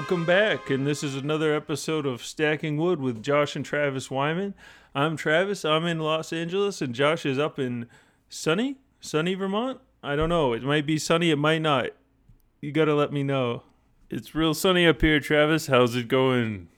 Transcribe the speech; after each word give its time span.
welcome 0.00 0.24
back. 0.24 0.70
And 0.70 0.86
this 0.86 1.04
is 1.04 1.14
another 1.14 1.54
episode 1.54 2.06
of 2.06 2.24
Stacking 2.24 2.78
Wood 2.78 3.02
with 3.02 3.22
Josh 3.22 3.54
and 3.54 3.62
Travis 3.62 4.10
Wyman. 4.10 4.54
I'm 4.94 5.14
Travis. 5.14 5.62
I'm 5.62 5.84
in 5.84 5.98
Los 5.98 6.32
Angeles, 6.32 6.80
and 6.80 6.94
Josh 6.94 7.26
is 7.26 7.38
up 7.38 7.58
in 7.58 7.86
sunny, 8.30 8.76
sunny 8.98 9.34
Vermont. 9.34 9.78
I 10.02 10.16
don't 10.16 10.30
know. 10.30 10.54
It 10.54 10.62
might 10.62 10.86
be 10.86 10.96
sunny, 10.96 11.30
it 11.30 11.36
might 11.36 11.60
not. 11.60 11.88
You 12.62 12.72
got 12.72 12.86
to 12.86 12.94
let 12.94 13.12
me 13.12 13.22
know. 13.22 13.64
It's 14.08 14.34
real 14.34 14.54
sunny 14.54 14.86
up 14.86 15.02
here, 15.02 15.20
Travis. 15.20 15.66
How's 15.66 15.94
it 15.94 16.08
going? 16.08 16.68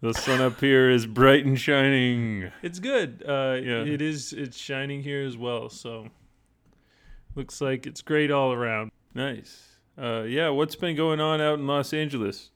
The 0.00 0.12
sun 0.12 0.40
up 0.40 0.58
here 0.58 0.90
is 0.90 1.06
bright 1.06 1.46
and 1.46 1.58
shining. 1.58 2.50
It's 2.62 2.80
good. 2.80 3.22
Uh, 3.24 3.60
Yeah. 3.62 3.84
It 3.84 4.02
is. 4.02 4.32
It's 4.32 4.58
shining 4.58 5.04
here 5.04 5.22
as 5.24 5.36
well. 5.36 5.68
So 5.68 6.08
looks 7.36 7.60
like 7.60 7.86
it's 7.86 8.02
great 8.02 8.32
all 8.32 8.52
around. 8.52 8.90
Nice. 9.14 9.63
Uh, 9.96 10.22
yeah, 10.22 10.48
what's 10.48 10.74
been 10.76 10.96
going 10.96 11.20
on 11.20 11.40
out 11.40 11.58
in 11.58 11.66
Los 11.66 11.92
Angeles? 11.92 12.50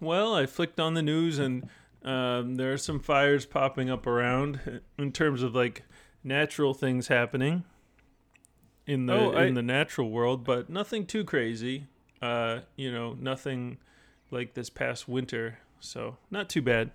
Well, 0.00 0.34
I 0.34 0.46
flicked 0.46 0.78
on 0.80 0.94
the 0.94 1.02
news 1.02 1.38
and 1.38 1.68
um, 2.04 2.56
there 2.56 2.72
are 2.72 2.76
some 2.78 2.98
fires 3.00 3.46
popping 3.46 3.88
up 3.88 4.06
around 4.06 4.80
in 4.98 5.12
terms 5.12 5.42
of 5.42 5.54
like 5.54 5.82
natural 6.24 6.74
things 6.74 7.08
happening 7.08 7.64
in 8.86 9.06
the 9.06 9.12
Oh, 9.14 9.32
I- 9.32 9.46
in 9.46 9.54
the 9.54 9.62
natural 9.62 10.10
world, 10.10 10.44
but 10.44 10.68
nothing 10.68 11.06
too 11.06 11.24
crazy. 11.24 11.86
Uh, 12.20 12.60
you 12.76 12.92
know, 12.92 13.14
nothing 13.18 13.78
like 14.30 14.54
this 14.54 14.70
past 14.70 15.08
winter, 15.08 15.58
so 15.80 16.16
not 16.30 16.48
too 16.48 16.62
bad. 16.62 16.90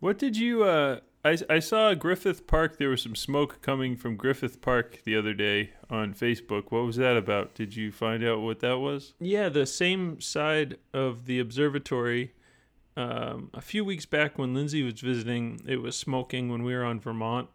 What 0.00 0.18
did 0.18 0.36
you? 0.36 0.64
Uh, 0.64 1.00
I 1.24 1.38
I 1.48 1.58
saw 1.58 1.94
Griffith 1.94 2.46
Park. 2.46 2.78
There 2.78 2.90
was 2.90 3.02
some 3.02 3.14
smoke 3.16 3.62
coming 3.62 3.96
from 3.96 4.16
Griffith 4.16 4.60
Park 4.60 5.00
the 5.04 5.16
other 5.16 5.32
day 5.34 5.70
on 5.88 6.14
Facebook. 6.14 6.70
What 6.70 6.84
was 6.84 6.96
that 6.96 7.16
about? 7.16 7.54
Did 7.54 7.74
you 7.76 7.90
find 7.90 8.24
out 8.24 8.40
what 8.40 8.60
that 8.60 8.78
was? 8.78 9.14
Yeah, 9.20 9.48
the 9.48 9.66
same 9.66 10.20
side 10.20 10.76
of 10.92 11.26
the 11.26 11.38
observatory. 11.38 12.32
Um, 12.96 13.50
a 13.54 13.60
few 13.60 13.84
weeks 13.84 14.06
back, 14.06 14.38
when 14.38 14.54
Lindsay 14.54 14.82
was 14.82 15.00
visiting, 15.00 15.60
it 15.66 15.82
was 15.82 15.96
smoking 15.96 16.48
when 16.50 16.62
we 16.62 16.74
were 16.74 16.84
on 16.84 17.00
Vermont. 17.00 17.48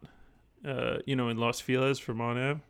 Uh, 0.62 0.98
you 1.06 1.16
know, 1.16 1.28
in 1.28 1.38
Los 1.38 1.60
Feliz, 1.60 1.98
Vermont 1.98 2.38
Ave. 2.38 2.60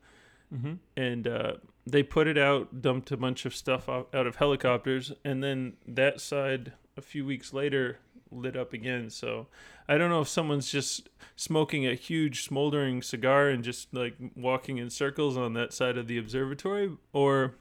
Mm-hmm. 0.53 0.73
and 0.97 1.29
uh, 1.29 1.53
they 1.87 2.03
put 2.03 2.27
it 2.27 2.37
out, 2.37 2.83
dumped 2.83 3.13
a 3.13 3.17
bunch 3.17 3.47
of 3.47 3.55
stuff 3.55 3.89
out, 3.89 4.09
out 4.13 4.27
of 4.27 4.37
helicopters, 4.37 5.13
and 5.25 5.45
then 5.45 5.75
that 5.87 6.21
side 6.21 6.73
a 6.97 7.01
few 7.01 7.25
weeks 7.25 7.53
later 7.53 8.01
lit 8.31 8.57
up 8.57 8.73
again. 8.73 9.11
So 9.11 9.47
I 9.89 9.99
don't 9.99 10.11
know 10.11 10.21
if 10.21 10.29
someone's 10.29 10.71
just 10.71 11.09
smoking 11.37 11.87
a 11.87 11.95
huge 11.95 12.45
smoldering 12.45 13.03
cigar 13.03 13.49
and 13.49 13.65
just 13.65 13.93
like 13.95 14.15
walking 14.37 14.79
in 14.79 14.91
circles 14.91 15.37
on 15.37 15.55
that 15.55 15.73
side 15.73 15.97
of 15.97 16.07
the 16.07 16.19
observatory, 16.19 16.91
or 17.13 17.55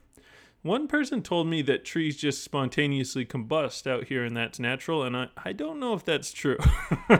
one 0.62 0.86
person 0.88 1.22
told 1.22 1.46
me 1.46 1.62
that 1.62 1.84
trees 1.84 2.16
just 2.16 2.44
spontaneously 2.44 3.24
combust 3.24 3.86
out 3.86 4.04
here 4.04 4.24
and 4.24 4.36
that's 4.36 4.58
natural, 4.58 5.02
and 5.02 5.16
I, 5.16 5.28
I 5.44 5.52
don't 5.52 5.80
know 5.80 5.94
if 5.94 6.04
that's 6.04 6.32
true. 6.32 6.58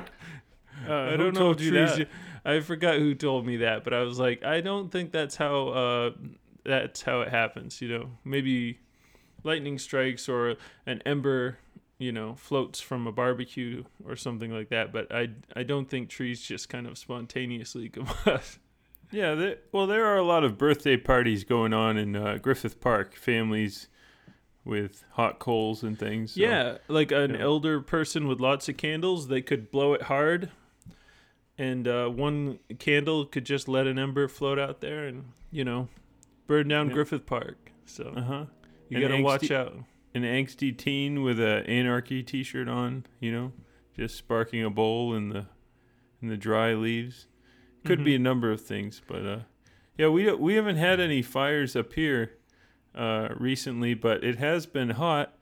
Uh, 0.89 0.95
I 1.12 1.17
don't 1.17 1.34
know 1.34 1.53
trees. 1.53 1.71
that? 1.98 2.09
I 2.45 2.61
forgot 2.61 2.97
who 2.97 3.15
told 3.15 3.47
me 3.47 3.59
that, 3.59 3.84
but 3.84 3.93
I 3.93 4.03
was 4.03 4.19
like, 4.19 4.43
I 4.43 4.61
don't 4.61 4.91
think 4.91 5.12
that's 5.12 5.37
how 5.37 5.69
uh, 5.69 6.11
that's 6.65 7.03
how 7.03 7.21
it 7.21 7.28
happens. 7.28 7.83
You 7.83 7.89
know, 7.89 8.11
maybe 8.25 8.78
lightning 9.45 9.78
strikes 9.78 10.28
or 10.28 10.56
an 10.87 11.03
ember, 11.05 11.59
you 12.01 12.11
know, 12.11 12.34
floats 12.34 12.81
from 12.81 13.06
a 13.06 13.12
barbecue 13.12 13.84
or 14.05 14.16
something 14.16 14.50
like 14.50 14.71
that. 14.71 14.93
But 14.93 15.15
I 15.15 15.28
I 15.55 15.62
don't 15.62 15.88
think 15.88 16.09
trees 16.09 16.41
just 16.41 16.69
kind 16.69 16.87
of 16.88 16.99
spontaneously 16.99 17.88
combust. 17.94 18.59
Yeah, 19.12 19.34
there, 19.34 19.56
well, 19.72 19.87
there 19.87 20.06
are 20.06 20.16
a 20.16 20.22
lot 20.25 20.43
of 20.44 20.56
birthday 20.56 20.97
parties 20.97 21.44
going 21.44 21.72
on 21.75 21.97
in 21.97 22.16
uh, 22.16 22.38
Griffith 22.41 22.81
Park. 22.81 23.15
Families 23.16 23.88
with 24.65 25.05
hot 25.12 25.38
coals 25.38 25.83
and 25.83 25.99
things. 25.99 26.33
so- 26.33 26.41
Yeah, 26.41 26.78
like 26.88 27.12
an 27.12 27.34
elder 27.37 27.81
person 27.81 28.28
with 28.28 28.41
lots 28.41 28.69
of 28.69 28.77
candles, 28.77 29.28
they 29.28 29.43
could 29.43 29.71
blow 29.71 29.94
it 29.94 30.03
hard, 30.03 30.50
and 31.59 31.88
uh, 31.88 32.09
one 32.09 32.59
candle 32.78 33.25
could 33.25 33.44
just 33.44 33.69
let 33.69 33.87
an 33.87 33.99
ember 33.99 34.28
float 34.28 34.59
out 34.59 34.81
there 34.81 35.06
and 35.06 35.25
you 35.50 35.65
know 35.65 35.88
burn 36.47 36.69
down 36.69 36.88
Yeah. 36.88 36.94
Griffith 36.94 37.27
Park. 37.27 37.72
So 37.87 38.12
Uh 38.17 38.22
huh. 38.22 38.44
you 38.88 38.99
An 38.99 39.03
gotta 39.11 39.22
watch 39.22 39.50
out. 39.50 39.75
An 40.12 40.22
angsty 40.22 40.76
teen 40.76 41.22
with 41.22 41.38
a 41.38 41.65
anarchy 41.69 42.22
T-shirt 42.22 42.69
on, 42.69 43.06
you 43.21 43.31
know, 43.32 43.53
just 43.97 44.16
sparking 44.16 44.65
a 44.65 44.71
bowl 44.71 45.15
in 45.15 45.28
the 45.28 45.47
in 46.21 46.28
the 46.28 46.37
dry 46.37 46.75
leaves. 46.75 47.26
Could 47.84 48.04
be 48.04 48.15
a 48.15 48.19
number 48.19 48.50
of 48.53 48.60
things, 48.60 49.00
but 49.06 49.25
uh, 49.25 49.38
yeah, 49.97 50.09
we 50.09 50.31
we 50.32 50.54
haven't 50.54 50.76
had 50.76 51.00
any 51.00 51.22
fires 51.22 51.75
up 51.76 51.93
here 51.94 52.32
uh, 52.94 53.28
recently, 53.38 53.94
but 53.94 54.22
it 54.25 54.37
has 54.38 54.66
been 54.66 54.91
hot. 54.91 55.34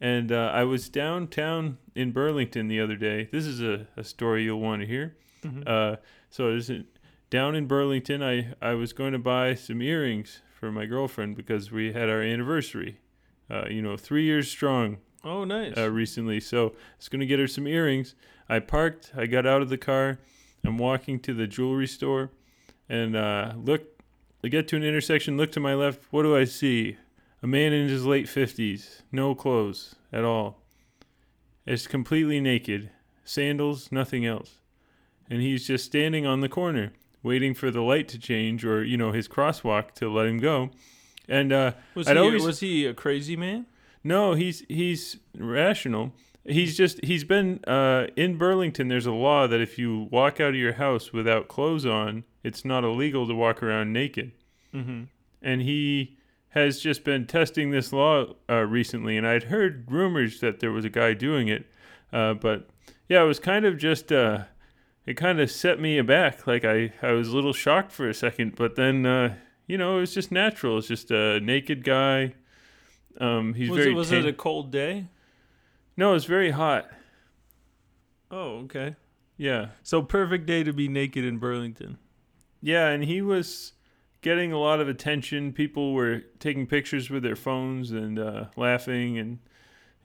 And 0.00 0.32
uh, 0.32 0.50
I 0.54 0.64
was 0.64 0.88
downtown 0.88 1.78
in 1.94 2.12
Burlington 2.12 2.68
the 2.68 2.80
other 2.80 2.96
day. 2.96 3.28
This 3.32 3.46
is 3.46 3.60
a, 3.62 3.86
a 3.96 4.04
story 4.04 4.44
you'll 4.44 4.60
want 4.60 4.82
to 4.82 4.86
hear. 4.86 5.16
Mhm. 5.42 5.66
Uh, 5.66 5.96
so 6.30 6.54
this 6.54 6.70
is 6.70 6.84
down 7.30 7.54
in 7.54 7.66
Burlington. 7.66 8.22
I 8.22 8.54
I 8.62 8.74
was 8.74 8.92
going 8.92 9.12
to 9.12 9.18
buy 9.18 9.54
some 9.54 9.82
earrings 9.82 10.40
for 10.58 10.70
my 10.72 10.86
girlfriend 10.86 11.36
because 11.36 11.70
we 11.70 11.92
had 11.92 12.08
our 12.08 12.22
anniversary. 12.22 12.98
Uh, 13.50 13.66
you 13.68 13.82
know, 13.82 13.96
three 13.96 14.24
years 14.24 14.50
strong 14.50 14.98
oh, 15.24 15.44
nice. 15.44 15.76
uh, 15.76 15.90
recently. 15.90 16.40
So 16.40 16.68
I 16.68 16.72
was 16.98 17.08
going 17.08 17.20
to 17.20 17.26
get 17.26 17.38
her 17.38 17.46
some 17.46 17.66
earrings. 17.66 18.14
I 18.48 18.58
parked. 18.58 19.12
I 19.16 19.26
got 19.26 19.46
out 19.46 19.62
of 19.62 19.68
the 19.68 19.78
car. 19.78 20.18
I'm 20.64 20.78
walking 20.78 21.20
to 21.20 21.34
the 21.34 21.46
jewelry 21.46 21.86
store, 21.86 22.30
and 22.88 23.14
uh, 23.16 23.52
look. 23.56 23.82
I 24.42 24.48
get 24.48 24.68
to 24.68 24.76
an 24.76 24.82
intersection. 24.82 25.38
Look 25.38 25.52
to 25.52 25.60
my 25.60 25.74
left. 25.74 26.02
What 26.10 26.22
do 26.22 26.36
I 26.36 26.44
see? 26.44 26.98
A 27.42 27.46
man 27.46 27.72
in 27.72 27.88
his 27.88 28.06
late 28.06 28.28
fifties, 28.28 29.02
no 29.12 29.34
clothes 29.34 29.94
at 30.12 30.24
all. 30.24 30.62
It's 31.66 31.86
completely 31.86 32.40
naked, 32.40 32.90
sandals, 33.24 33.90
nothing 33.92 34.24
else, 34.24 34.60
and 35.28 35.40
he's 35.42 35.66
just 35.66 35.84
standing 35.84 36.26
on 36.26 36.40
the 36.40 36.48
corner, 36.48 36.92
waiting 37.22 37.54
for 37.54 37.70
the 37.70 37.82
light 37.82 38.08
to 38.08 38.18
change, 38.18 38.64
or 38.64 38.82
you 38.84 38.96
know 38.96 39.12
his 39.12 39.28
crosswalk 39.28 39.92
to 39.96 40.10
let 40.10 40.26
him 40.26 40.38
go. 40.38 40.70
And 41.28 41.52
uh, 41.52 41.72
was 41.94 42.08
I'd 42.08 42.16
he 42.16 42.22
always- 42.22 42.44
was 42.44 42.60
he 42.60 42.86
a 42.86 42.94
crazy 42.94 43.36
man? 43.36 43.66
no, 44.02 44.34
he's 44.34 44.62
he's 44.68 45.16
rational. 45.38 46.12
He's 46.46 46.76
just 46.76 47.02
he's 47.02 47.24
been 47.24 47.64
uh, 47.66 48.08
in 48.16 48.36
Burlington. 48.36 48.88
There's 48.88 49.06
a 49.06 49.12
law 49.12 49.46
that 49.46 49.60
if 49.62 49.78
you 49.78 50.08
walk 50.10 50.40
out 50.40 50.50
of 50.50 50.56
your 50.56 50.74
house 50.74 51.10
without 51.12 51.48
clothes 51.48 51.86
on, 51.86 52.24
it's 52.42 52.66
not 52.66 52.84
illegal 52.84 53.26
to 53.26 53.34
walk 53.34 53.62
around 53.62 53.94
naked. 53.94 54.32
Mm-hmm. 54.74 55.04
And 55.40 55.62
he 55.62 56.18
has 56.50 56.80
just 56.80 57.02
been 57.02 57.26
testing 57.26 57.70
this 57.70 57.92
law 57.94 58.34
uh, 58.50 58.56
recently. 58.66 59.16
And 59.16 59.26
I'd 59.26 59.44
heard 59.44 59.90
rumors 59.90 60.40
that 60.40 60.60
there 60.60 60.70
was 60.70 60.84
a 60.84 60.90
guy 60.90 61.14
doing 61.14 61.48
it, 61.48 61.66
uh, 62.12 62.34
but 62.34 62.68
yeah, 63.08 63.22
it 63.22 63.26
was 63.26 63.40
kind 63.40 63.64
of 63.64 63.78
just 63.78 64.12
uh, 64.12 64.44
it 65.06 65.14
kind 65.14 65.40
of 65.40 65.50
set 65.50 65.80
me 65.80 65.96
aback. 65.96 66.46
Like 66.46 66.66
I 66.66 66.92
I 67.00 67.12
was 67.12 67.28
a 67.28 67.34
little 67.34 67.54
shocked 67.54 67.90
for 67.90 68.06
a 68.06 68.12
second, 68.14 68.54
but 68.56 68.76
then 68.76 69.06
uh, 69.06 69.36
you 69.66 69.78
know 69.78 69.98
it 69.98 70.00
was 70.00 70.14
just 70.14 70.30
natural. 70.32 70.78
It's 70.78 70.88
just 70.88 71.10
a 71.10 71.40
naked 71.40 71.84
guy. 71.84 72.34
Um, 73.20 73.54
he's 73.54 73.70
Was 73.70 73.78
very 73.78 73.90
it 73.92 73.94
was 73.94 74.08
tan- 74.10 74.18
it 74.20 74.26
a 74.26 74.32
cold 74.32 74.70
day? 74.72 75.08
no, 75.96 76.10
it 76.10 76.14
was 76.14 76.24
very 76.24 76.50
hot. 76.50 76.88
Oh, 78.30 78.58
okay. 78.64 78.96
Yeah. 79.36 79.68
So 79.82 80.02
perfect 80.02 80.46
day 80.46 80.64
to 80.64 80.72
be 80.72 80.88
naked 80.88 81.24
in 81.24 81.38
Burlington. 81.38 81.98
Yeah, 82.60 82.88
and 82.88 83.04
he 83.04 83.20
was 83.22 83.72
getting 84.22 84.52
a 84.52 84.58
lot 84.58 84.80
of 84.80 84.88
attention. 84.88 85.52
People 85.52 85.92
were 85.92 86.22
taking 86.40 86.66
pictures 86.66 87.10
with 87.10 87.22
their 87.22 87.36
phones 87.36 87.90
and 87.92 88.18
uh, 88.18 88.46
laughing 88.56 89.18
and 89.18 89.38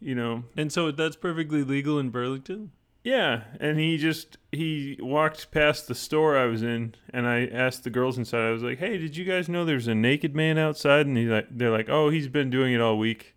you 0.02 0.16
know, 0.16 0.44
And 0.56 0.72
so 0.72 0.92
that's 0.92 1.18
perfectly 1.18 1.62
legal 1.64 2.00
in 2.00 2.10
Burlington? 2.10 2.72
Yeah, 3.04 3.44
and 3.60 3.80
he 3.80 3.98
just 3.98 4.38
he 4.52 4.98
walked 5.02 5.52
past 5.52 5.88
the 5.88 5.96
store 5.96 6.38
I 6.38 6.46
was 6.46 6.62
in 6.64 6.96
and 7.14 7.28
I 7.28 7.46
asked 7.46 7.84
the 7.84 7.90
girls 7.90 8.18
inside. 8.18 8.48
I 8.48 8.52
was 8.52 8.64
like, 8.64 8.80
"Hey, 8.80 8.98
did 8.98 9.16
you 9.16 9.26
guys 9.26 9.48
know 9.48 9.66
there's 9.66 9.88
a 9.88 9.96
naked 9.96 10.36
man 10.36 10.58
outside?" 10.58 11.06
And 11.06 11.18
he's 11.18 11.30
like 11.30 11.48
they're 11.50 11.72
like, 11.72 11.90
"Oh, 11.90 12.10
he's 12.10 12.28
been 12.28 12.50
doing 12.50 12.74
it 12.74 12.82
all 12.82 12.98
week." 12.98 13.36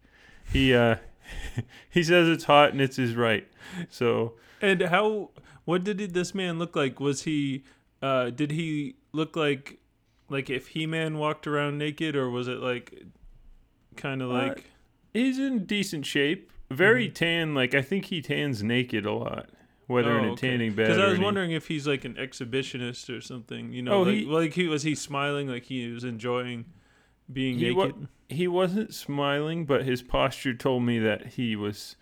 He 0.53 0.75
uh 0.75 0.97
he 1.91 2.03
says 2.03 2.29
it's 2.29 2.45
hot 2.45 2.73
and 2.73 2.81
it's 2.81 2.97
his 2.97 3.15
right. 3.15 3.47
So, 3.89 4.35
And 4.61 4.83
how 4.83 5.31
what 5.65 5.85
did 5.85 5.99
this 6.13 6.35
man 6.35 6.59
look 6.59 6.75
like? 6.75 6.99
Was 7.01 7.23
he 7.23 7.65
uh 8.03 8.31
did 8.31 8.51
he 8.51 8.97
look 9.13 9.37
like 9.37 9.79
like 10.29 10.51
if 10.51 10.69
He-Man 10.69 11.19
walked 11.19 11.47
around 11.47 11.79
naked 11.79 12.17
or 12.17 12.31
was 12.31 12.49
it 12.49 12.59
like 12.59 13.05
kind 13.97 14.23
of 14.23 14.31
Uh, 14.31 14.35
like 14.35 14.65
he's 15.13 15.39
in 15.39 15.67
decent 15.67 16.07
shape. 16.07 16.51
Very 16.73 17.09
Mhm. 17.09 17.15
tan. 17.15 17.55
Like 17.55 17.75
I 17.75 17.83
think 17.83 18.07
he 18.07 18.21
tans 18.23 18.63
naked 18.63 19.07
a 19.07 19.13
lot, 19.13 19.51
whether 19.87 20.19
in 20.19 20.25
a 20.27 20.37
tanning 20.37 20.73
bed. 20.75 20.87
Because 20.89 20.99
I 20.99 21.07
was 21.07 21.15
any- 21.15 21.25
wondering 21.25 21.51
if 21.53 21.69
he's 21.69 21.87
like 21.87 22.05
an 22.05 22.15
exhibitionist 22.15 23.15
or 23.17 23.21
something. 23.21 23.73
You 23.73 23.83
know, 23.83 23.93
Oh, 23.93 24.03
like, 24.03 24.15
he- 24.15 24.25
like 24.25 24.55
he 24.55 24.67
was 24.69 24.83
he 24.83 24.95
smiling 24.95 25.49
like 25.49 25.65
he 25.65 25.89
was 25.91 26.05
enjoying 26.05 26.65
being 27.33 27.59
He 27.59 27.71
wa- 27.71 27.87
naked. 27.87 28.09
he 28.29 28.49
wasn't 28.49 28.93
smiling, 28.95 29.65
but 29.67 29.85
his 29.85 30.03
posture 30.03 30.55
told 30.55 30.83
me 30.83 30.99
that 30.99 31.35
he 31.35 31.57
was. 31.57 31.97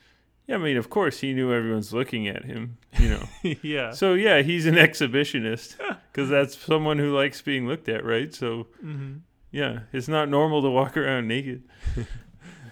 Yeah, 0.47 0.57
I 0.57 0.59
mean, 0.59 0.77
of 0.77 0.91
course, 0.91 1.21
he 1.21 1.33
knew 1.33 1.53
everyone's 1.53 1.93
looking 1.93 2.27
at 2.27 2.45
him. 2.45 2.79
You 2.99 3.09
know. 3.11 3.29
yeah. 3.63 3.93
so 3.93 4.15
yeah, 4.15 4.43
he's 4.43 4.67
an 4.67 4.75
exhibitionist. 4.75 5.77
because 6.13 6.29
that's 6.29 6.59
someone 6.59 6.99
who 6.99 7.15
likes 7.15 7.41
being 7.41 7.69
looked 7.69 7.89
at, 7.89 8.05
right? 8.05 8.35
So 8.35 8.67
Mm-hmm. 8.85 9.19
yeah, 9.53 9.81
it's 9.93 10.09
not 10.09 10.29
normal 10.29 10.61
to 10.63 10.71
walk 10.71 10.97
around 10.97 11.29
naked. 11.29 11.63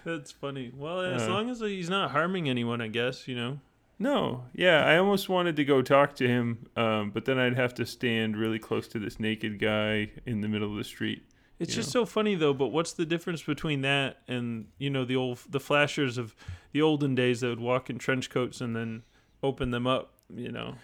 That's 0.05 0.33
funny. 0.33 0.73
Well, 0.77 1.01
as 1.01 1.23
Uh. 1.23 1.31
long 1.31 1.51
as 1.51 1.61
he's 1.61 1.91
not 1.91 2.11
harming 2.11 2.49
anyone, 2.49 2.81
I 2.81 2.89
guess 2.89 3.27
you 3.29 3.35
know. 3.37 3.61
No, 4.01 4.45
yeah, 4.55 4.85
I 4.85 4.97
almost 4.99 5.29
wanted 5.29 5.57
to 5.57 5.65
go 5.65 5.83
talk 5.83 6.15
to 6.17 6.29
him, 6.29 6.69
um, 6.77 7.11
but 7.11 7.25
then 7.25 7.37
I'd 7.37 7.57
have 7.57 7.75
to 7.75 7.85
stand 7.87 8.37
really 8.37 8.61
close 8.61 8.87
to 8.89 9.01
this 9.01 9.19
naked 9.19 9.59
guy 9.59 10.13
in 10.25 10.41
the 10.41 10.47
middle 10.47 10.71
of 10.71 10.77
the 10.77 10.85
street. 10.85 11.25
It's 11.59 11.75
just 11.75 11.91
so 11.91 12.07
funny 12.07 12.37
though. 12.37 12.55
But 12.55 12.69
what's 12.69 12.93
the 12.93 13.05
difference 13.05 13.43
between 13.43 13.81
that 13.83 14.19
and 14.29 14.67
you 14.79 14.91
know 14.91 15.05
the 15.05 15.17
old 15.17 15.41
the 15.51 15.59
flashers 15.59 16.17
of 16.17 16.37
the 16.71 16.81
olden 16.81 17.17
days 17.17 17.41
that 17.41 17.49
would 17.49 17.59
walk 17.59 17.91
in 17.91 17.99
trench 17.99 18.31
coats 18.31 18.61
and 18.61 18.77
then 18.77 19.03
open 19.43 19.73
them 19.73 19.85
up? 19.85 20.13
You 20.33 20.53
know. 20.53 20.75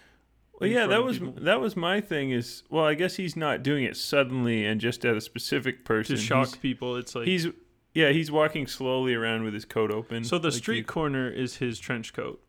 Well, 0.59 0.69
yeah, 0.69 0.85
that 0.87 1.01
was 1.03 1.19
people 1.19 1.35
that 1.43 1.61
was 1.61 1.77
my 1.77 2.01
thing. 2.01 2.31
Is 2.31 2.63
well, 2.69 2.83
I 2.83 2.93
guess 2.95 3.15
he's 3.15 3.37
not 3.37 3.63
doing 3.63 3.85
it 3.85 3.95
suddenly 3.95 4.65
and 4.65 4.81
just 4.81 5.05
at 5.05 5.15
a 5.15 5.21
specific 5.21 5.85
person. 5.85 6.17
to 6.17 6.21
shock 6.21 6.47
He's, 6.47 6.55
people. 6.57 6.97
It's 6.97 7.15
like 7.15 7.25
he's 7.27 7.47
yeah, 7.95 8.09
he's 8.11 8.29
walking 8.31 8.67
slowly 8.67 9.15
around 9.15 9.43
with 9.43 9.55
his 9.55 9.65
coat 9.65 9.89
open. 9.89 10.23
so 10.23 10.37
the 10.37 10.49
like 10.49 10.57
street 10.57 10.77
you- 10.77 10.83
corner 10.83 11.27
is 11.29 11.55
his 11.57 11.79
trench 11.79 12.13
coat, 12.13 12.39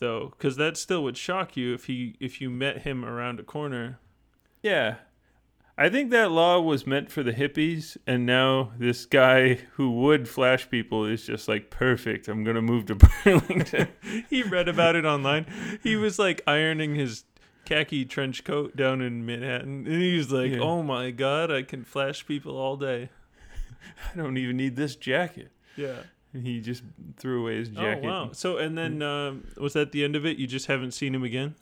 though, 0.00 0.34
because 0.36 0.56
that 0.56 0.76
still 0.76 1.02
would 1.04 1.16
shock 1.16 1.56
you 1.56 1.72
if 1.72 1.86
he 1.86 2.16
if 2.20 2.40
you 2.42 2.50
met 2.50 2.82
him 2.82 3.02
around 3.04 3.40
a 3.40 3.44
corner. 3.44 3.98
Yeah. 4.62 4.96
I 5.78 5.88
think 5.88 6.10
that 6.10 6.30
law 6.30 6.60
was 6.60 6.86
meant 6.86 7.10
for 7.10 7.22
the 7.22 7.32
hippies, 7.32 7.96
and 8.06 8.26
now 8.26 8.72
this 8.78 9.06
guy 9.06 9.54
who 9.72 9.90
would 10.02 10.28
flash 10.28 10.68
people 10.68 11.06
is 11.06 11.24
just 11.24 11.48
like 11.48 11.70
perfect. 11.70 12.28
I'm 12.28 12.44
gonna 12.44 12.60
move 12.60 12.84
to 12.86 12.94
Burlington. 13.24 13.88
he 14.28 14.42
read 14.42 14.68
about 14.68 14.96
it 14.96 15.06
online. 15.06 15.46
He 15.82 15.96
was 15.96 16.18
like 16.18 16.42
ironing 16.46 16.94
his 16.94 17.24
khaki 17.64 18.04
trench 18.04 18.44
coat 18.44 18.76
down 18.76 19.00
in 19.00 19.24
Manhattan, 19.24 19.86
and 19.86 20.02
he 20.02 20.16
was 20.18 20.30
like, 20.30 20.52
Yeah. 20.52 20.58
"Oh 20.60 20.82
my 20.82 21.10
god, 21.10 21.50
I 21.50 21.62
can 21.62 21.84
flash 21.84 22.26
people 22.26 22.56
all 22.58 22.76
day." 22.76 23.08
I 24.12 24.16
don't 24.16 24.36
even 24.36 24.56
need 24.56 24.76
this 24.76 24.96
jacket. 24.96 25.50
Yeah. 25.76 25.96
And 26.34 26.46
he 26.46 26.60
just 26.60 26.82
threw 27.18 27.42
away 27.42 27.56
his 27.56 27.68
jacket. 27.68 28.04
Oh 28.04 28.08
wow. 28.08 28.30
So 28.32 28.56
and 28.56 28.76
then 28.76 29.02
um, 29.02 29.46
was 29.56 29.74
that 29.74 29.92
the 29.92 30.02
end 30.04 30.16
of 30.16 30.24
it? 30.24 30.38
You 30.38 30.46
just 30.46 30.66
haven't 30.66 30.92
seen 30.92 31.14
him 31.14 31.22
again? 31.24 31.54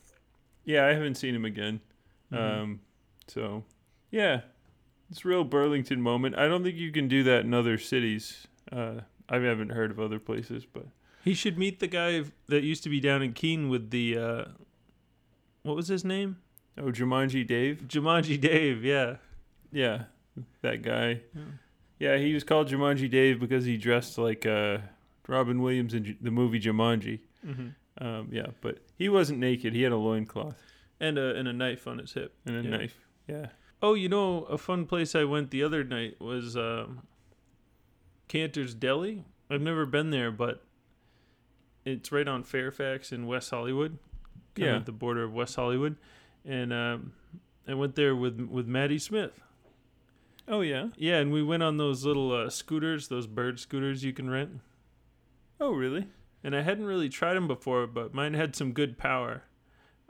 Yeah, 0.64 0.86
I 0.86 0.92
haven't 0.94 1.16
seen 1.16 1.34
him 1.34 1.44
again. 1.44 1.80
Mhm. 2.32 2.38
Um, 2.62 2.80
so 3.26 3.64
yeah, 4.10 4.42
it's 5.10 5.24
a 5.24 5.28
real 5.28 5.42
Burlington 5.44 6.00
moment. 6.00 6.36
I 6.38 6.46
don't 6.46 6.62
think 6.62 6.76
you 6.76 6.92
can 6.92 7.08
do 7.08 7.22
that 7.24 7.44
in 7.44 7.52
other 7.54 7.78
cities. 7.78 8.46
Uh, 8.70 9.00
I 9.28 9.38
haven't 9.38 9.70
heard 9.70 9.90
of 9.90 9.98
other 9.98 10.18
places, 10.20 10.64
but 10.72 10.86
He 11.24 11.34
should 11.34 11.58
meet 11.58 11.80
the 11.80 11.86
guy 11.88 12.22
that 12.48 12.62
used 12.62 12.82
to 12.84 12.88
be 12.88 13.00
down 13.00 13.22
in 13.22 13.32
Keene 13.32 13.68
with 13.68 13.90
the 13.90 14.16
uh, 14.18 14.44
what 15.62 15.74
was 15.76 15.88
his 15.88 16.04
name? 16.04 16.36
oh, 16.78 16.90
Jumanji 16.92 17.46
Dave. 17.46 17.82
Jumanji 17.88 18.40
Dave. 18.40 18.84
Yeah. 18.84 19.16
Yeah, 19.72 20.04
that 20.62 20.82
guy. 20.82 21.20
Yeah. 21.34 21.42
Yeah, 22.00 22.16
he 22.16 22.34
was 22.34 22.42
called 22.44 22.68
Jumanji 22.68 23.08
Dave 23.10 23.38
because 23.38 23.64
he 23.64 23.76
dressed 23.76 24.18
like 24.18 24.44
uh, 24.46 24.78
Robin 25.28 25.60
Williams 25.62 25.94
in 25.94 26.04
J- 26.04 26.16
the 26.20 26.30
movie 26.32 26.58
Jumanji. 26.60 27.20
Mm-hmm. 27.46 28.04
Um, 28.04 28.28
yeah, 28.32 28.46
but 28.62 28.78
he 28.96 29.08
wasn't 29.08 29.38
naked. 29.38 29.74
He 29.74 29.82
had 29.82 29.92
a 29.92 29.96
loincloth 29.96 30.56
And 30.98 31.18
a 31.18 31.34
and 31.36 31.46
a 31.46 31.52
knife 31.52 31.86
on 31.86 31.98
his 31.98 32.12
hip. 32.14 32.34
and 32.46 32.56
a 32.56 32.62
Yeah. 32.68 32.76
knife. 32.76 32.96
Yeah. 33.28 33.46
Oh, 33.82 33.94
you 33.94 34.08
know, 34.08 34.44
a 34.44 34.58
fun 34.58 34.86
place 34.86 35.14
I 35.14 35.24
went 35.24 35.50
the 35.50 35.62
other 35.62 35.84
night 35.84 36.20
was 36.20 36.56
um, 36.56 37.02
Canter's 38.28 38.74
Deli. 38.74 39.24
I've 39.50 39.60
never 39.62 39.86
been 39.86 40.10
there, 40.10 40.30
but 40.30 40.62
it's 41.84 42.12
right 42.12 42.28
on 42.28 42.42
Fairfax 42.44 43.10
in 43.12 43.26
West 43.26 43.50
Hollywood, 43.50 43.98
Yeah. 44.56 44.76
at 44.76 44.86
the 44.86 44.92
border 44.92 45.24
of 45.24 45.32
West 45.32 45.56
Hollywood, 45.56 45.96
and 46.44 46.72
um, 46.72 47.12
I 47.68 47.74
went 47.74 47.94
there 47.94 48.14
with 48.16 48.40
with 48.40 48.66
Maddie 48.66 48.98
Smith. 48.98 49.40
Oh 50.48 50.60
yeah. 50.60 50.88
Yeah, 50.96 51.18
and 51.18 51.32
we 51.32 51.42
went 51.42 51.62
on 51.62 51.76
those 51.76 52.04
little 52.04 52.32
uh, 52.32 52.50
scooters, 52.50 53.08
those 53.08 53.26
bird 53.26 53.60
scooters 53.60 54.04
you 54.04 54.12
can 54.12 54.30
rent. 54.30 54.60
Oh 55.60 55.72
really? 55.72 56.08
And 56.42 56.56
I 56.56 56.62
hadn't 56.62 56.86
really 56.86 57.08
tried 57.08 57.34
them 57.34 57.46
before, 57.46 57.86
but 57.86 58.14
mine 58.14 58.34
had 58.34 58.56
some 58.56 58.72
good 58.72 58.96
power, 58.96 59.44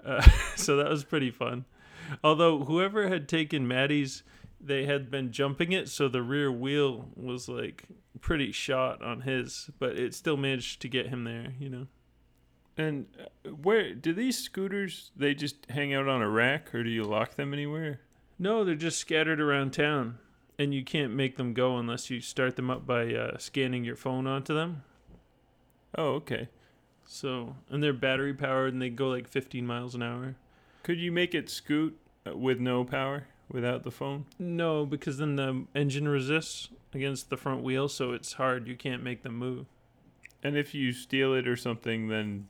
uh, 0.05 0.23
so 0.57 0.77
that 0.77 0.89
was 0.89 1.05
pretty 1.05 1.31
fun. 1.31 1.65
Although 2.23 2.65
whoever 2.65 3.09
had 3.09 3.29
taken 3.29 3.69
Maddie's, 3.69 4.23
they 4.61 4.85
had 4.85 5.11
been 5.11 5.33
jumping 5.33 5.73
it, 5.73 5.89
so 5.89 6.09
the 6.09 6.23
rear 6.23 6.51
wheel 6.53 7.09
was 7.17 7.49
like 7.49 7.85
pretty 8.21 8.53
shot 8.53 9.03
on 9.03 9.23
his, 9.23 9.71
but 9.79 9.99
it 9.99 10.15
still 10.15 10.37
managed 10.37 10.83
to 10.83 10.89
get 10.89 11.09
him 11.09 11.25
there. 11.25 11.55
You 11.59 11.69
know. 11.69 11.87
And 12.77 13.07
uh, 13.19 13.51
where 13.51 13.95
do 13.95 14.13
these 14.13 14.39
scooters? 14.39 15.11
They 15.17 15.35
just 15.35 15.67
hang 15.69 15.93
out 15.93 16.09
on 16.09 16.23
a 16.23 16.29
rack, 16.29 16.75
or 16.75 16.85
do 16.85 16.91
you 16.91 17.05
lock 17.05 17.35
them 17.35 17.53
anywhere? 17.53 18.01
No, 18.43 18.65
they're 18.65 18.75
just 18.75 18.97
scattered 18.97 19.39
around 19.39 19.75
town, 19.75 20.17
and 20.59 20.73
you 20.73 20.83
can't 20.83 21.13
make 21.13 21.37
them 21.37 21.53
go 21.53 21.77
unless 21.77 22.09
you 22.09 22.23
start 22.23 22.57
them 22.57 22.71
up 22.71 22.87
by 22.87 23.13
uh, 23.15 23.37
scanning 23.37 23.85
your 23.85 23.97
phone 23.97 24.27
onto 24.27 24.55
them. 24.55 24.83
Oh, 25.99 26.15
okay. 26.15 26.49
So, 27.05 27.57
and 27.69 27.83
they're 27.83 27.93
battery 27.93 28.33
powered, 28.33 28.73
and 28.73 28.81
they 28.81 28.89
go 28.89 29.11
like 29.11 29.29
15 29.29 29.67
miles 29.67 29.95
an 29.95 30.03
hour. 30.03 30.37
Could 30.83 30.99
you 30.99 31.13
make 31.13 31.35
it 31.35 31.51
scoot 31.51 31.99
uh, 32.27 32.35
with 32.35 32.61
no 32.61 32.83
power 32.83 33.27
without 33.53 33.83
the 33.83 33.91
phone? 33.91 34.25
No, 34.39 34.87
because 34.87 35.19
then 35.19 35.37
the 35.37 35.67
engine 35.75 36.09
resists 36.09 36.71
against 36.95 37.29
the 37.29 37.37
front 37.37 37.63
wheel, 37.63 37.89
so 37.89 38.13
it's 38.13 38.33
hard. 38.33 38.67
You 38.67 38.75
can't 38.75 39.03
make 39.03 39.23
them 39.23 39.37
move. 39.37 39.67
And 40.43 40.57
if 40.57 40.75
you 40.75 40.93
steal 40.93 41.35
it 41.35 41.47
or 41.47 41.57
something, 41.57 42.09
then 42.09 42.49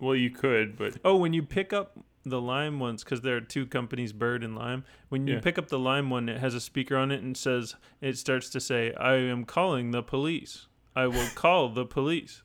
well, 0.00 0.16
you 0.16 0.30
could, 0.30 0.76
but 0.76 0.96
Oh, 1.04 1.14
when 1.14 1.34
you 1.34 1.44
pick 1.44 1.72
up 1.72 1.96
the 2.24 2.40
Lime 2.40 2.78
ones, 2.78 3.02
because 3.04 3.22
there 3.22 3.36
are 3.36 3.40
two 3.40 3.66
companies, 3.66 4.12
Bird 4.12 4.44
and 4.44 4.54
Lime. 4.56 4.84
When 5.08 5.26
you 5.26 5.34
Yeah. 5.34 5.40
pick 5.40 5.58
up 5.58 5.68
the 5.68 5.78
Lime 5.78 6.10
one, 6.10 6.28
it 6.28 6.38
has 6.38 6.54
a 6.54 6.60
speaker 6.60 6.96
on 6.96 7.10
it 7.10 7.22
and 7.22 7.36
says, 7.36 7.76
it 8.00 8.18
starts 8.18 8.50
to 8.50 8.60
say, 8.60 8.92
"I 8.94 9.14
am 9.14 9.44
calling 9.44 9.90
the 9.90 10.02
police. 10.02 10.66
I 10.94 11.06
will 11.06 11.28
call 11.34 11.68
the 11.70 11.86
police." 11.86 12.42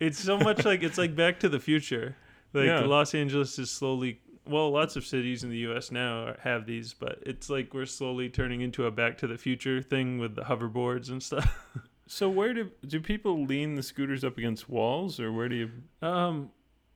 It's 0.00 0.18
so 0.18 0.38
much 0.38 0.64
like 0.64 0.82
it's 0.82 0.98
like 0.98 1.14
Back 1.14 1.38
to 1.40 1.48
the 1.48 1.60
Future. 1.60 2.16
Like 2.52 2.66
Yeah. 2.66 2.80
Los 2.80 3.14
Angeles 3.14 3.58
is 3.58 3.70
slowly. 3.70 4.20
Well, 4.44 4.70
lots 4.72 4.96
of 4.96 5.06
cities 5.06 5.44
in 5.44 5.50
the 5.50 5.58
U.S. 5.58 5.92
now 5.92 6.24
are- 6.26 6.36
have 6.40 6.66
these, 6.66 6.92
but 6.94 7.20
it's 7.24 7.48
like 7.48 7.72
we're 7.74 7.86
slowly 7.86 8.28
turning 8.28 8.60
into 8.60 8.86
a 8.86 8.90
Back 8.90 9.16
to 9.18 9.28
the 9.28 9.38
Future 9.38 9.80
thing 9.80 10.18
with 10.18 10.34
the 10.34 10.42
hoverboards 10.42 11.10
and 11.10 11.22
stuff. 11.22 11.64
so 12.08 12.28
where 12.28 12.52
do 12.52 12.70
do 12.86 13.00
people 13.00 13.44
lean 13.44 13.76
the 13.76 13.82
scooters 13.84 14.24
up 14.24 14.38
against 14.38 14.68
walls, 14.68 15.20
or 15.20 15.32
where 15.32 15.48
do 15.48 15.54
you? 15.54 15.70
Um, 16.06 16.50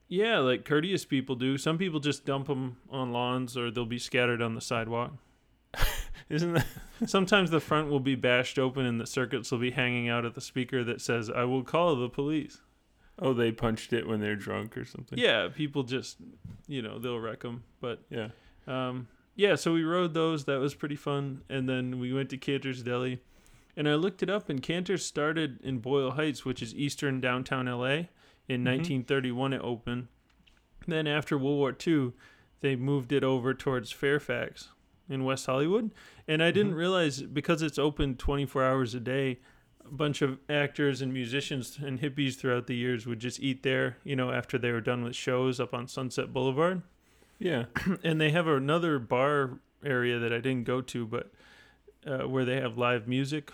yeah, 0.09 0.39
like 0.39 0.65
courteous 0.65 1.05
people 1.05 1.35
do. 1.37 1.59
Some 1.59 1.79
people 1.79 2.01
just 2.01 2.25
dump 2.25 2.47
them 2.47 2.79
on 2.91 3.13
lawns, 3.13 3.57
or 3.57 3.71
they'll 3.71 3.85
be 3.85 3.99
scattered 3.99 4.43
on 4.43 4.55
the 4.55 4.61
sidewalk. 4.61 5.13
Isn't 6.29 6.55
that 6.55 6.67
Sometimes 7.07 7.51
the 7.51 7.61
front 7.61 7.91
will 7.91 8.01
be 8.01 8.15
bashed 8.15 8.59
open, 8.59 8.87
and 8.87 9.01
the 9.01 9.07
circuits 9.07 9.53
will 9.53 9.59
be 9.59 9.71
hanging 9.71 10.09
out 10.09 10.25
at 10.25 10.35
the 10.35 10.41
speaker 10.41 10.83
that 10.85 11.01
says, 11.01 11.31
"I 11.31 11.45
will 11.45 11.63
call 11.63 11.95
the 11.97 12.09
police." 12.09 12.61
oh 13.19 13.33
they 13.33 13.51
punched 13.51 13.93
it 13.93 14.07
when 14.07 14.21
they're 14.21 14.37
drunk 14.37 14.77
or 14.77 14.85
something? 14.85 15.19
Yeah, 15.19 15.49
people 15.55 15.83
just, 15.83 16.19
you 16.67 16.83
know, 16.83 16.99
they'll 16.99 17.19
wreck 17.19 17.41
them. 17.41 17.65
But 17.81 18.03
yeah. 18.11 18.29
um, 18.67 19.09
yeah, 19.35 19.55
so 19.55 19.73
we 19.73 19.85
rode 19.85 20.15
those. 20.15 20.45
That 20.45 20.61
was 20.61 20.75
pretty 20.75 20.97
fun. 20.97 21.43
And 21.49 21.69
then 21.69 21.99
we 21.99 22.13
went 22.13 22.31
to 22.31 22.37
Canter's 22.37 22.83
Deli, 22.83 23.21
and 23.77 23.89
I 23.89 23.95
looked 23.95 24.23
it 24.23 24.31
up. 24.31 24.49
And 24.49 24.63
Canter's 24.63 25.05
started 25.05 25.61
in 25.63 25.79
Boyle 25.79 26.13
Heights, 26.13 26.45
which 26.45 26.63
is 26.63 26.75
eastern 26.75 27.21
downtown 27.21 27.67
LA. 27.67 28.05
In 28.49 28.61
Mhm. 28.63 28.65
1931, 28.65 29.53
it 29.53 29.61
opened. 29.63 30.09
Then 30.87 31.07
after 31.07 31.37
World 31.37 31.59
War 31.59 31.77
II, 31.87 32.13
they 32.61 32.77
moved 32.77 33.13
it 33.13 33.25
over 33.25 33.53
towards 33.55 33.91
Fairfax 33.93 34.71
in 35.09 35.25
West 35.25 35.47
Hollywood. 35.47 35.91
And 36.29 36.43
I 36.43 36.51
didn't 36.51 36.73
Mhm. 36.73 36.77
realize 36.79 37.23
because 37.23 37.63
it's 37.63 37.79
open 37.79 38.17
24 38.17 38.63
hours 38.65 38.95
a 38.95 39.01
day, 39.01 39.39
a 39.85 39.91
bunch 39.93 40.23
of 40.23 40.39
actors 40.49 41.01
and 41.03 41.13
musicians 41.13 41.79
and 41.79 42.01
hippies 42.01 42.37
throughout 42.37 42.67
the 42.67 42.75
years 42.77 43.07
would 43.07 43.19
just 43.21 43.41
eat 43.41 43.63
there, 43.63 43.99
you 44.05 44.17
know, 44.17 44.31
after 44.33 44.59
they 44.59 44.73
were 44.73 44.81
done 44.81 45.03
with 45.05 45.15
shows 45.17 45.59
up 45.61 45.73
on 45.75 45.87
Sunset 45.87 46.33
Boulevard 46.33 46.83
Yeah. 47.39 47.67
and 48.03 48.21
they 48.21 48.31
have 48.31 48.47
another 48.49 48.99
bar 48.99 49.61
area 49.85 50.19
that 50.19 50.33
I 50.33 50.39
didn't 50.39 50.65
go 50.65 50.81
to, 50.81 51.07
but 51.07 51.33
uh, 52.07 52.27
where 52.29 52.45
they 52.45 52.61
have 52.61 52.79
live 52.79 53.07
music 53.09 53.53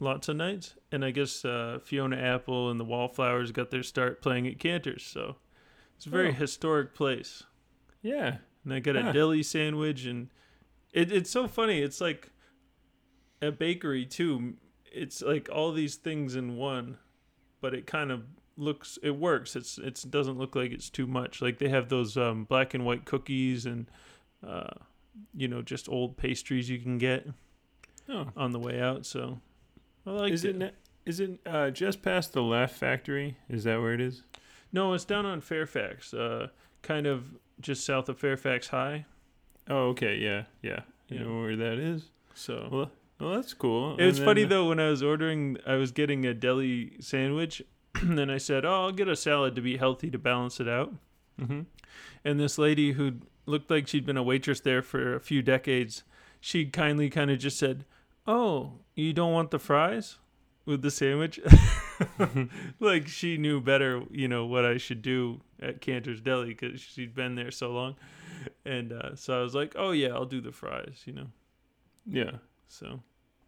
lots 0.00 0.28
of 0.28 0.36
nights. 0.36 0.74
And 0.92 1.04
I 1.04 1.10
guess 1.10 1.44
uh, 1.44 1.78
Fiona 1.84 2.16
Apple 2.16 2.70
and 2.70 2.78
the 2.78 2.84
Wallflowers 2.84 3.52
got 3.52 3.70
their 3.70 3.82
start 3.82 4.22
playing 4.22 4.46
at 4.46 4.58
Canter's, 4.58 5.02
so 5.04 5.36
it's 5.96 6.06
a 6.06 6.10
very 6.10 6.28
Oh. 6.28 6.32
historic 6.32 6.94
place. 6.94 7.42
Yeah. 8.02 8.38
And 8.64 8.72
I 8.74 8.80
got 8.80 8.96
a 8.96 9.12
deli 9.12 9.42
sandwich, 9.42 10.04
and 10.04 10.28
it, 10.92 11.10
it's 11.12 11.30
so 11.30 11.48
funny. 11.48 11.80
It's 11.80 12.00
like 12.00 12.30
a 13.40 13.50
bakery 13.50 14.04
too. 14.04 14.54
It's 14.92 15.22
like 15.22 15.48
all 15.52 15.72
these 15.72 15.96
things 15.96 16.34
in 16.36 16.56
one, 16.56 16.98
but 17.60 17.74
it 17.74 17.86
kind 17.86 18.10
of 18.10 18.24
looks 18.56 18.98
it 19.02 19.12
works. 19.12 19.54
It's 19.56 19.78
it's 19.78 20.02
doesn't 20.02 20.38
look 20.38 20.54
like 20.56 20.72
it's 20.72 20.90
too 20.90 21.06
much. 21.06 21.40
Like 21.40 21.58
they 21.58 21.68
have 21.68 21.88
those 21.88 22.16
um, 22.16 22.44
black 22.44 22.74
and 22.74 22.84
white 22.84 23.04
cookies 23.04 23.64
and 23.66 23.86
uh, 24.46 24.70
you 25.34 25.48
know 25.48 25.62
just 25.62 25.88
old 25.88 26.16
pastries 26.16 26.68
you 26.68 26.78
can 26.78 26.98
get 26.98 27.26
Oh. 28.08 28.26
on 28.36 28.52
the 28.52 28.58
way 28.58 28.80
out. 28.80 29.06
So 29.06 29.40
I 30.08 30.12
like 30.12 30.32
is 30.32 30.44
it 30.44 30.56
ne- 30.56 30.72
is 31.06 31.20
it 31.20 31.38
uh, 31.46 31.70
just 31.70 32.02
past 32.02 32.32
the 32.32 32.42
Laugh 32.42 32.72
Factory? 32.72 33.36
Is 33.48 33.64
that 33.64 33.80
where 33.80 33.92
it 33.94 34.00
is? 34.00 34.22
No, 34.72 34.92
it's 34.92 35.04
down 35.04 35.24
on 35.26 35.40
Fairfax, 35.40 36.12
uh, 36.12 36.48
kind 36.82 37.06
of 37.06 37.24
just 37.60 37.84
south 37.84 38.08
of 38.08 38.18
Fairfax 38.18 38.68
High. 38.68 39.06
Oh, 39.68 39.88
okay, 39.88 40.16
yeah, 40.18 40.44
yeah. 40.62 40.80
You 41.08 41.18
Yeah. 41.18 41.22
know 41.24 41.40
where 41.40 41.56
that 41.56 41.78
is? 41.78 42.10
So 42.34 42.68
Well, 42.70 42.90
well, 43.18 43.34
that's 43.36 43.54
cool. 43.54 43.96
it 43.98 44.04
was 44.04 44.18
And 44.18 44.26
funny 44.26 44.44
though 44.44 44.68
when 44.68 44.78
I 44.80 44.90
was 44.90 45.02
ordering, 45.02 45.56
I 45.66 45.76
was 45.76 45.90
getting 45.92 46.24
a 46.26 46.34
deli 46.34 46.92
sandwich, 47.00 47.62
and 47.94 48.18
then 48.18 48.30
I 48.30 48.38
said, 48.38 48.64
"Oh, 48.64 48.84
I'll 48.84 48.92
get 48.92 49.08
a 49.08 49.16
salad 49.16 49.54
to 49.56 49.62
be 49.62 49.76
healthy 49.78 50.10
to 50.10 50.18
balance 50.18 50.60
it 50.60 50.68
out." 50.68 50.94
Mhm. 51.40 51.66
And 52.24 52.38
this 52.40 52.58
lady 52.58 52.92
who 52.92 53.14
looked 53.46 53.70
like 53.70 53.88
she'd 53.88 54.04
been 54.06 54.16
a 54.18 54.22
waitress 54.22 54.60
there 54.60 54.82
for 54.82 55.14
a 55.14 55.20
few 55.20 55.40
decades, 55.42 56.02
she 56.40 56.66
kindly 56.66 57.08
kind 57.08 57.30
of 57.30 57.38
just 57.38 57.58
said, 57.58 57.84
"Oh, 58.28 58.74
you 58.94 59.12
don't 59.12 59.32
want 59.32 59.50
the 59.50 59.58
fries 59.58 60.18
with 60.66 60.82
the 60.82 60.90
sandwich?" 60.90 61.40
like 62.80 63.08
she 63.08 63.36
knew 63.38 63.60
better, 63.60 64.02
you 64.10 64.28
know, 64.28 64.46
what 64.46 64.64
I 64.64 64.76
should 64.76 65.02
do 65.02 65.40
at 65.60 65.80
Canter's 65.80 66.20
Deli 66.20 66.48
because 66.54 66.80
she'd 66.80 67.14
been 67.14 67.34
there 67.34 67.50
so 67.50 67.72
long. 67.72 67.96
And 68.64 68.92
uh, 68.92 69.16
so 69.16 69.38
I 69.38 69.42
was 69.42 69.54
like, 69.54 69.74
"Oh 69.76 69.90
yeah, 69.90 70.08
I'll 70.08 70.24
do 70.26 70.40
the 70.40 70.52
fries," 70.52 71.02
you 71.06 71.12
know. 71.12 71.26
Yeah. 72.06 72.32
So 72.68 73.00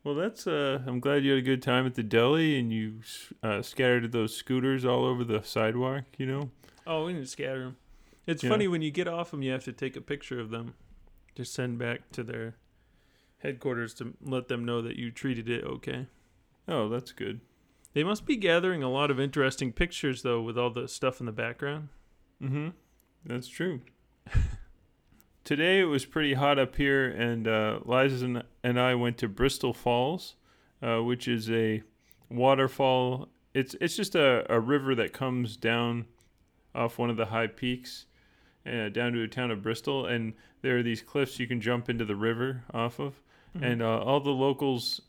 Well, 0.03 0.15
that's. 0.15 0.47
Uh, 0.47 0.83
I'm 0.87 0.99
glad 1.01 1.25
you 1.25 1.31
had 1.31 1.39
a 1.39 1.43
good 1.43 1.63
time 1.63 1.87
at 1.87 1.95
the 1.95 2.03
deli 2.03 2.59
and 2.59 2.73
you 2.73 3.01
uh, 3.43 3.63
scattered 3.63 4.11
those 4.13 4.35
scooters 4.37 4.85
all 4.85 5.05
over 5.05 5.23
the 5.25 5.43
sidewalk. 5.43 6.05
You 6.19 6.27
know. 6.27 6.51
Oh, 6.87 7.05
we 7.07 7.13
didn't 7.13 7.29
scatter 7.29 7.61
them. 7.65 7.77
It's 8.27 8.43
Yeah. 8.43 8.51
funny 8.51 8.67
when 8.69 8.83
you 8.83 8.91
get 8.91 9.07
off 9.07 9.31
them, 9.31 9.43
you 9.43 9.53
have 9.53 9.65
to 9.65 9.73
take 9.73 9.95
a 9.97 10.01
picture 10.01 10.41
of 10.41 10.51
them 10.51 10.75
to 11.37 11.45
send 11.45 11.79
back 11.79 12.11
to 12.13 12.23
their 12.23 12.57
headquarters 13.43 13.95
to 13.95 14.15
let 14.23 14.49
them 14.49 14.65
know 14.65 14.81
that 14.83 14.97
you 14.97 15.11
treated 15.11 15.49
it 15.49 15.65
okay. 15.65 16.07
Oh, 16.69 16.89
that's 16.89 17.13
good. 17.13 17.41
They 17.93 18.05
must 18.05 18.25
be 18.25 18.37
gathering 18.37 18.83
a 18.83 18.91
lot 18.91 19.11
of 19.11 19.19
interesting 19.19 19.73
pictures 19.73 20.23
though, 20.23 20.41
with 20.41 20.57
all 20.57 20.71
the 20.71 20.87
stuff 20.87 21.21
in 21.21 21.27
the 21.27 21.33
background. 21.33 21.89
Mm-hmm. 22.43 22.69
That's 23.25 23.49
true. 23.49 23.81
Today 25.45 25.81
it 25.81 25.85
was 25.85 26.05
pretty 26.07 26.35
hot 26.35 26.59
up 26.59 26.77
here, 26.77 27.09
and 27.09 27.49
uh, 27.49 27.81
Liza 27.85 28.25
and, 28.25 28.45
and 28.63 28.79
I 28.79 28.95
went 28.95 29.19
to 29.19 29.29
Bristol 29.29 29.73
Falls, 29.73 30.37
uh, 30.83 30.99
which 30.99 31.27
is 31.27 31.51
a 31.51 31.83
waterfall. 32.29 33.29
It's 33.53 33.75
it's 33.81 33.97
just 33.97 34.15
a, 34.15 34.47
a 34.49 34.61
river 34.61 34.95
that 34.95 35.13
comes 35.13 35.57
down 35.57 36.07
off 36.75 36.99
one 36.99 37.11
of 37.11 37.17
the 37.17 37.27
high 37.27 37.49
peaks, 37.49 38.07
uh, 38.67 38.91
down 38.91 39.13
to 39.13 39.19
the 39.19 39.29
town 39.29 39.51
of 39.51 39.63
Bristol, 39.63 40.07
and 40.07 40.35
there 40.63 40.79
are 40.79 40.83
these 40.83 41.03
cliffs 41.03 41.39
you 41.41 41.47
can 41.47 41.61
jump 41.61 41.89
into 41.89 42.05
the 42.05 42.15
river 42.15 42.63
off 42.73 43.01
of, 43.01 43.21
and 43.61 43.83
uh, 43.83 43.99
all 44.01 44.21
the 44.21 44.31
locals, 44.31 45.01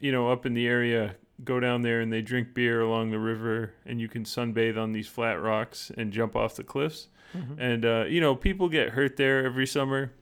you 0.00 0.12
know, 0.12 0.30
up 0.30 0.46
in 0.46 0.54
the 0.54 0.66
area 0.66 1.16
go 1.44 1.58
down 1.58 1.82
there 1.82 2.00
and 2.00 2.12
they 2.12 2.22
drink 2.22 2.54
beer 2.54 2.80
along 2.80 3.10
the 3.10 3.18
river, 3.18 3.74
and 3.84 4.00
you 4.00 4.08
can 4.08 4.24
sunbathe 4.24 4.78
on 4.78 4.92
these 4.92 5.08
flat 5.08 5.40
rocks 5.42 5.90
and 5.96 6.12
jump 6.12 6.36
off 6.36 6.54
the 6.56 6.62
cliffs. 6.64 7.08
Mhm. 7.34 7.56
And 7.58 7.84
uh, 7.84 8.04
you 8.08 8.20
know, 8.20 8.34
people 8.36 8.68
get 8.68 8.90
hurt 8.90 9.16
there 9.16 9.44
every 9.44 9.66
summer, 9.66 10.12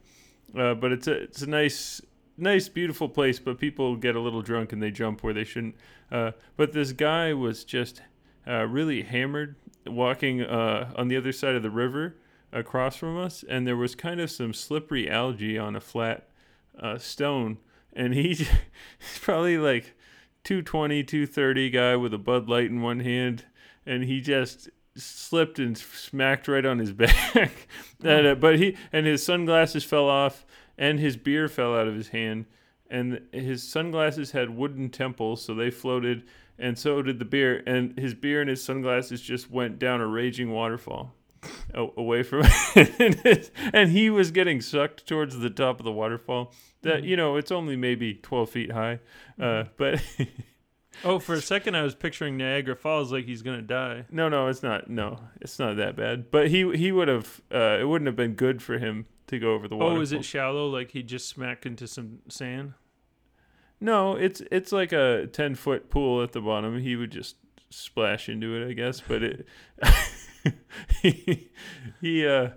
uh, 0.57 0.73
but 0.75 0.91
it's 0.91 1.07
a 1.07 1.13
it's 1.13 1.41
a 1.41 1.47
nice 1.49 2.01
nice 2.37 2.69
beautiful 2.69 3.09
place. 3.09 3.39
But 3.39 3.59
people 3.59 3.95
get 3.95 4.15
a 4.15 4.19
little 4.19 4.41
drunk 4.41 4.73
and 4.73 4.81
they 4.81 4.91
jump 4.91 5.23
where 5.23 5.33
they 5.33 5.43
shouldn't. 5.43 5.75
Uh, 6.11 6.31
but 6.57 6.71
this 6.73 6.91
guy 6.91 7.33
was 7.33 7.63
just 7.63 8.01
uh, 8.47 8.65
really 8.65 9.03
hammered 9.03 9.55
walking 9.85 10.41
uh, 10.41 10.91
on 10.95 11.07
the 11.07 11.17
other 11.17 11.31
side 11.31 11.55
of 11.55 11.63
the 11.63 11.69
river 11.69 12.15
across 12.51 12.95
from 12.95 13.17
us, 13.17 13.43
and 13.47 13.65
there 13.65 13.77
was 13.77 13.95
kind 13.95 14.19
of 14.19 14.29
some 14.29 14.53
slippery 14.53 15.09
algae 15.09 15.57
on 15.57 15.75
a 15.75 15.79
flat 15.81 16.27
uh, 16.79 16.97
stone, 16.97 17.57
and 17.93 18.13
he, 18.13 18.33
he's 18.33 19.19
probably 19.21 19.57
like 19.57 19.95
220, 20.43 21.03
230 21.03 21.69
guy 21.69 21.95
with 21.95 22.13
a 22.13 22.17
Bud 22.17 22.49
Light 22.49 22.65
in 22.69 22.81
one 22.81 22.99
hand, 22.99 23.45
and 23.85 24.03
he 24.03 24.21
just 24.21 24.69
slipped 24.95 25.59
and 25.59 25.77
smacked 25.77 26.47
right 26.47 26.65
on 26.65 26.79
his 26.79 26.91
back. 26.93 27.67
and, 28.03 28.27
uh, 28.27 28.35
but 28.35 28.57
he 28.59 28.77
and 28.91 29.05
his 29.05 29.23
sunglasses 29.23 29.83
fell 29.83 30.09
off, 30.09 30.45
and 30.77 30.99
his 30.99 31.17
beer 31.17 31.47
fell 31.47 31.75
out 31.75 31.87
of 31.87 31.95
his 31.95 32.09
hand, 32.09 32.45
and 32.89 33.21
his 33.31 33.63
sunglasses 33.63 34.31
had 34.31 34.49
wooden 34.49 34.89
temples, 34.89 35.43
so 35.43 35.53
they 35.53 35.71
floated, 35.71 36.23
and 36.57 36.77
so 36.77 37.01
did 37.01 37.19
the 37.19 37.25
beer, 37.25 37.63
and 37.65 37.97
his 37.97 38.13
beer 38.13 38.41
and 38.41 38.49
his 38.49 38.63
sunglasses 38.63 39.21
just 39.21 39.49
went 39.49 39.79
down 39.79 40.01
a 40.01 40.07
raging 40.07 40.51
waterfall. 40.51 41.13
Away 41.73 42.23
from 42.23 42.41
it. 42.75 43.51
and 43.73 43.89
he 43.91 44.09
was 44.09 44.31
getting 44.31 44.61
sucked 44.61 45.07
towards 45.07 45.39
the 45.39 45.49
top 45.49 45.79
of 45.79 45.85
the 45.85 45.91
waterfall. 45.91 46.53
That 46.83 47.03
Mhm. 47.03 47.07
you 47.07 47.15
know, 47.17 47.35
it's 47.37 47.51
only 47.51 47.75
maybe 47.75 48.13
twelve 48.15 48.49
feet 48.49 48.71
high, 48.71 48.99
uh, 49.39 49.65
but 49.77 50.03
Oh, 51.05 51.19
for 51.19 51.33
a 51.35 51.41
second 51.41 51.75
I 51.75 51.81
was 51.83 51.95
picturing 51.95 52.37
Niagara 52.37 52.75
Falls 52.75 53.11
like 53.11 53.25
he's 53.25 53.41
gonna 53.41 53.61
die. 53.61 54.05
No, 54.11 54.29
no, 54.29 54.47
it's 54.47 54.61
not. 54.61 54.89
No, 54.89 55.19
it's 55.39 55.57
not 55.57 55.77
that 55.77 55.95
bad. 55.95 56.29
But 56.29 56.49
he 56.49 56.75
he 56.75 56.91
would 56.91 57.07
have. 57.07 57.41
Uh, 57.51 57.77
it 57.79 57.85
wouldn't 57.87 58.07
have 58.07 58.15
been 58.17 58.33
good 58.33 58.61
for 58.61 58.77
him 58.77 59.05
to 59.27 59.39
go 59.39 59.53
over 59.53 59.67
the 59.67 59.75
water. 59.77 59.95
Oh, 59.97 60.01
is 60.01 60.11
it 60.11 60.25
shallow? 60.25 60.67
Like 60.67 60.91
he 60.91 61.01
just 61.01 61.27
smacked 61.29 61.65
into 61.65 61.87
some 61.87 62.19
sand? 62.27 62.73
No, 63.79 64.15
it's 64.15 64.41
it's 64.51 64.71
like 64.71 64.91
a 64.91 65.27
ten 65.31 65.55
foot 65.55 65.89
pool 65.89 66.21
at 66.21 66.33
the 66.33 66.41
bottom. 66.41 66.79
He 66.79 66.95
would 66.95 67.11
just 67.11 67.37
splash 67.69 68.27
into 68.29 68.55
it, 68.61 68.69
I 68.69 68.73
guess. 68.73 69.01
But 69.01 69.23
it. 69.23 69.47
he, 71.01 71.49
he 72.01 72.25
uh 72.27 72.49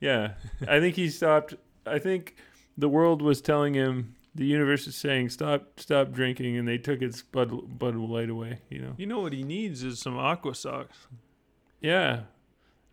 yeah 0.00 0.32
i 0.68 0.78
think 0.80 0.96
he 0.96 1.08
stopped 1.08 1.54
i 1.86 1.98
think 1.98 2.36
the 2.78 2.88
world 2.88 3.22
was 3.22 3.40
telling 3.40 3.74
him 3.74 4.14
the 4.34 4.44
universe 4.46 4.86
is 4.86 4.96
saying 4.96 5.28
stop 5.28 5.78
stop 5.78 6.10
drinking 6.12 6.56
and 6.56 6.66
they 6.66 6.78
took 6.78 7.00
his 7.00 7.22
bud 7.22 7.78
bud 7.78 7.94
light 7.96 8.30
away 8.30 8.60
you 8.70 8.78
know 8.80 8.94
You 8.96 9.06
know 9.06 9.20
what 9.20 9.32
he 9.32 9.42
needs 9.42 9.82
is 9.82 10.00
some 10.00 10.16
aqua 10.18 10.54
socks. 10.54 11.06
yeah 11.80 12.20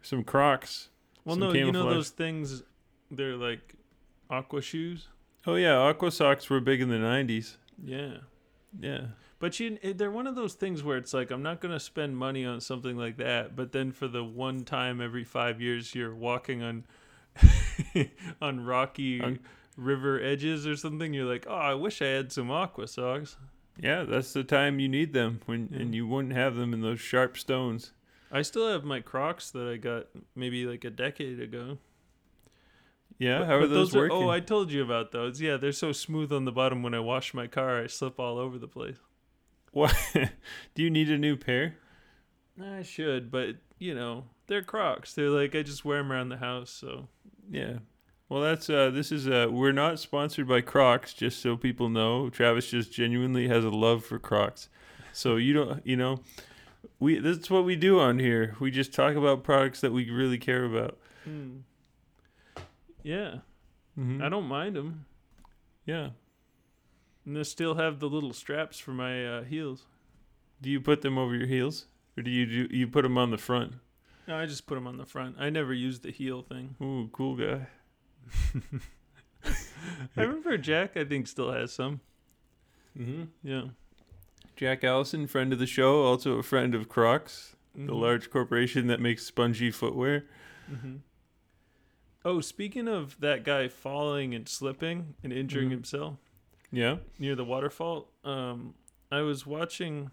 some 0.02 0.24
crocs 0.24 0.90
Well, 1.26 1.36
Some 1.36 1.42
no, 1.50 1.54
you 1.54 1.72
know 1.72 1.90
those 1.90 2.10
things. 2.10 2.64
They're 3.12 3.36
like 3.36 3.76
aqua 4.30 4.62
shoes. 4.62 5.08
oh 5.48 5.56
yeah 5.56 5.78
aqua 5.78 6.12
socks 6.12 6.50
were 6.50 6.60
big 6.60 6.82
in 6.82 6.90
the 6.90 6.98
90s 6.98 7.58
Yeah. 7.84 8.18
yeah 8.80 9.08
But 9.40 9.58
you, 9.60 9.80
they're 9.96 10.12
one 10.12 10.28
of 10.28 10.36
those 10.36 10.54
things 10.54 10.84
where 10.84 10.98
it's 10.98 11.14
like 11.14 11.32
I'm 11.32 11.42
not 11.42 11.62
gonna 11.62 11.80
spend 11.80 12.18
money 12.18 12.46
on 12.46 12.60
something 12.60 12.98
like 12.98 13.18
that, 13.18 13.56
but 13.56 13.72
then 13.72 13.92
for 13.92 14.08
the 14.08 14.24
one 14.24 14.66
time 14.66 15.00
every 15.00 15.24
five 15.24 15.62
years 15.62 15.96
you're 15.96 16.14
walking 16.14 16.62
on 16.62 16.84
on 18.42 18.66
rocky 18.66 19.40
river 19.78 20.22
edges 20.22 20.68
or 20.68 20.76
something, 20.76 21.14
you're 21.14 21.26
like, 21.32 21.46
oh, 21.50 21.54
I 21.56 21.74
wish 21.74 22.02
I 22.02 22.08
had 22.08 22.32
some 22.34 22.52
aqua 22.52 22.88
socks. 22.88 23.38
Yeah, 23.82 24.04
that's 24.04 24.34
the 24.34 24.44
time 24.44 24.80
you 24.80 24.90
need 24.90 25.14
them 25.14 25.40
when 25.46 25.70
and 25.74 25.96
you 25.96 26.06
wouldn't 26.06 26.34
have 26.34 26.56
them 26.56 26.74
in 26.74 26.82
those 26.82 27.00
sharp 27.00 27.38
stones. 27.38 27.94
I 28.32 28.42
still 28.42 28.68
have 28.70 28.84
my 28.84 29.00
Crocs 29.00 29.52
that 29.52 29.68
I 29.68 29.78
got 29.78 30.08
maybe 30.36 30.66
like 30.66 30.84
a 30.84 30.90
decade 30.90 31.40
ago. 31.40 31.78
Yeah, 33.18 33.40
But- 33.40 33.48
how 33.48 33.56
are 33.56 33.60
but 33.62 33.70
those, 33.70 33.96
are- 33.96 34.00
oh, 34.00 34.02
working? 34.02 34.18
oh, 34.28 34.30
I 34.30 34.40
told 34.42 34.72
you 34.72 34.84
about 34.84 35.12
those. 35.14 35.40
Yeah, 35.42 35.56
they're 35.58 35.72
so 35.72 35.94
smooth 35.94 36.32
on 36.34 36.44
the 36.46 36.52
bottom. 36.52 36.84
When 36.84 36.94
I 36.94 37.00
wash 37.00 37.34
my 37.34 37.48
car, 37.48 37.82
I 37.82 37.88
slip 37.88 38.20
all 38.20 38.38
over 38.38 38.58
the 38.58 38.68
place. 38.68 38.98
What? 39.72 39.96
Do 40.76 40.84
you 40.84 40.90
need 40.90 41.10
a 41.10 41.18
new 41.18 41.36
pair? 41.36 41.76
I 42.62 42.82
should, 42.84 43.32
but 43.32 43.56
you 43.78 43.94
know, 43.96 44.26
they're 44.48 44.64
Crocs. 44.64 45.14
They're 45.14 45.30
like 45.30 45.56
I 45.56 45.62
just 45.64 45.86
wear 45.86 45.98
them 46.00 46.12
around 46.12 46.30
the 46.30 46.38
house. 46.38 46.70
So 46.72 47.08
Yeah. 47.50 47.80
Well, 48.28 48.42
that's 48.42 48.70
uh 48.70 48.90
this 48.90 49.12
is 49.12 49.28
uh 49.28 49.48
we're 49.50 49.72
not 49.72 50.00
sponsored 50.00 50.48
by 50.48 50.62
Crocs 50.62 51.14
just 51.14 51.42
so 51.42 51.56
people 51.56 51.90
know. 51.90 52.30
Travis 52.30 52.70
just 52.70 52.92
genuinely 52.92 53.48
has 53.48 53.64
a 53.64 53.70
love 53.70 54.04
for 54.04 54.20
Crocs. 54.20 54.70
So 55.14 55.38
you 55.38 55.54
don't, 55.54 55.86
you 55.86 55.96
know, 55.96 56.20
we 57.00 57.20
that's 57.20 57.50
what 57.50 57.66
we 57.66 57.76
do 57.76 58.00
on 58.00 58.20
here. 58.20 58.56
We 58.60 58.72
just 58.72 58.94
talk 58.94 59.16
about 59.16 59.44
products 59.44 59.82
that 59.82 59.92
we 59.94 60.10
really 60.10 60.38
care 60.38 60.66
about. 60.66 60.98
hmm. 61.24 61.58
yeah, 63.04 63.40
Mhm. 63.98 64.22
I 64.22 64.30
don't 64.30 64.46
mind 64.48 64.76
them. 64.76 65.06
Yeah. 65.86 66.10
And 67.26 67.36
they 67.36 67.44
still 67.44 67.76
have 67.76 68.00
the 68.00 68.10
little 68.10 68.34
straps 68.34 68.80
for 68.80 68.92
my 68.92 69.26
uh, 69.26 69.44
heels. 69.44 69.86
Do 70.62 70.70
you 70.70 70.82
put 70.82 71.02
them 71.02 71.18
over 71.18 71.36
your 71.36 71.48
heels 71.48 71.86
or 72.18 72.24
do 72.24 72.32
you 72.32 72.46
do 72.68 72.76
you 72.76 72.88
put 72.88 73.04
them 73.04 73.18
on 73.18 73.32
the 73.32 73.38
front? 73.38 73.74
No, 74.28 74.36
I 74.38 74.46
just 74.46 74.68
put 74.68 74.76
them 74.76 74.88
on 74.88 74.98
the 74.98 75.06
front. 75.06 75.36
I 75.40 75.50
never 75.50 75.74
used 75.74 76.04
the 76.04 76.12
heel 76.12 76.42
thing. 76.42 76.76
Ooh, 76.82 77.10
cool 77.14 77.36
guy. 77.36 77.68
I 80.18 80.22
remember 80.22 80.58
Jack. 80.58 80.98
I 80.98 81.06
think 81.06 81.28
still 81.28 81.52
has 81.52 81.72
some. 81.72 82.02
Mhm. 82.98 83.30
Yeah. 83.44 83.64
Jack 84.56 84.84
Allison, 84.84 85.28
friend 85.28 85.54
of 85.54 85.60
the 85.60 85.66
show, 85.66 86.04
also 86.04 86.34
a 86.38 86.44
friend 86.44 86.76
of 86.76 86.90
Crocs, 86.90 87.56
the 87.74 87.94
Mhm. 87.94 88.02
large 88.02 88.30
corporation 88.30 88.88
that 88.88 89.00
makes 89.00 89.24
spongy 89.26 89.72
footwear. 89.72 90.26
hmm 90.68 90.98
Oh, 92.26 92.42
speaking 92.42 92.90
of 92.90 93.18
that 93.22 93.46
guy 93.46 93.70
falling 93.70 94.36
and 94.36 94.48
slipping 94.50 95.16
and 95.24 95.32
injuring 95.32 95.70
Mhm. 95.70 95.72
himself 95.72 96.18
Yeah. 96.72 96.98
near 97.18 97.36
the 97.36 97.46
waterfall, 97.46 98.12
um, 98.24 98.76
I 99.12 99.22
was 99.22 99.46
watching 99.46 100.12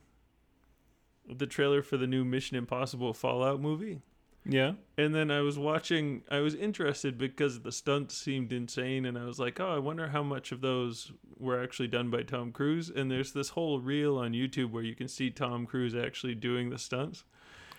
the 1.28 1.46
trailer 1.46 1.82
for 1.82 1.96
the 1.96 2.06
new 2.06 2.24
Mission 2.24 2.56
Impossible 2.56 3.12
Fallout 3.12 3.60
movie. 3.60 4.00
Yeah. 4.48 4.74
And 4.96 5.14
then 5.14 5.30
I 5.30 5.40
was 5.40 5.58
watching, 5.58 6.22
I 6.30 6.38
was 6.38 6.54
interested 6.54 7.18
because 7.18 7.60
the 7.60 7.72
stunts 7.72 8.16
seemed 8.16 8.52
insane. 8.52 9.04
And 9.04 9.18
I 9.18 9.24
was 9.24 9.38
like, 9.38 9.58
oh, 9.58 9.74
I 9.74 9.78
wonder 9.78 10.08
how 10.08 10.22
much 10.22 10.52
of 10.52 10.60
those 10.60 11.12
were 11.38 11.60
actually 11.62 11.88
done 11.88 12.10
by 12.10 12.22
Tom 12.22 12.52
Cruise. 12.52 12.88
And 12.88 13.10
there's 13.10 13.32
this 13.32 13.50
whole 13.50 13.80
reel 13.80 14.16
on 14.16 14.32
YouTube 14.32 14.70
where 14.70 14.84
you 14.84 14.94
can 14.94 15.08
see 15.08 15.30
Tom 15.30 15.66
Cruise 15.66 15.94
actually 15.94 16.36
doing 16.36 16.70
the 16.70 16.78
stunts. 16.78 17.24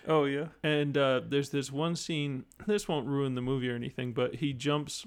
Oh 0.06 0.24
yeah. 0.24 0.48
And 0.62 0.96
uh, 0.96 1.22
there's 1.26 1.50
this 1.50 1.72
one 1.72 1.96
scene, 1.96 2.44
this 2.66 2.86
won't 2.86 3.06
ruin 3.06 3.34
the 3.34 3.42
movie 3.42 3.70
or 3.70 3.74
anything, 3.74 4.12
but 4.12 4.36
he 4.36 4.52
jumps 4.52 5.06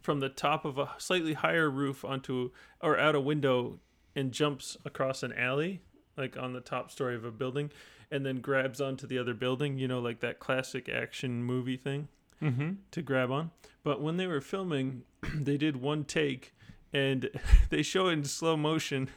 from 0.00 0.20
the 0.20 0.28
top 0.28 0.64
of 0.64 0.78
a 0.78 0.90
slightly 0.98 1.34
higher 1.34 1.68
roof 1.70 2.04
onto 2.04 2.50
or 2.80 2.98
out 2.98 3.14
a 3.14 3.20
window 3.20 3.78
and 4.16 4.32
jumps 4.32 4.76
across 4.84 5.22
an 5.22 5.32
alley, 5.32 5.80
like 6.16 6.36
on 6.36 6.52
the 6.52 6.60
top 6.60 6.90
story 6.90 7.14
of 7.14 7.24
a 7.24 7.30
building, 7.30 7.70
and 8.10 8.24
then 8.26 8.40
grabs 8.40 8.80
onto 8.80 9.06
the 9.06 9.18
other 9.18 9.34
building. 9.34 9.78
You 9.78 9.88
know, 9.88 10.00
like 10.00 10.20
that 10.20 10.38
classic 10.38 10.88
action 10.88 11.42
movie 11.44 11.76
thing 11.76 12.08
Mm-hmm. 12.42 12.70
to 12.92 13.02
grab 13.02 13.30
on. 13.30 13.50
But 13.84 14.00
when 14.00 14.16
they 14.16 14.26
were 14.26 14.40
filming, 14.40 15.02
they 15.34 15.58
did 15.58 15.76
one 15.76 16.04
take 16.04 16.54
and 16.90 17.28
they 17.68 17.82
show 17.82 18.08
it 18.08 18.12
in 18.14 18.24
slow 18.24 18.56
motion. 18.56 19.10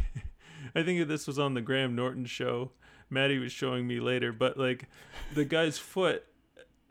I 0.74 0.82
think 0.82 1.08
this 1.08 1.26
was 1.26 1.38
on 1.38 1.54
the 1.54 1.62
Graham 1.62 1.96
Norton 1.96 2.26
show. 2.26 2.72
Maddie 3.08 3.38
was 3.38 3.50
showing 3.50 3.86
me 3.86 3.98
later, 3.98 4.30
but 4.32 4.58
like 4.58 4.88
the 5.34 5.44
guy's 5.46 5.78
foot, 5.78 6.24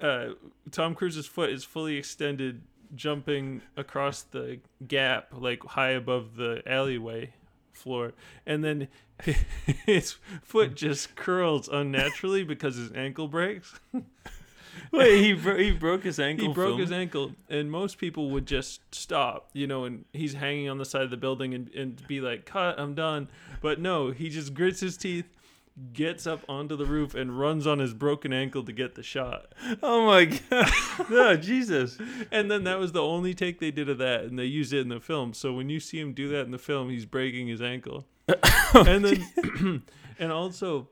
uh, 0.02 0.30
Tom 0.72 0.96
Cruise's 0.96 1.28
foot 1.28 1.50
is 1.52 1.64
fully 1.64 1.98
extended, 1.98 2.62
jumping 2.96 3.62
across 3.78 4.24
the 4.24 4.60
gap, 4.88 5.30
like 5.32 5.64
high 5.64 5.92
above 5.92 6.36
the 6.36 6.62
alleyway 6.66 7.34
floor, 7.74 8.14
and 8.46 8.64
then 8.64 8.88
his 9.86 10.16
foot 10.44 10.76
just 10.76 11.16
curls 11.16 11.68
unnaturally 11.68 12.44
because 12.44 12.76
his 12.76 12.92
ankle 12.94 13.28
breaks. 13.28 13.80
Wait, 14.92 15.22
he 15.22 15.34
bro- 15.34 15.58
he 15.58 15.72
broke 15.72 16.04
his 16.04 16.20
ankle. 16.20 16.48
He 16.48 16.54
broke 16.54 16.80
his 16.80 16.92
ankle, 16.92 17.34
and 17.50 17.72
most 17.72 17.98
people 17.98 18.32
would 18.32 18.46
just 18.46 18.82
stop, 18.94 19.50
you 19.54 19.68
know, 19.68 19.86
and 19.86 20.06
he's 20.14 20.34
hanging 20.34 20.70
on 20.70 20.78
the 20.78 20.86
side 20.86 21.04
of 21.04 21.12
the 21.12 21.18
building 21.18 21.54
and, 21.54 21.70
and 21.76 22.08
be 22.08 22.22
like, 22.22 22.46
cut, 22.46 22.80
I'm 22.80 22.96
done. 22.96 23.30
But 23.62 23.80
no, 23.80 24.12
he 24.12 24.30
just 24.30 24.54
grits 24.54 24.80
his 24.80 24.98
teeth, 24.98 25.26
gets 25.94 26.26
up 26.28 26.44
onto 26.48 26.76
the 26.76 26.86
roof, 26.86 27.16
and 27.16 27.40
runs 27.40 27.68
on 27.68 27.80
his 27.80 27.94
broken 27.94 28.34
ankle 28.34 28.64
to 28.64 28.72
get 28.72 28.96
the 28.96 29.04
shot. 29.04 29.54
Oh 29.82 30.06
my 30.06 30.26
god! 30.26 30.72
no, 31.10 31.36
Jesus. 31.36 31.98
And 32.32 32.50
then 32.50 32.64
that 32.66 32.80
was 32.80 32.92
the 32.92 33.02
only 33.02 33.34
take 33.34 33.60
they 33.60 33.72
did 33.72 33.90
of 33.90 33.98
that, 34.00 34.24
and 34.24 34.38
they 34.38 34.46
used 34.46 34.74
it 34.74 34.80
in 34.80 34.90
the 34.90 35.00
film. 35.00 35.34
So 35.34 35.54
when 35.54 35.70
you 35.70 35.80
see 35.80 36.00
him 36.00 36.14
do 36.14 36.30
that 36.30 36.42
in 36.42 36.52
the 36.52 36.58
film, 36.58 36.90
he's 36.90 37.06
breaking 37.06 37.48
his 37.48 37.62
ankle. 37.62 38.06
and 38.74 39.06
then, 39.06 39.84
and 40.20 40.32
also, 40.32 40.90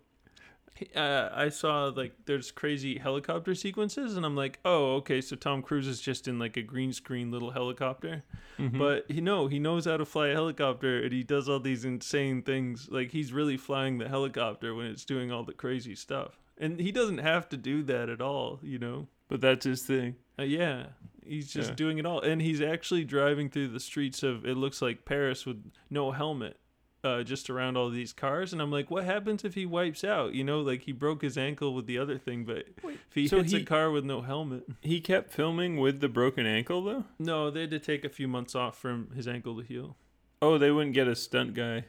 uh, 0.95 1.29
I 1.33 1.49
saw 1.49 1.85
like 1.95 2.13
there's 2.25 2.51
crazy 2.51 2.97
helicopter 2.97 3.55
sequences, 3.55 4.15
and 4.17 4.25
I'm 4.25 4.35
like, 4.35 4.59
oh, 4.65 4.95
okay, 4.97 5.21
so 5.21 5.35
Tom 5.35 5.61
Cruise 5.61 5.87
is 5.87 6.01
just 6.01 6.27
in 6.27 6.39
like 6.39 6.57
a 6.57 6.61
green 6.61 6.93
screen 6.93 7.31
little 7.31 7.51
helicopter, 7.51 8.23
Mhm. 8.57 8.77
but 8.77 9.05
he 9.09 9.21
no, 9.21 9.47
he 9.47 9.59
knows 9.59 9.85
how 9.85 9.97
to 9.97 10.05
fly 10.05 10.27
a 10.27 10.33
helicopter, 10.33 11.01
and 11.01 11.11
he 11.13 11.23
does 11.23 11.47
all 11.49 11.59
these 11.59 11.85
insane 11.85 12.41
things. 12.41 12.89
Like 12.91 13.11
he's 13.11 13.31
really 13.33 13.57
flying 13.57 13.97
the 13.97 14.07
helicopter 14.09 14.73
when 14.75 14.87
it's 14.87 15.05
doing 15.05 15.31
all 15.31 15.43
the 15.43 15.53
crazy 15.53 15.95
stuff, 15.95 16.39
and 16.57 16.79
he 16.79 16.91
doesn't 16.91 17.19
have 17.19 17.47
to 17.49 17.57
do 17.57 17.83
that 17.83 18.09
at 18.09 18.21
all, 18.21 18.59
you 18.63 18.79
know. 18.79 19.07
but 19.29 19.41
that's 19.41 19.65
his 19.65 19.83
thing. 19.83 20.15
Uh, 20.39 20.43
yeah, 20.43 20.85
he's 21.25 21.51
just 21.51 21.71
Yeah. 21.71 21.75
doing 21.75 21.97
it 21.97 22.05
all, 22.05 22.21
and 22.21 22.41
he's 22.41 22.61
actually 22.61 23.03
driving 23.03 23.49
through 23.49 23.67
the 23.67 23.79
streets 23.81 24.23
of 24.23 24.45
it 24.45 24.55
looks 24.55 24.81
like 24.81 25.03
Paris 25.03 25.45
with 25.45 25.69
no 25.89 26.11
helmet, 26.11 26.57
uh, 27.03 27.23
just 27.23 27.49
around 27.49 27.77
all 27.77 27.89
these 27.89 28.11
cars. 28.13 28.51
And 28.53 28.61
I'm 28.61 28.71
like, 28.71 28.89
what 28.91 29.03
happens 29.05 29.45
if 29.45 29.53
he 29.55 29.65
wipes 29.65 30.03
out? 30.03 30.33
You 30.33 30.43
know, 30.43 30.61
like 30.61 30.81
he 30.83 30.91
broke 30.91 31.21
his 31.21 31.37
ankle 31.37 31.73
with 31.73 31.85
the 31.85 31.97
other 31.97 32.17
thing, 32.17 32.43
but 32.43 32.65
if 32.83 33.13
he 33.13 33.27
so 33.27 33.37
hits 33.37 33.53
a 33.53 33.63
car 33.63 33.91
with 33.91 34.03
no 34.03 34.21
helmet, 34.21 34.63
He 34.81 34.99
kept 34.99 35.31
filming 35.31 35.77
with 35.77 35.99
the 36.01 36.09
broken 36.09 36.45
ankle 36.45 36.83
though. 36.83 37.05
no, 37.19 37.49
they 37.51 37.61
had 37.61 37.71
to 37.71 37.79
take 37.79 38.03
a 38.03 38.09
few 38.09 38.27
months 38.27 38.55
off 38.55 38.77
from 38.77 39.11
his 39.15 39.27
ankle 39.27 39.55
to 39.57 39.61
heal. 39.63 39.95
Oh, 40.41 40.57
they 40.57 40.71
wouldn't 40.71 40.93
get 40.95 41.07
a 41.07 41.15
stunt 41.15 41.53
guy 41.53 41.85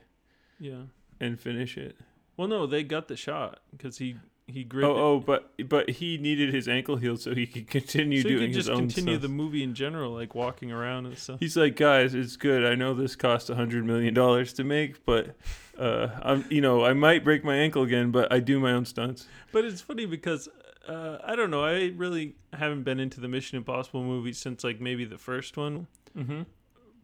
Yeah. 0.60 0.82
and 1.20 1.38
finish 1.40 1.76
it. 1.76 1.96
Well, 2.36 2.48
no, 2.48 2.66
they 2.66 2.82
got 2.84 3.08
the 3.08 3.16
shot 3.16 3.60
because 3.73 3.99
he 3.99 4.16
he 4.50 4.65
gripped. 4.65 4.89
Oh, 4.89 4.97
oh, 4.97 5.21
but 5.21 5.52
but 5.69 5.91
he 5.91 6.17
needed 6.17 6.54
his 6.54 6.69
ankle 6.69 6.97
healed 6.97 7.21
so 7.21 7.34
he 7.34 7.47
could 7.47 7.67
continue 7.71 8.23
so 8.23 8.28
he 8.28 8.34
doing 8.34 8.49
could 8.49 8.54
just 8.54 8.69
his 8.69 8.71
own 8.71 8.89
continue 8.89 9.15
stuff. 9.15 9.23
the 9.23 9.28
movie 9.28 9.63
in 9.63 9.75
general, 9.75 10.13
like 10.13 10.34
walking 10.34 10.73
around 10.73 11.06
and 11.06 11.19
stuff. 11.19 11.39
He's 11.39 11.56
like, 11.56 11.76
guys, 11.76 12.15
it's 12.15 12.37
good. 12.37 12.65
I 12.65 12.75
know 12.75 12.95
this 12.95 13.15
cost 13.15 13.50
a 13.50 13.54
hundred 13.54 13.84
million 13.84 14.15
dollars 14.15 14.54
to 14.54 14.65
make, 14.65 15.04
but 15.04 15.37
uh, 15.78 16.08
I'm, 16.23 16.47
you 16.49 16.63
know, 16.63 16.84
I 16.84 16.95
might 16.95 17.25
break 17.25 17.45
my 17.45 17.56
ankle 17.56 17.82
again, 17.82 18.11
but 18.11 18.32
I 18.32 18.41
do 18.41 18.58
my 18.58 18.73
own 18.73 18.87
stunts. 18.87 19.26
But 19.52 19.65
it's 19.67 19.82
funny 19.82 20.06
because 20.06 20.49
uh, 20.89 21.19
I 21.23 21.37
don't 21.37 21.50
know. 21.50 21.63
I 21.63 21.93
really 21.95 22.37
haven't 22.54 22.84
been 22.84 22.99
into 22.99 23.21
the 23.21 23.28
Mission 23.28 23.58
Impossible 23.58 24.02
movies 24.02 24.39
since 24.39 24.65
like 24.65 24.80
maybe 24.80 25.04
the 25.04 25.19
first 25.19 25.58
one. 25.58 25.89
Mm-hmm. 26.17 26.43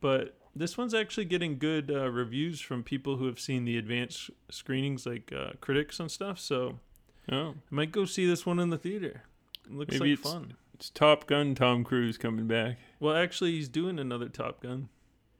But 0.00 0.38
this 0.57 0.78
one's 0.78 0.94
actually 0.94 1.26
getting 1.26 1.59
good 1.59 1.90
uh, 1.90 2.11
reviews 2.11 2.61
from 2.61 2.83
people 2.83 3.16
who 3.16 3.26
have 3.26 3.38
seen 3.38 3.66
the 3.66 3.76
advanced 3.76 4.30
screenings, 4.50 5.04
like 5.04 5.33
uh, 5.37 5.52
critics 5.61 6.00
and 6.00 6.11
stuff. 6.11 6.38
So 6.38 6.78
Oh, 7.30 7.50
I 7.70 7.74
might 7.74 7.92
go 7.92 8.04
see 8.04 8.26
this 8.26 8.44
one 8.44 8.58
in 8.58 8.70
the 8.70 8.78
theater. 8.78 9.22
It 9.66 9.72
looks 9.72 9.92
Maybe 9.98 10.10
like 10.10 10.18
it's- 10.20 10.32
fun. 10.32 10.54
it's 10.74 10.90
Top 10.90 11.26
Gun. 11.26 11.54
Tom 11.54 11.84
Cruise 11.84 12.18
coming 12.18 12.46
back. 12.46 12.78
Well, 13.00 13.16
actually, 13.16 13.52
he's 13.52 13.68
doing 13.68 13.98
another 13.98 14.28
Top 14.28 14.62
Gun. 14.62 14.88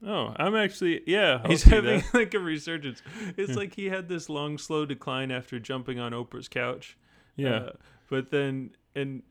Oh, 0.07 0.35
I'm 0.37 0.55
actually 0.55 1.03
yeah. 1.07 1.41
I'll 1.45 1.51
he's 1.51 1.63
having 1.63 2.01
that. 2.01 2.15
like 2.15 2.35
a 2.35 2.39
resurgence. 2.39 3.03
It's 3.37 3.51
Yeah. 3.51 3.57
like 3.57 3.75
he 3.75 3.87
had 3.87 4.09
this 4.09 4.29
long, 4.29 4.59
slow 4.59 4.85
decline 4.85 5.31
after 5.31 5.59
jumping 5.59 5.99
on 5.99 6.13
Oprah's 6.13 6.49
couch. 6.49 6.97
yeah. 7.37 7.55
Uh, 7.57 7.73
but 8.11 8.31
then, 8.31 8.71
and 8.95 9.23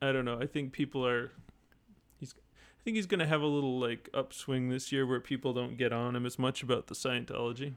I 0.00 0.12
don't 0.12 0.24
know. 0.24 0.38
I 0.40 0.46
think 0.46 0.72
people 0.72 1.06
are. 1.06 1.32
He's. 2.18 2.34
I 2.36 2.80
think 2.84 2.96
he's 2.96 3.06
gonna 3.06 3.26
have 3.26 3.42
a 3.42 3.46
little 3.46 3.78
like 3.78 4.08
upswing 4.14 4.70
this 4.70 4.92
year 4.92 5.06
where 5.06 5.20
people 5.20 5.52
don't 5.52 5.76
get 5.76 5.92
on 5.92 6.16
him 6.16 6.24
as 6.26 6.38
much 6.38 6.62
about 6.62 6.86
the 6.86 6.94
Scientology. 6.94 7.74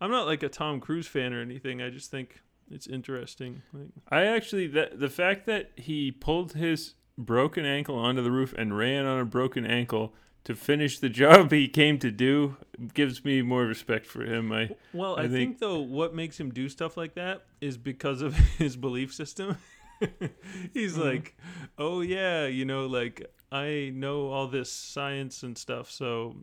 I'm 0.00 0.10
not 0.10 0.26
like 0.26 0.42
a 0.42 0.48
Tom 0.48 0.80
Cruise 0.80 1.06
fan 1.06 1.32
or 1.34 1.40
anything. 1.42 1.80
I 1.82 1.90
just 1.90 2.10
think 2.10 2.40
it's 2.72 2.86
interesting. 2.86 3.62
Like, 3.72 3.88
I 4.08 4.24
actually 4.24 4.66
that 4.68 4.98
the 5.00 5.10
fact 5.10 5.46
that 5.46 5.70
he 5.76 6.10
pulled 6.10 6.52
his 6.54 6.94
broken 7.18 7.64
ankle 7.64 7.96
onto 7.96 8.22
the 8.22 8.30
roof 8.30 8.54
and 8.56 8.76
ran 8.76 9.04
on 9.04 9.20
a 9.20 9.24
broken 9.24 9.64
ankle 9.66 10.14
to 10.44 10.54
finish 10.56 10.98
the 10.98 11.08
job 11.22 11.52
he 11.52 11.68
came 11.68 11.98
to 11.98 12.10
do 12.10 12.56
gives 12.94 13.24
me 13.24 13.42
more 13.42 13.64
respect 13.64 14.06
for 14.06 14.24
him. 14.24 14.50
I 14.52 14.70
well, 14.92 15.16
I, 15.16 15.22
I 15.24 15.28
think, 15.28 15.32
think- 15.32 15.58
though 15.60 15.78
what 15.80 16.14
makes 16.14 16.38
him 16.40 16.50
do 16.50 16.68
stuff 16.68 16.96
like 16.96 17.14
that 17.14 17.42
is 17.60 17.76
because 17.76 18.22
of 18.22 18.34
his 18.58 18.76
belief 18.76 19.12
system. 19.14 19.56
he's 20.74 20.96
Mhm. 20.96 21.04
like, 21.04 21.36
oh 21.78 22.00
yeah, 22.00 22.46
you 22.46 22.64
know, 22.64 22.86
like 22.86 23.30
I 23.52 23.92
know 23.94 24.28
all 24.30 24.48
this 24.48 24.72
science 24.72 25.42
and 25.42 25.56
stuff, 25.56 25.90
so 25.90 26.36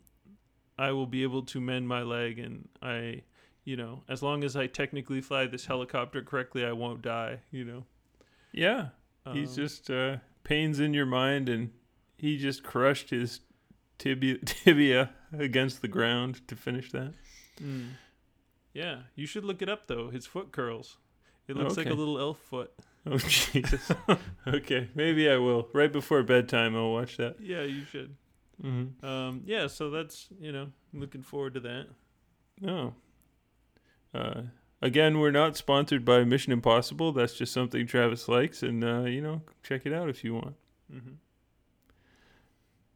I 0.77 0.91
will 0.93 1.07
be 1.07 1.23
able 1.23 1.41
to 1.43 1.59
mend 1.59 1.87
my 1.87 2.03
leg, 2.03 2.39
and 2.39 2.69
I, 2.81 3.23
you 3.69 3.77
know, 3.77 4.01
as 4.09 4.23
long 4.23 4.43
as 4.43 4.55
I 4.55 4.65
technically 4.65 5.21
fly 5.21 5.45
this 5.45 5.67
helicopter 5.67 6.23
correctly, 6.23 6.65
I 6.65 6.71
won't 6.71 7.03
die. 7.03 7.41
You 7.51 7.63
know, 7.63 7.83
yeah, 8.51 8.87
he's 9.31 9.49
Um, 9.49 9.55
just 9.55 9.91
uh, 9.91 10.17
pains 10.43 10.79
in 10.79 10.95
your 10.95 11.05
mind, 11.05 11.49
and 11.49 11.69
he 12.17 12.35
just 12.35 12.63
crushed 12.63 13.11
his 13.11 13.41
tibia 13.99 14.39
tibia 14.45 15.11
against 15.31 15.83
the 15.83 15.87
ground 15.87 16.47
to 16.47 16.55
finish 16.55 16.91
that. 16.93 17.13
mm. 17.61 17.89
yeah. 18.73 19.01
You 19.13 19.27
should 19.27 19.45
look 19.45 19.61
it 19.61 19.69
up 19.69 19.85
though. 19.85 20.09
His 20.09 20.25
foot 20.25 20.51
curls. 20.51 20.97
It 21.47 21.55
looks 21.55 21.77
like 21.77 21.91
a 21.91 21.93
little 21.93 22.17
elf 22.19 22.39
foot. 22.39 22.71
Oh 23.05 23.17
Jesus. 23.19 23.91
okay, 24.47 24.89
maybe 24.95 25.29
I 25.29 25.37
will. 25.37 25.67
Right 25.73 25.93
before 25.93 26.23
bedtime, 26.23 26.75
I'll 26.75 26.91
watch 26.91 27.17
that. 27.17 27.35
Yeah, 27.39 27.61
you 27.61 27.85
should. 27.85 28.15
Mm-hmm. 28.63 29.05
Um, 29.05 29.43
yeah, 29.45 29.67
so 29.67 29.91
that's 29.91 30.27
you 30.41 30.51
know, 30.51 30.71
looking 30.91 31.21
forward 31.21 31.53
to 31.53 31.59
that. 31.59 31.85
No. 32.59 32.95
Uh, 34.13 34.41
again, 34.81 35.19
we're 35.19 35.31
not 35.31 35.55
sponsored 35.57 36.03
by 36.05 36.23
Mission 36.23 36.51
Impossible. 36.51 37.11
That's 37.11 37.33
just 37.35 37.53
something 37.53 37.85
Travis 37.87 38.27
likes, 38.27 38.63
and 38.63 38.83
uh, 38.83 39.01
you 39.01 39.21
know, 39.21 39.41
check 39.63 39.85
it 39.85 39.93
out 39.93 40.09
if 40.09 40.23
you 40.23 40.33
want. 40.35 40.55
hmm 40.91 41.13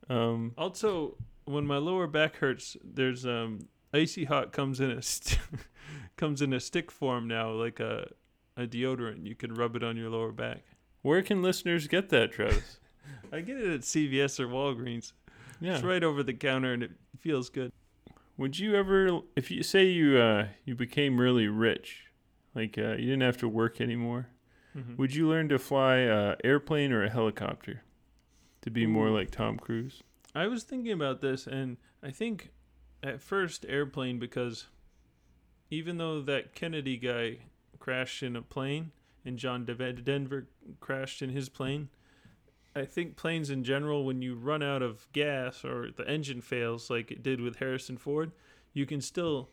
Um, 0.10 0.54
Also, 0.58 1.18
when 1.46 1.66
my 1.66 1.78
lower 1.78 2.08
back 2.08 2.38
hurts, 2.38 2.76
there's 2.84 3.26
um 3.26 3.68
icy 3.94 4.26
hot 4.26 4.52
comes 4.52 4.80
in 4.80 4.92
a 4.92 5.02
st- 5.02 5.40
comes 6.18 6.42
in 6.42 6.54
a 6.54 6.60
stick 6.60 6.92
form 6.92 7.28
now, 7.28 7.52
like 7.52 7.80
a 7.80 8.12
a 8.58 8.68
deodorant. 8.68 9.26
You 9.26 9.36
can 9.36 9.54
rub 9.54 9.76
it 9.76 9.84
on 9.84 9.98
your 9.98 10.10
lower 10.10 10.32
back. 10.32 10.64
where 11.02 11.22
can 11.22 11.42
listeners 11.42 11.88
get 11.88 12.10
that, 12.10 12.32
Travis? 12.32 12.80
I 13.32 13.42
get 13.42 13.58
it 13.58 13.72
at 13.74 13.82
CVS 13.82 14.40
or 14.40 14.48
Walgreens. 14.48 15.12
Yeah. 15.60 15.76
It's 15.76 15.84
right 15.84 16.04
over 16.04 16.24
the 16.24 16.34
counter, 16.34 16.74
and 16.74 16.84
it 16.84 16.92
feels 17.20 17.50
good. 17.50 17.72
Would 18.38 18.58
you 18.60 18.76
ever, 18.76 19.20
if 19.36 19.52
you 19.52 19.62
say 19.64 19.86
you 19.86 20.18
uh, 20.18 20.48
you 20.66 20.76
became 20.76 21.20
really 21.20 21.48
rich, 21.48 22.06
like 22.56 22.78
uh, 22.78 22.92
you 22.92 23.06
didn't 23.10 23.22
have 23.22 23.38
to 23.38 23.48
work 23.50 23.80
anymore, 23.80 24.28
Mhm. 24.76 24.98
would 24.98 25.14
you 25.14 25.28
learn 25.30 25.50
to 25.50 25.60
fly 25.60 25.98
a 25.98 26.36
airplane 26.44 26.92
or 26.92 27.04
a 27.04 27.10
helicopter 27.10 27.84
to 28.62 28.72
be 28.72 28.88
more 28.88 29.10
like 29.12 29.30
Tom 29.30 29.58
Cruise? 29.60 30.02
I 30.34 30.48
was 30.48 30.64
thinking 30.64 30.92
about 30.92 31.22
this, 31.22 31.46
and 31.46 31.78
I 32.02 32.10
think 32.10 32.52
at 33.04 33.22
first 33.22 33.66
airplane 33.70 34.18
because 34.18 34.66
even 35.70 35.98
though 35.98 36.22
that 36.22 36.56
Kennedy 36.56 36.98
guy 36.98 37.38
crashed 37.80 38.24
in 38.24 38.36
a 38.36 38.42
plane 38.42 38.92
and 39.26 39.38
John 39.38 39.64
Dev- 39.66 40.04
Denver 40.04 40.48
crashed 40.80 41.22
in 41.22 41.30
his 41.30 41.50
plane, 41.50 41.90
I 42.76 42.86
think 42.86 43.16
planes 43.16 43.50
in 43.50 43.64
general, 43.64 44.04
when 44.04 44.22
you 44.22 44.36
run 44.36 44.64
out 44.64 44.82
of 44.82 45.08
gas 45.14 45.64
or 45.64 45.90
the 45.96 46.08
engine 46.10 46.42
fails, 46.42 46.90
like 46.90 47.12
it 47.12 47.22
did 47.22 47.40
with 47.40 47.58
Harrison 47.58 47.98
Ford, 47.98 48.32
you 48.74 48.86
can 48.86 49.02
still 49.02 49.50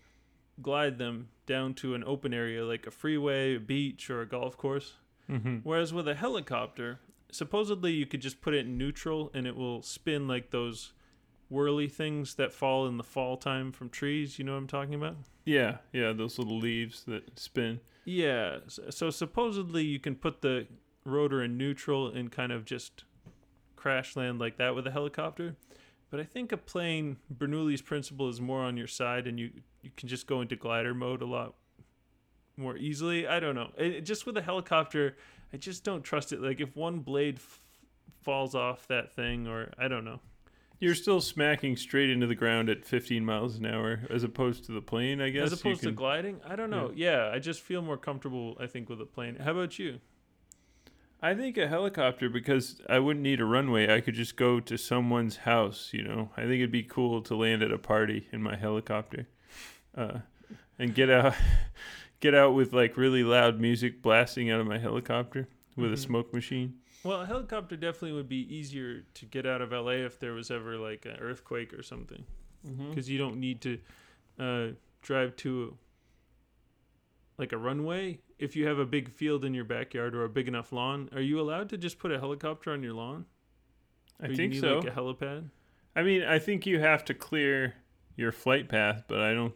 glide 0.62 0.98
them 0.98 1.28
down 1.46 1.74
to 1.74 1.94
an 1.94 2.04
open 2.04 2.32
area 2.32 2.64
like 2.64 2.86
a 2.86 2.90
freeway, 2.90 3.56
a 3.56 3.60
beach, 3.60 4.10
or 4.10 4.22
a 4.22 4.26
golf 4.26 4.56
course. 4.56 4.94
Mm-hmm. 5.30 5.58
Whereas 5.62 5.92
with 5.92 6.08
a 6.08 6.14
helicopter, 6.14 7.00
supposedly 7.30 7.92
you 7.92 8.06
could 8.06 8.20
just 8.20 8.40
put 8.40 8.54
it 8.54 8.66
in 8.66 8.78
neutral 8.78 9.30
and 9.34 9.46
it 9.46 9.56
will 9.56 9.82
spin 9.82 10.26
like 10.26 10.50
those 10.50 10.92
whirly 11.48 11.88
things 11.88 12.34
that 12.36 12.52
fall 12.52 12.86
in 12.86 12.96
the 12.96 13.04
fall 13.04 13.36
time 13.36 13.72
from 13.72 13.90
trees. 13.90 14.38
You 14.38 14.44
know 14.44 14.52
what 14.52 14.58
I'm 14.58 14.66
talking 14.66 14.94
about? 14.94 15.16
Yeah, 15.44 15.78
yeah, 15.92 16.12
those 16.12 16.38
little 16.38 16.58
leaves 16.58 17.04
that 17.04 17.38
spin. 17.38 17.80
Yeah. 18.04 18.58
So 18.88 19.10
supposedly 19.10 19.84
you 19.84 19.98
can 19.98 20.14
put 20.14 20.42
the 20.42 20.66
rotor 21.04 21.42
in 21.42 21.56
neutral 21.56 22.08
and 22.08 22.30
kind 22.30 22.52
of 22.52 22.64
just 22.64 23.04
crash 23.80 24.16
land 24.16 24.38
like 24.38 24.58
that 24.58 24.74
with 24.74 24.86
a 24.86 24.90
helicopter. 24.90 25.56
But 26.10 26.20
I 26.20 26.24
think 26.24 26.52
a 26.52 26.56
plane, 26.56 27.16
Bernoulli's 27.32 27.82
principle 27.82 28.28
is 28.28 28.40
more 28.40 28.62
on 28.62 28.76
your 28.76 28.88
side, 28.88 29.26
and 29.26 29.38
you 29.38 29.50
you 29.82 29.90
can 29.96 30.08
just 30.08 30.26
go 30.26 30.40
into 30.42 30.56
glider 30.56 30.92
mode 30.92 31.22
a 31.22 31.26
lot 31.26 31.54
more 32.56 32.76
easily. 32.76 33.26
I 33.26 33.40
don't 33.40 33.54
know. 33.54 33.70
It, 33.78 34.02
just 34.02 34.26
with 34.26 34.36
a 34.36 34.42
helicopter, 34.42 35.16
I 35.52 35.56
just 35.56 35.84
don't 35.84 36.02
trust 36.02 36.32
it. 36.32 36.42
Like 36.42 36.60
if 36.60 36.76
one 36.76 36.98
blade 37.00 37.36
f- 37.36 37.60
falls 38.22 38.54
off 38.54 38.86
that 38.88 39.14
thing, 39.14 39.46
or 39.46 39.72
I 39.78 39.88
don't 39.88 40.04
know. 40.04 40.20
You're 40.80 40.94
still 40.94 41.20
smacking 41.20 41.76
straight 41.76 42.08
into 42.08 42.26
the 42.26 42.34
ground 42.34 42.70
at 42.70 42.86
15 42.86 43.22
miles 43.22 43.56
an 43.56 43.66
hour, 43.66 44.00
as 44.08 44.24
opposed 44.24 44.64
to 44.64 44.72
the 44.72 44.80
plane, 44.80 45.20
I 45.20 45.28
guess. 45.28 45.52
As 45.52 45.60
opposed 45.60 45.82
to 45.82 45.92
gliding, 45.92 46.40
I 46.42 46.56
don't 46.56 46.70
know. 46.70 46.90
Yeah. 46.94 47.30
I 47.32 47.38
just 47.38 47.60
feel 47.60 47.82
more 47.82 47.98
comfortable. 47.98 48.56
I 48.58 48.66
think 48.66 48.88
with 48.88 48.98
a 49.00 49.04
plane. 49.04 49.36
How 49.36 49.50
about 49.50 49.78
you? 49.78 50.00
I 51.22 51.34
think 51.34 51.56
a 51.58 51.68
helicopter 51.68 52.28
because 52.30 52.80
I 52.88 52.98
wouldn't 52.98 53.22
need 53.22 53.40
a 53.40 53.44
runway. 53.44 53.94
I 53.94 54.00
could 54.00 54.14
just 54.14 54.36
go 54.36 54.58
to 54.60 54.76
someone's 54.78 55.36
house. 55.38 55.90
You 55.92 56.02
know, 56.02 56.30
I 56.36 56.42
think 56.42 56.54
it'd 56.54 56.70
be 56.72 56.82
cool 56.82 57.20
to 57.22 57.34
land 57.36 57.62
at 57.62 57.70
a 57.72 57.78
party 57.78 58.26
in 58.32 58.42
my 58.42 58.56
helicopter, 58.56 59.26
uh, 59.96 60.20
and 60.78 60.94
get 60.94 61.10
out, 61.10 61.34
get 62.20 62.34
out 62.34 62.54
with 62.54 62.72
like 62.72 62.96
really 62.96 63.22
loud 63.22 63.60
music 63.60 64.00
blasting 64.02 64.50
out 64.50 64.60
of 64.60 64.66
my 64.66 64.78
helicopter 64.78 65.46
with 65.76 65.90
Mhm. 65.90 65.94
a 65.94 65.96
smoke 65.98 66.32
machine. 66.32 66.74
Well, 67.04 67.22
a 67.22 67.26
helicopter 67.26 67.76
definitely 67.76 68.12
would 68.12 68.28
be 68.28 68.54
easier 68.54 69.02
to 69.14 69.24
get 69.26 69.46
out 69.46 69.62
of 69.62 69.72
LA 69.72 70.04
if 70.04 70.18
there 70.18 70.32
was 70.32 70.50
ever 70.50 70.76
like 70.76 71.06
an 71.06 71.16
earthquake 71.20 71.72
or 71.74 71.82
something, 71.82 72.24
Mm-hmm. 72.66 72.90
because 72.90 73.08
you 73.08 73.16
don't 73.18 73.36
need 73.40 73.60
to 73.62 73.78
uh, 74.38 74.68
drive 75.02 75.34
to 75.36 75.76
like 77.40 77.52
a 77.52 77.58
runway. 77.58 78.20
If 78.38 78.54
you 78.54 78.66
have 78.68 78.78
a 78.78 78.86
big 78.86 79.10
field 79.10 79.44
in 79.44 79.54
your 79.54 79.64
backyard 79.64 80.14
or 80.14 80.24
a 80.24 80.28
big 80.28 80.46
enough 80.46 80.70
lawn, 80.72 81.08
are 81.14 81.20
you 81.20 81.40
allowed 81.40 81.68
to 81.70 81.78
just 81.78 81.98
put 81.98 82.12
a 82.12 82.18
helicopter 82.20 82.70
on 82.72 82.82
your 82.82 82.92
lawn? 82.92 83.24
I 84.22 84.26
Or 84.26 84.34
think 84.34 84.52
need, 84.52 84.60
so. 84.60 84.78
Like 84.78 84.88
a 84.88 84.90
helipad. 84.92 85.48
I 85.96 86.02
mean, 86.02 86.22
I 86.22 86.38
think 86.38 86.66
you 86.66 86.78
have 86.78 87.04
to 87.06 87.14
clear 87.14 87.74
your 88.16 88.30
flight 88.30 88.68
path, 88.68 89.04
but 89.08 89.20
I 89.20 89.34
don't. 89.34 89.54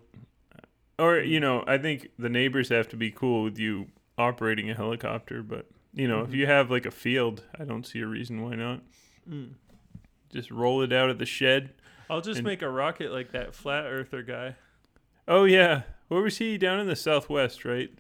Or 0.99 1.19
you 1.19 1.39
know, 1.41 1.63
I 1.67 1.79
think 1.79 2.09
the 2.19 2.29
neighbors 2.29 2.71
have 2.71 2.89
to 2.89 2.97
be 2.97 3.11
cool 3.11 3.45
with 3.45 3.59
you 3.59 3.87
operating 4.17 4.71
a 4.71 4.75
helicopter. 4.75 5.43
But 5.43 5.67
you 5.93 6.09
know, 6.09 6.23
if 6.23 6.31
Mhm. 6.31 6.35
you 6.35 6.47
have 6.47 6.71
like 6.71 6.87
a 6.87 6.91
field, 6.91 7.45
I 7.59 7.65
don't 7.65 7.87
see 7.87 8.01
a 8.01 8.07
reason 8.07 8.43
why 8.43 8.55
not. 8.55 8.81
Mm. 9.29 9.55
Just 10.33 10.51
roll 10.51 10.83
it 10.83 10.93
out 10.93 11.11
of 11.11 11.19
the 11.19 11.27
shed. 11.27 11.75
I'll 12.11 12.21
just 12.21 12.39
And- 12.39 12.47
make 12.47 12.63
a 12.63 12.69
rocket 12.71 13.13
like 13.13 13.31
that 13.33 13.55
flat 13.55 13.85
earther 13.87 14.23
guy. 14.23 14.57
Oh 15.29 15.45
yeah, 15.45 15.83
where 16.09 16.23
was 16.23 16.39
he? 16.39 16.59
Down 16.59 16.81
in 16.81 16.87
the 16.87 16.97
southwest, 16.97 17.65
right? 17.65 17.91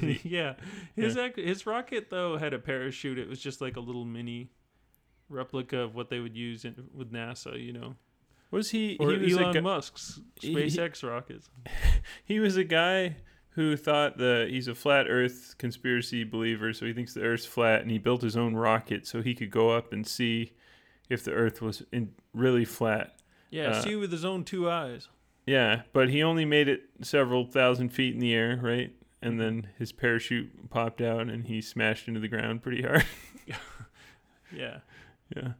He? 0.00 0.20
yeah, 0.24 0.54
his 0.94 1.16
ac 1.16 1.42
his 1.42 1.66
rocket 1.66 2.08
though 2.10 2.36
had 2.38 2.52
a 2.54 2.58
parachute. 2.58 3.18
It 3.18 3.28
was 3.28 3.40
just 3.40 3.60
like 3.60 3.76
a 3.76 3.80
little 3.80 4.04
mini 4.04 4.50
replica 5.28 5.78
of 5.78 5.94
what 5.94 6.08
they 6.10 6.20
would 6.20 6.36
use 6.36 6.64
in, 6.64 6.88
with 6.94 7.12
NASA. 7.12 7.60
You 7.60 7.72
know. 7.72 7.94
Was 8.50 8.70
he? 8.70 8.96
Or 9.00 9.10
he 9.10 9.18
was 9.18 9.36
a 9.36 9.40
Elon 9.40 9.52
gu- 9.54 9.62
Musk's 9.62 10.20
he- 10.40 10.54
SpaceX 10.54 11.08
rockets. 11.08 11.48
he 12.24 12.38
was 12.38 12.56
a 12.56 12.64
guy 12.64 13.16
who 13.50 13.76
thought 13.76 14.18
the 14.18 14.46
he's 14.48 14.68
a 14.68 14.74
flat 14.74 15.06
Earth 15.08 15.54
conspiracy 15.58 16.22
believer, 16.24 16.72
so 16.72 16.86
he 16.86 16.92
thinks 16.92 17.14
the 17.14 17.22
Earth's 17.22 17.46
flat, 17.46 17.80
and 17.82 17.90
he 17.90 17.98
built 17.98 18.22
his 18.22 18.36
own 18.36 18.54
rocket 18.54 19.06
so 19.06 19.22
he 19.22 19.34
could 19.34 19.50
go 19.50 19.70
up 19.70 19.92
and 19.92 20.06
see 20.06 20.52
if 21.08 21.24
the 21.24 21.32
Earth 21.32 21.60
was 21.60 21.82
in 21.92 22.12
really 22.32 22.64
flat. 22.64 23.16
Yeah, 23.50 23.70
Uh, 23.70 23.82
see 23.82 23.96
with 23.96 24.12
his 24.12 24.24
own 24.24 24.44
two 24.44 24.70
eyes. 24.70 25.08
Yeah, 25.46 25.82
but 25.92 26.08
he 26.08 26.22
only 26.22 26.44
made 26.44 26.68
it 26.68 26.82
several 27.02 27.44
thousand 27.44 27.90
feet 27.90 28.14
in 28.14 28.20
the 28.20 28.34
air, 28.34 28.58
right? 28.62 28.92
And 29.20 29.40
then 29.40 29.68
his 29.78 29.92
parachute 29.92 30.70
popped 30.70 31.00
out, 31.00 31.28
and 31.28 31.46
he 31.46 31.60
smashed 31.60 32.08
into 32.08 32.20
the 32.20 32.28
ground 32.28 32.62
pretty 32.62 32.82
hard. 32.82 33.04
Yeah, 34.54 34.80
yeah, 35.34 35.52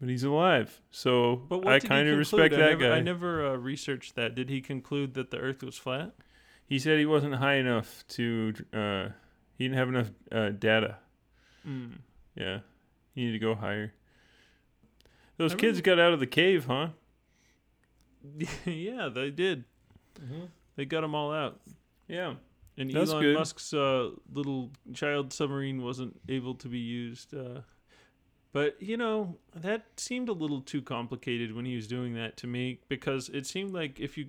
but 0.00 0.08
he's 0.08 0.24
alive, 0.24 0.80
so 0.90 1.36
but 1.36 1.66
I 1.68 1.80
kind 1.80 2.08
of 2.08 2.16
respect 2.16 2.54
I 2.54 2.56
that 2.56 2.70
never, 2.70 2.88
guy. 2.88 2.96
I 2.96 3.00
never 3.00 3.46
uh, 3.46 3.56
researched 3.56 4.14
that. 4.14 4.34
Did 4.34 4.48
he 4.48 4.62
conclude 4.62 5.12
that 5.14 5.30
the 5.30 5.36
Earth 5.36 5.62
was 5.62 5.76
flat? 5.76 6.12
He 6.66 6.78
said 6.78 6.98
he 6.98 7.04
wasn't 7.04 7.34
high 7.34 7.56
enough 7.56 8.04
to. 8.08 8.54
Uh, 8.72 9.08
he 9.58 9.64
didn't 9.64 9.76
have 9.76 9.88
enough 9.88 10.10
uh, 10.32 10.48
data. 10.48 10.96
Mm. 11.68 11.98
Yeah, 12.34 12.60
you 13.14 13.26
need 13.26 13.32
to 13.32 13.38
go 13.38 13.54
higher. 13.54 13.92
Those 15.36 15.52
I 15.52 15.56
kids 15.56 15.82
got 15.82 15.98
out 15.98 16.14
of 16.14 16.20
the 16.20 16.26
cave, 16.26 16.64
huh? 16.64 16.88
yeah, 18.64 19.08
they 19.08 19.30
did. 19.30 19.64
They 20.76 20.84
got 20.84 21.02
them 21.02 21.14
all 21.14 21.32
out. 21.32 21.60
Yeah. 22.08 22.34
And 22.78 22.90
That's 22.90 23.10
Elon 23.10 23.22
good. 23.22 23.36
Musk's 23.36 23.74
uh, 23.74 24.10
little 24.32 24.70
child 24.94 25.32
submarine 25.32 25.82
wasn't 25.82 26.18
able 26.28 26.54
to 26.56 26.68
be 26.68 26.78
used. 26.78 27.34
Uh, 27.34 27.60
but 28.52 28.76
you 28.80 28.96
know 28.96 29.36
that 29.54 29.84
seemed 29.96 30.28
a 30.28 30.32
little 30.32 30.60
too 30.60 30.82
complicated 30.82 31.54
when 31.54 31.64
he 31.64 31.74
was 31.74 31.86
doing 31.86 32.14
that 32.14 32.36
to 32.38 32.46
me 32.46 32.80
because 32.88 33.28
it 33.30 33.46
seemed 33.46 33.72
like 33.72 34.00
if 34.00 34.16
you, 34.16 34.28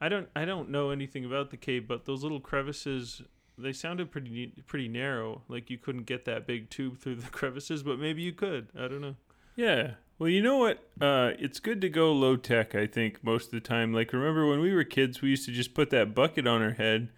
I 0.00 0.08
don't, 0.08 0.28
I 0.34 0.44
don't 0.44 0.70
know 0.70 0.90
anything 0.90 1.24
about 1.24 1.50
the 1.50 1.56
cave, 1.56 1.86
but 1.86 2.04
those 2.06 2.22
little 2.22 2.40
crevices 2.40 3.22
they 3.58 3.72
sounded 3.72 4.10
pretty 4.10 4.52
pretty 4.66 4.88
narrow. 4.88 5.42
Like 5.48 5.70
you 5.70 5.78
couldn't 5.78 6.04
get 6.04 6.24
that 6.24 6.46
big 6.46 6.70
tube 6.70 6.98
through 6.98 7.16
the 7.16 7.30
crevices, 7.30 7.82
but 7.82 7.98
maybe 7.98 8.22
you 8.22 8.32
could. 8.32 8.68
I 8.76 8.88
don't 8.88 9.00
know. 9.00 9.16
Yeah. 9.56 9.92
Well, 10.22 10.30
you 10.30 10.40
know 10.40 10.56
what? 10.58 10.78
Uh, 11.00 11.32
it's 11.40 11.58
good 11.58 11.80
to 11.80 11.88
go 11.88 12.12
low 12.12 12.36
tech. 12.36 12.76
I 12.76 12.86
think 12.86 13.24
most 13.24 13.46
of 13.46 13.50
the 13.50 13.60
time. 13.60 13.92
Like, 13.92 14.12
remember 14.12 14.46
when 14.46 14.60
we 14.60 14.72
were 14.72 14.84
kids, 14.84 15.20
we 15.20 15.30
used 15.30 15.46
to 15.46 15.50
just 15.50 15.74
put 15.74 15.90
that 15.90 16.14
bucket 16.14 16.46
on 16.46 16.62
our 16.62 16.74
head 16.74 17.08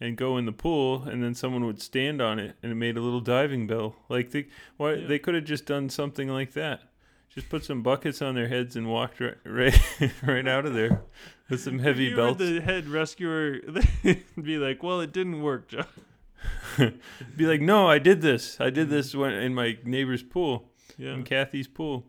and 0.00 0.16
go 0.16 0.36
in 0.36 0.44
the 0.44 0.50
pool, 0.50 1.04
and 1.04 1.22
then 1.22 1.36
someone 1.36 1.64
would 1.66 1.80
stand 1.80 2.20
on 2.20 2.40
it, 2.40 2.56
and 2.60 2.72
it 2.72 2.74
made 2.74 2.96
a 2.96 3.00
little 3.00 3.20
diving 3.20 3.68
bell. 3.68 3.94
Like, 4.08 4.32
they, 4.32 4.48
why 4.76 4.94
Yeah. 4.94 5.06
they 5.06 5.20
could 5.20 5.36
have 5.36 5.44
just 5.44 5.66
done 5.66 5.88
something 5.88 6.26
like 6.28 6.52
that. 6.54 6.80
Just 7.32 7.48
put 7.48 7.64
some 7.64 7.80
buckets 7.84 8.20
on 8.20 8.34
their 8.34 8.48
heads 8.48 8.74
and 8.74 8.88
walked 8.88 9.20
right 9.20 9.36
right, 9.44 9.80
right 10.24 10.48
out 10.48 10.66
of 10.66 10.74
there 10.74 11.02
with 11.48 11.60
some 11.60 11.78
heavy 11.78 12.06
you 12.06 12.16
belts. 12.16 12.40
the 12.40 12.60
head 12.60 12.88
rescuer, 12.88 13.60
be 14.42 14.58
like, 14.58 14.82
"Well, 14.82 15.00
it 15.00 15.12
didn't 15.12 15.42
work, 15.42 15.68
John." 15.68 15.86
Be 17.36 17.46
like, 17.46 17.60
no, 17.60 17.88
I 17.88 18.00
did 18.00 18.20
this. 18.20 18.60
I 18.60 18.70
did 18.70 18.88
this 18.90 19.14
when 19.14 19.32
in 19.32 19.54
my 19.54 19.78
neighbor's 19.84 20.24
pool, 20.24 20.70
Yeah, 20.96 21.14
in 21.14 21.22
Kathy's 21.22 21.68
pool. 21.68 22.04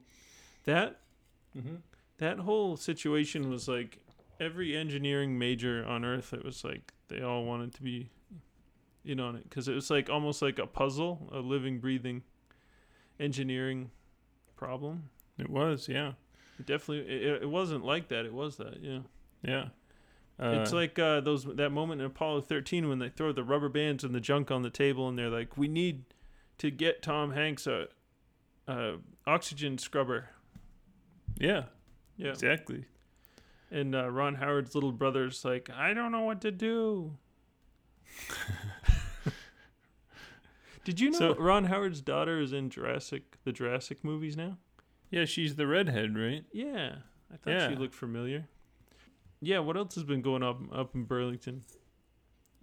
That 0.69 0.99
Mm-hmm. 1.57 1.75
that 2.19 2.37
whole 2.39 2.77
situation 2.77 3.49
was 3.49 3.67
like 3.67 3.97
every 4.39 4.77
engineering 4.77 5.37
major 5.39 5.83
on 5.85 6.05
earth 6.05 6.31
it 6.31 6.45
was 6.45 6.63
like 6.63 6.93
they 7.07 7.21
all 7.23 7.43
wanted 7.43 7.73
to 7.73 7.81
be 7.81 8.09
in 9.03 9.19
on 9.19 9.35
it. 9.35 9.43
Because 9.49 9.67
it 9.67 9.73
was 9.73 9.89
like 9.89 10.09
almost 10.11 10.41
like 10.43 10.59
a 10.59 10.67
puzzle 10.67 11.27
a 11.33 11.39
living 11.39 11.79
breathing 11.79 12.21
engineering 13.19 13.89
problem. 14.55 15.09
It 15.37 15.49
was, 15.49 15.87
yeah, 15.89 16.13
it 16.59 16.65
definitely 16.65 17.11
it, 17.11 17.43
it 17.43 17.49
wasn't 17.49 17.83
like 17.83 18.09
that 18.09 18.25
it 18.25 18.33
was 18.33 18.57
that 18.57 18.81
yeah. 18.81 18.99
Yeah. 19.43 19.65
it's 20.39 20.71
Uh, 20.73 20.75
like 20.75 20.99
uh, 20.99 21.21
those 21.21 21.45
that 21.45 21.71
moment 21.71 22.01
in 22.01 22.07
apollo 22.07 22.41
13 22.41 22.87
when 22.89 22.99
they 22.99 23.09
throw 23.09 23.31
the 23.31 23.43
rubber 23.43 23.69
bands 23.69 24.03
and 24.03 24.13
the 24.13 24.19
junk 24.19 24.51
on 24.51 24.61
the 24.61 24.69
table 24.69 25.07
and 25.07 25.17
they're 25.17 25.29
like 25.29 25.57
we 25.57 25.67
need 25.67 26.03
to 26.57 26.69
get 26.69 27.01
tom 27.01 27.31
hanks 27.31 27.65
a, 27.67 27.87
a 28.67 28.95
oxygen 29.25 29.77
scrubber 29.77 30.29
yeah, 31.39 31.63
yeah 32.17 32.29
exactly. 32.29 32.85
And 33.71 33.95
uh, 33.95 34.09
Ron 34.09 34.35
Howard's 34.35 34.73
little 34.75 34.91
brother's 34.91 35.45
like, 35.45 35.69
I 35.69 35.93
don't 35.93 36.11
know 36.11 36.21
what 36.23 36.41
to 36.41 36.51
do. 36.51 37.17
Did 40.83 40.99
you 40.99 41.11
know 41.11 41.19
So- 41.19 41.35
Ron 41.35 41.65
Howard's 41.65 42.01
daughter 42.01 42.39
is 42.39 42.53
in 42.53 42.69
Jurassic, 42.69 43.37
the 43.43 43.51
Jurassic 43.51 44.03
movies 44.03 44.35
now? 44.35 44.57
Yeah, 45.11 45.25
she's 45.25 45.55
the 45.55 45.67
redhead, 45.67 46.17
right? 46.17 46.43
Yeah, 46.51 46.95
I 47.31 47.37
thought 47.37 47.51
Yeah. 47.51 47.69
she 47.69 47.75
looked 47.75 47.95
familiar. 47.95 48.47
Yeah, 49.41 49.59
what 49.59 49.77
else 49.77 49.95
has 49.95 50.03
been 50.03 50.21
going 50.21 50.43
up 50.43 50.59
up 50.73 50.93
in 50.95 51.03
Burlington? 51.05 51.63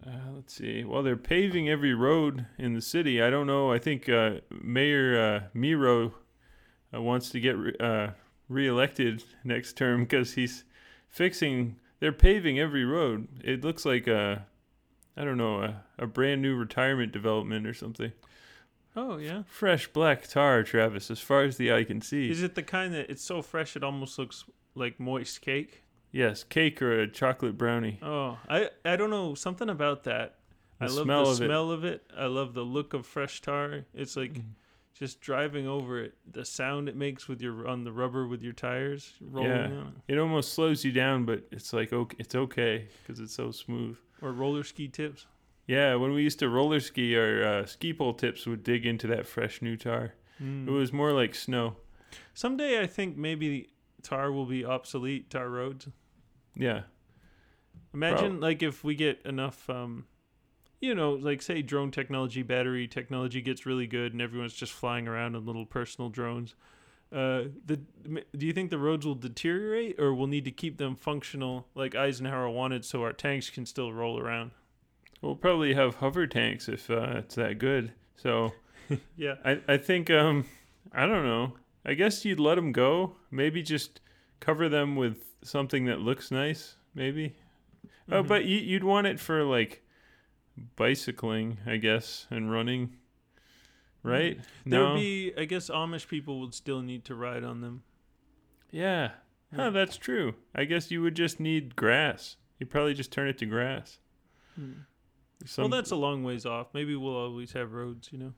Uh, 0.07 0.11
let's 0.35 0.55
see. 0.55 0.85
Well, 0.85 1.03
they're 1.03 1.17
paving 1.17 1.69
every 1.71 1.95
road 1.95 2.47
in 2.59 2.75
the 2.75 2.83
city. 2.83 3.23
I 3.23 3.31
don't 3.31 3.47
know. 3.47 3.73
I 3.73 3.79
think 3.79 4.09
uh, 4.09 4.41
Mayor 4.51 5.19
uh, 5.19 5.41
Miro 5.55 6.15
uh, 6.95 7.01
wants 7.01 7.31
to 7.31 7.41
get 7.41 7.57
uh, 7.81 8.09
reelected 8.49 9.25
next 9.45 9.77
term 9.77 10.05
because 10.05 10.35
he's 10.35 10.65
fixing. 11.09 11.77
They're 12.01 12.13
paving 12.13 12.59
every 12.59 12.85
road. 12.85 13.29
It 13.43 13.65
looks 13.65 13.85
like 13.85 14.07
a, 14.07 14.47
I 15.17 15.25
don't 15.25 15.39
know, 15.39 15.63
a, 15.63 15.83
a 15.99 16.07
brand 16.07 16.43
new 16.43 16.55
retirement 16.55 17.13
development 17.13 17.67
or 17.67 17.75
something. 17.75 18.13
Oh 18.95 19.19
yeah, 19.19 19.43
Fresh 19.47 19.89
black 19.89 20.27
tar, 20.27 20.63
Travis, 20.63 21.11
as 21.11 21.21
far 21.21 21.43
as 21.43 21.57
the 21.59 21.71
eye 21.73 21.85
can 21.85 22.01
see. 22.01 22.31
is 22.31 22.43
it 22.43 22.55
the 22.55 22.63
kind 22.63 22.95
that 22.95 23.11
it's 23.11 23.23
so 23.23 23.43
fresh 23.43 23.77
it 23.77 23.85
almost 23.85 24.19
looks 24.19 24.45
like 24.75 24.99
moist 24.99 25.41
cake? 25.43 25.83
yes, 26.13 26.43
cake 26.45 26.81
or 26.81 27.01
a 27.01 27.07
chocolate 27.11 27.59
brownie. 27.59 27.99
Oh, 28.03 28.39
I 28.49 28.71
I 28.87 28.97
don't 28.97 29.11
know 29.11 29.35
something 29.35 29.69
about 29.69 30.05
that. 30.05 30.37
The 30.79 30.85
I 30.87 30.89
love 30.89 31.05
smell 31.05 31.25
the 31.25 31.31
of 31.33 31.41
it. 31.43 31.45
smell 31.47 31.71
of 31.71 31.85
it. 31.85 32.11
I 32.17 32.25
love 32.27 32.55
the 32.55 32.63
look 32.63 32.95
of 32.95 33.05
fresh 33.07 33.43
tar. 33.43 33.85
It's 33.93 34.17
like 34.17 34.33
Mm. 34.35 34.43
Just 34.99 35.21
driving 35.21 35.67
over 35.69 36.01
it, 36.03 36.15
the 36.31 36.45
sound 36.45 36.89
it 36.89 36.97
makes 36.97 37.29
with 37.29 37.41
your 37.43 37.69
on 37.69 37.85
the 37.85 37.93
rubber 37.93 38.27
with 38.27 38.43
your 38.43 38.53
tires 38.55 39.13
rolling 39.21 39.51
Yeah. 39.51 39.67
on 39.79 40.03
It 40.09 40.19
almost 40.19 40.55
slows 40.55 40.85
you 40.85 40.93
down, 40.93 41.25
but 41.27 41.47
it's 41.53 41.73
like 41.73 41.93
okay, 41.93 42.17
it's 42.19 42.35
okay 42.35 42.89
because 43.03 43.21
it's 43.21 43.35
so 43.35 43.51
smooth. 43.51 43.97
or 44.23 44.33
roller 44.33 44.65
ski 44.65 44.89
tips. 44.89 45.27
Yeah, 45.67 45.97
when 45.97 46.13
we 46.15 46.23
used 46.23 46.39
to 46.39 46.49
roller 46.49 46.81
ski, 46.81 47.17
our 47.17 47.43
uh, 47.45 47.67
ski 47.67 47.93
pole 47.93 48.15
tips 48.15 48.47
would 48.47 48.63
dig 48.63 48.87
into 48.87 49.07
that 49.09 49.27
fresh 49.27 49.61
new 49.61 49.77
tar. 49.77 50.15
Mm. 50.43 50.69
It 50.69 50.71
was 50.71 50.93
more 50.93 51.13
like 51.13 51.35
snow. 51.35 51.77
Someday 52.35 52.81
I 52.81 52.87
think 52.87 53.17
maybe 53.17 53.69
tar 54.03 54.31
will 54.33 54.47
be 54.47 54.65
obsolete, 54.65 55.29
tar 55.29 55.49
roads. 55.51 55.89
Yeah, 56.55 56.83
Imagine 57.93 58.41
like 58.41 58.63
if 58.63 58.85
we 58.85 58.95
get 58.95 59.21
enough 59.25 59.69
um 59.69 60.07
you 60.81 60.95
know, 60.95 61.13
like 61.13 61.43
say 61.43 61.63
drone 61.63 61.91
technology, 61.91 62.43
battery 62.43 62.87
technology 62.89 63.41
gets 63.41 63.65
really 63.67 63.87
good 63.87 64.13
and 64.13 64.21
everyone's 64.23 64.55
just 64.55 64.73
flying 64.73 65.09
around 65.09 65.35
in 65.35 65.45
little 65.47 65.67
personal 65.67 66.09
drones. 66.11 66.55
Uh 67.13 67.45
the 67.65 67.81
do 68.37 68.47
you 68.47 68.53
think 68.53 68.71
the 68.71 68.79
roads 68.79 69.07
will 69.07 69.15
deteriorate 69.15 69.99
or 70.01 70.13
we'll 70.13 70.27
need 70.27 70.45
to 70.45 70.51
keep 70.51 70.77
them 70.77 70.97
functional 70.97 71.67
like 71.77 71.95
Eisenhower 71.95 72.51
wanted 72.51 72.85
so 72.85 73.03
our 73.05 73.13
tanks 73.13 73.49
can 73.49 73.65
still 73.65 73.93
roll 73.93 74.19
around? 74.21 74.51
we'll 75.23 75.35
probably 75.37 75.73
have 75.75 75.95
hover 75.97 76.27
tanks 76.27 76.69
if 76.69 76.91
uh, 76.91 77.15
it's 77.19 77.37
that 77.37 77.59
good. 77.59 77.93
So 78.17 78.53
Yeah. 79.17 79.37
I 79.45 79.61
I 79.69 79.77
think 79.77 80.11
um 80.11 80.47
I 80.93 81.07
don't 81.07 81.25
know. 81.25 81.55
I 81.85 81.95
guess 81.95 82.25
you'd 82.25 82.41
let 82.41 82.57
them 82.57 82.73
go. 82.73 83.15
Maybe 83.31 83.63
just 83.63 84.01
cover 84.41 84.69
them 84.69 84.97
with 84.97 85.19
something 85.43 85.85
that 85.87 86.01
looks 86.01 86.31
nice. 86.33 86.75
Maybe. 86.95 87.37
Oh, 88.11 88.23
Mhm. 88.25 88.29
but 88.29 88.45
you, 88.45 88.59
you'd 88.59 88.85
want 88.85 89.07
it 89.07 89.21
for 89.21 89.45
like 89.45 89.83
bicycling, 90.77 91.59
I 91.67 91.77
guess, 91.77 92.27
and 92.31 92.51
running, 92.51 92.97
right? 94.03 94.39
there 94.65 94.81
no. 94.81 94.93
would 94.93 95.01
be 95.01 95.33
I 95.37 95.45
guess 95.45 95.71
Amish 95.71 96.09
people 96.09 96.41
would 96.41 96.55
still 96.55 96.83
need 96.83 97.05
to 97.07 97.15
ride 97.15 97.45
on 97.45 97.61
them. 97.61 97.83
Yeah. 98.71 99.11
Yeah. 99.53 99.65
Huh, 99.65 99.71
that's 99.71 99.97
true. 99.97 100.35
I 100.55 100.65
guess 100.65 100.91
you 100.91 101.03
would 101.03 101.15
just 101.15 101.39
need 101.39 101.77
grass. 101.77 102.37
You'd 102.59 102.71
probably 102.71 102.95
just 102.95 103.13
turn 103.13 103.29
it 103.29 103.39
to 103.39 103.47
grass. 103.47 103.99
Some, 105.45 105.63
well, 105.63 105.69
that's 105.69 105.91
a 105.91 105.97
long 105.97 106.25
ways 106.25 106.47
off. 106.47 106.69
Maybe 106.73 106.97
we'll 106.97 107.17
always 107.17 107.53
have 107.53 107.73
roads, 107.73 108.09
you 108.11 108.19
know. 108.19 108.33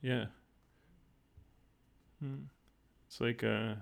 yeah. 0.00 0.26
Hmm. 2.20 2.44
It's 3.06 3.20
like 3.20 3.44
uh, 3.44 3.74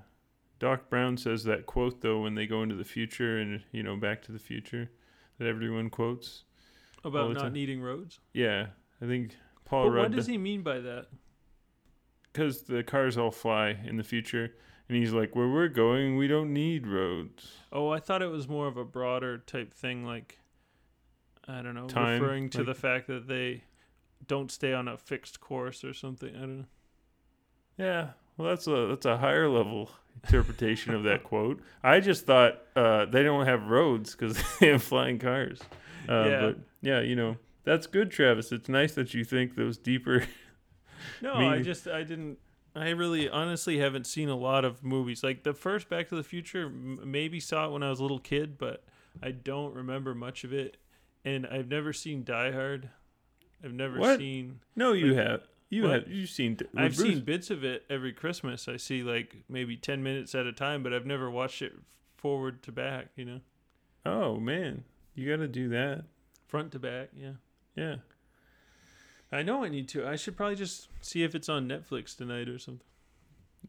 Doc 0.58 0.90
Brown 0.90 1.16
says 1.16 1.44
that 1.44 1.66
quote 1.66 2.00
though 2.00 2.22
when 2.22 2.34
they 2.34 2.46
go 2.46 2.62
into 2.62 2.74
the 2.74 2.84
future 2.84 3.38
and 3.38 3.62
you 3.70 3.82
know 3.82 3.96
Back 3.96 4.22
to 4.22 4.32
the 4.32 4.38
Future 4.38 4.90
that 5.38 5.46
everyone 5.46 5.88
quotes. 5.88 6.44
About 7.04 7.32
not 7.34 7.52
needing 7.52 7.80
roads. 7.80 8.18
Yeah, 8.32 8.66
I 9.00 9.06
think 9.06 9.36
Paul 9.64 9.90
But 9.90 9.98
what 9.98 10.10
does 10.12 10.26
he 10.26 10.38
mean 10.38 10.62
by 10.62 10.78
that? 10.80 11.06
because 12.32 12.62
the 12.62 12.82
cars 12.84 13.18
all 13.18 13.30
fly 13.32 13.76
in 13.84 13.96
the 13.96 14.04
future, 14.04 14.54
and 14.88 14.96
he's 14.96 15.12
like, 15.12 15.34
where 15.34 15.48
we're 15.48 15.68
going, 15.68 16.16
we 16.16 16.28
don't 16.28 16.52
need 16.52 16.86
roads. 16.86 17.50
Oh, 17.72 17.88
I 17.88 17.98
thought 17.98 18.22
it 18.22 18.30
was 18.30 18.46
more 18.48 18.68
of 18.68 18.76
a 18.76 18.84
broader 18.84 19.38
type 19.38 19.74
thing, 19.74 20.04
like 20.04 20.38
I 21.48 21.62
don't 21.62 21.74
know, 21.74 21.88
Time, 21.88 22.20
referring 22.22 22.50
to 22.50 22.58
like- 22.58 22.66
the 22.68 22.74
fact 22.74 23.06
that 23.08 23.26
they 23.26 23.64
don't 24.26 24.50
stay 24.50 24.72
on 24.72 24.86
a 24.86 24.96
fixed 24.96 25.40
course 25.40 25.82
or 25.82 25.92
something. 25.94 26.34
I 26.36 26.40
don't 26.40 26.58
know. 26.58 26.64
Yeah, 27.78 28.08
well, 28.36 28.48
that's 28.48 28.66
a 28.66 28.86
that's 28.86 29.06
a 29.06 29.16
higher 29.16 29.48
level 29.48 29.90
interpretation 30.22 30.94
of 30.94 31.02
that 31.04 31.24
quote. 31.24 31.60
I 31.82 32.00
just 32.00 32.26
thought 32.26 32.60
uh, 32.76 33.06
they 33.06 33.22
don't 33.22 33.46
have 33.46 33.66
roads 33.68 34.14
because 34.14 34.38
they 34.60 34.68
have 34.68 34.82
flying 34.82 35.18
cars. 35.18 35.60
Uh, 36.10 36.24
Yeah. 36.28 36.40
But 36.40 36.58
yeah, 36.82 37.00
you 37.00 37.14
know 37.16 37.36
that's 37.64 37.86
good, 37.86 38.10
Travis. 38.10 38.50
It's 38.52 38.68
nice 38.68 38.94
that 38.94 39.14
you 39.14 39.24
think 39.24 39.54
those 39.56 39.78
deeper. 39.78 40.24
No, 41.22 41.32
I 41.34 41.62
just 41.62 41.88
I 41.88 42.02
didn't. 42.02 42.38
I 42.76 42.90
really 42.90 43.28
honestly 43.28 43.78
haven't 43.78 44.06
seen 44.06 44.28
a 44.28 44.36
lot 44.36 44.64
of 44.66 44.84
movies. 44.84 45.24
Like 45.24 45.42
the 45.44 45.54
first 45.54 45.88
Back 45.88 46.08
to 46.10 46.14
the 46.14 46.22
Future, 46.22 46.66
m- 46.66 47.00
maybe 47.04 47.40
saw 47.40 47.66
it 47.66 47.72
when 47.72 47.82
I 47.82 47.88
was 47.90 48.00
a 48.00 48.02
little 48.02 48.18
kid, 48.18 48.58
but 48.58 48.84
I 49.22 49.30
don't 49.30 49.74
remember 49.74 50.14
much 50.14 50.44
of 50.44 50.52
it. 50.52 50.76
And 51.24 51.46
I've 51.46 51.68
never 51.68 51.92
seen 51.94 52.22
Die 52.22 52.52
Hard. 52.52 52.90
I've 53.64 53.72
never 53.72 53.98
What? 53.98 54.18
seen. 54.18 54.60
No, 54.76 54.92
you 54.92 55.14
Like, 55.14 55.26
have. 55.26 55.40
You 55.70 55.82
what? 55.84 55.92
have. 55.92 56.08
You've 56.08 56.28
seen. 56.30 56.58
I've 56.76 56.94
Bruce. 56.96 57.08
seen 57.08 57.20
bits 57.24 57.50
of 57.50 57.64
it 57.64 57.84
every 57.88 58.12
Christmas. 58.12 58.68
I 58.68 58.76
see 58.76 59.02
like 59.02 59.36
maybe 59.48 59.76
ten 59.78 60.02
minutes 60.02 60.34
at 60.34 60.46
a 60.46 60.52
time, 60.52 60.82
but 60.82 60.92
I've 60.92 61.06
never 61.06 61.30
watched 61.30 61.62
it 61.62 61.72
forward 62.18 62.62
to 62.64 62.72
back. 62.72 63.08
You 63.16 63.24
know, 63.24 63.40
Oh 64.04 64.36
man, 64.38 64.84
you 65.14 65.28
got 65.28 65.42
to 65.42 65.48
do 65.48 65.68
that. 65.70 66.04
front 66.48 66.72
to 66.72 66.78
back. 66.78 67.10
Yeah, 67.14 67.32
Yeah. 67.76 67.96
I 69.32 69.42
know 69.42 69.62
I 69.62 69.68
need 69.68 69.88
to. 69.90 70.06
I 70.08 70.16
should 70.16 70.36
probably 70.36 70.56
just 70.56 70.88
see 71.00 71.22
if 71.22 71.36
it's 71.36 71.48
on 71.48 71.68
Netflix 71.68 72.16
tonight 72.16 72.48
or 72.48 72.58
something. 72.58 72.84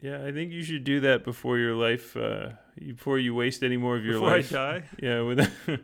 Yeah, 0.02 0.26
I 0.26 0.32
think 0.32 0.52
you 0.52 0.64
should 0.64 0.84
do 0.84 1.00
that 1.02 1.24
before 1.24 1.60
your 1.60 1.76
life, 1.76 2.18
uh, 2.18 2.52
before 2.80 3.20
you 3.20 3.36
waste 3.36 3.62
any 3.62 3.78
more 3.78 3.96
of 3.96 4.04
your 4.04 4.16
Before 4.16 4.30
life. 4.30 4.52
I 4.52 4.56
die. 4.56 4.84
Yeah, 5.00 5.22
with 5.22 5.48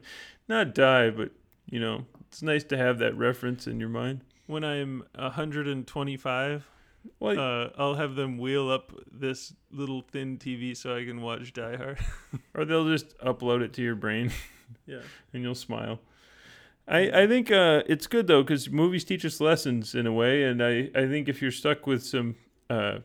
not 0.47 0.73
die, 0.73 1.11
but 1.11 1.29
you 1.69 1.79
know, 1.79 2.05
it's 2.27 2.41
nice 2.41 2.63
to 2.65 2.77
have 2.77 2.97
that 2.99 3.15
reference 3.15 3.67
in 3.67 3.79
your 3.79 3.89
mind. 3.89 4.21
When 4.47 4.63
I'm 4.63 5.03
125, 5.13 6.69
Well, 7.19 7.39
uh, 7.39 7.69
I'll 7.77 7.95
have 7.95 8.15
them 8.15 8.37
wheel 8.39 8.71
up 8.71 8.91
this 9.11 9.53
little 9.71 10.01
thin 10.01 10.37
TV 10.37 10.75
so 10.75 10.95
I 10.95 11.05
can 11.05 11.21
watch 11.21 11.53
Die 11.53 11.75
Hard. 11.75 11.99
or 12.55 12.65
they'll 12.65 12.87
just 12.89 13.15
upload 13.19 13.61
it 13.61 13.73
to 13.73 13.83
your 13.83 13.95
brain 13.95 14.31
yeah. 14.85 14.99
and 15.33 15.43
you'll 15.43 15.55
smile. 15.55 15.99
I, 16.87 17.23
I 17.23 17.27
think 17.27 17.51
uh, 17.51 17.83
it's 17.87 18.07
good 18.07 18.27
though 18.27 18.43
because 18.43 18.69
movies 18.69 19.03
teach 19.03 19.25
us 19.25 19.41
lessons 19.41 19.93
in 19.93 20.07
a 20.07 20.13
way, 20.13 20.43
and 20.43 20.63
I, 20.63 20.89
I 20.95 21.07
think 21.07 21.27
if 21.27 21.41
you're 21.41 21.51
stuck 21.51 21.85
with 21.85 22.03
some 22.03 22.35
uh, 22.69 22.99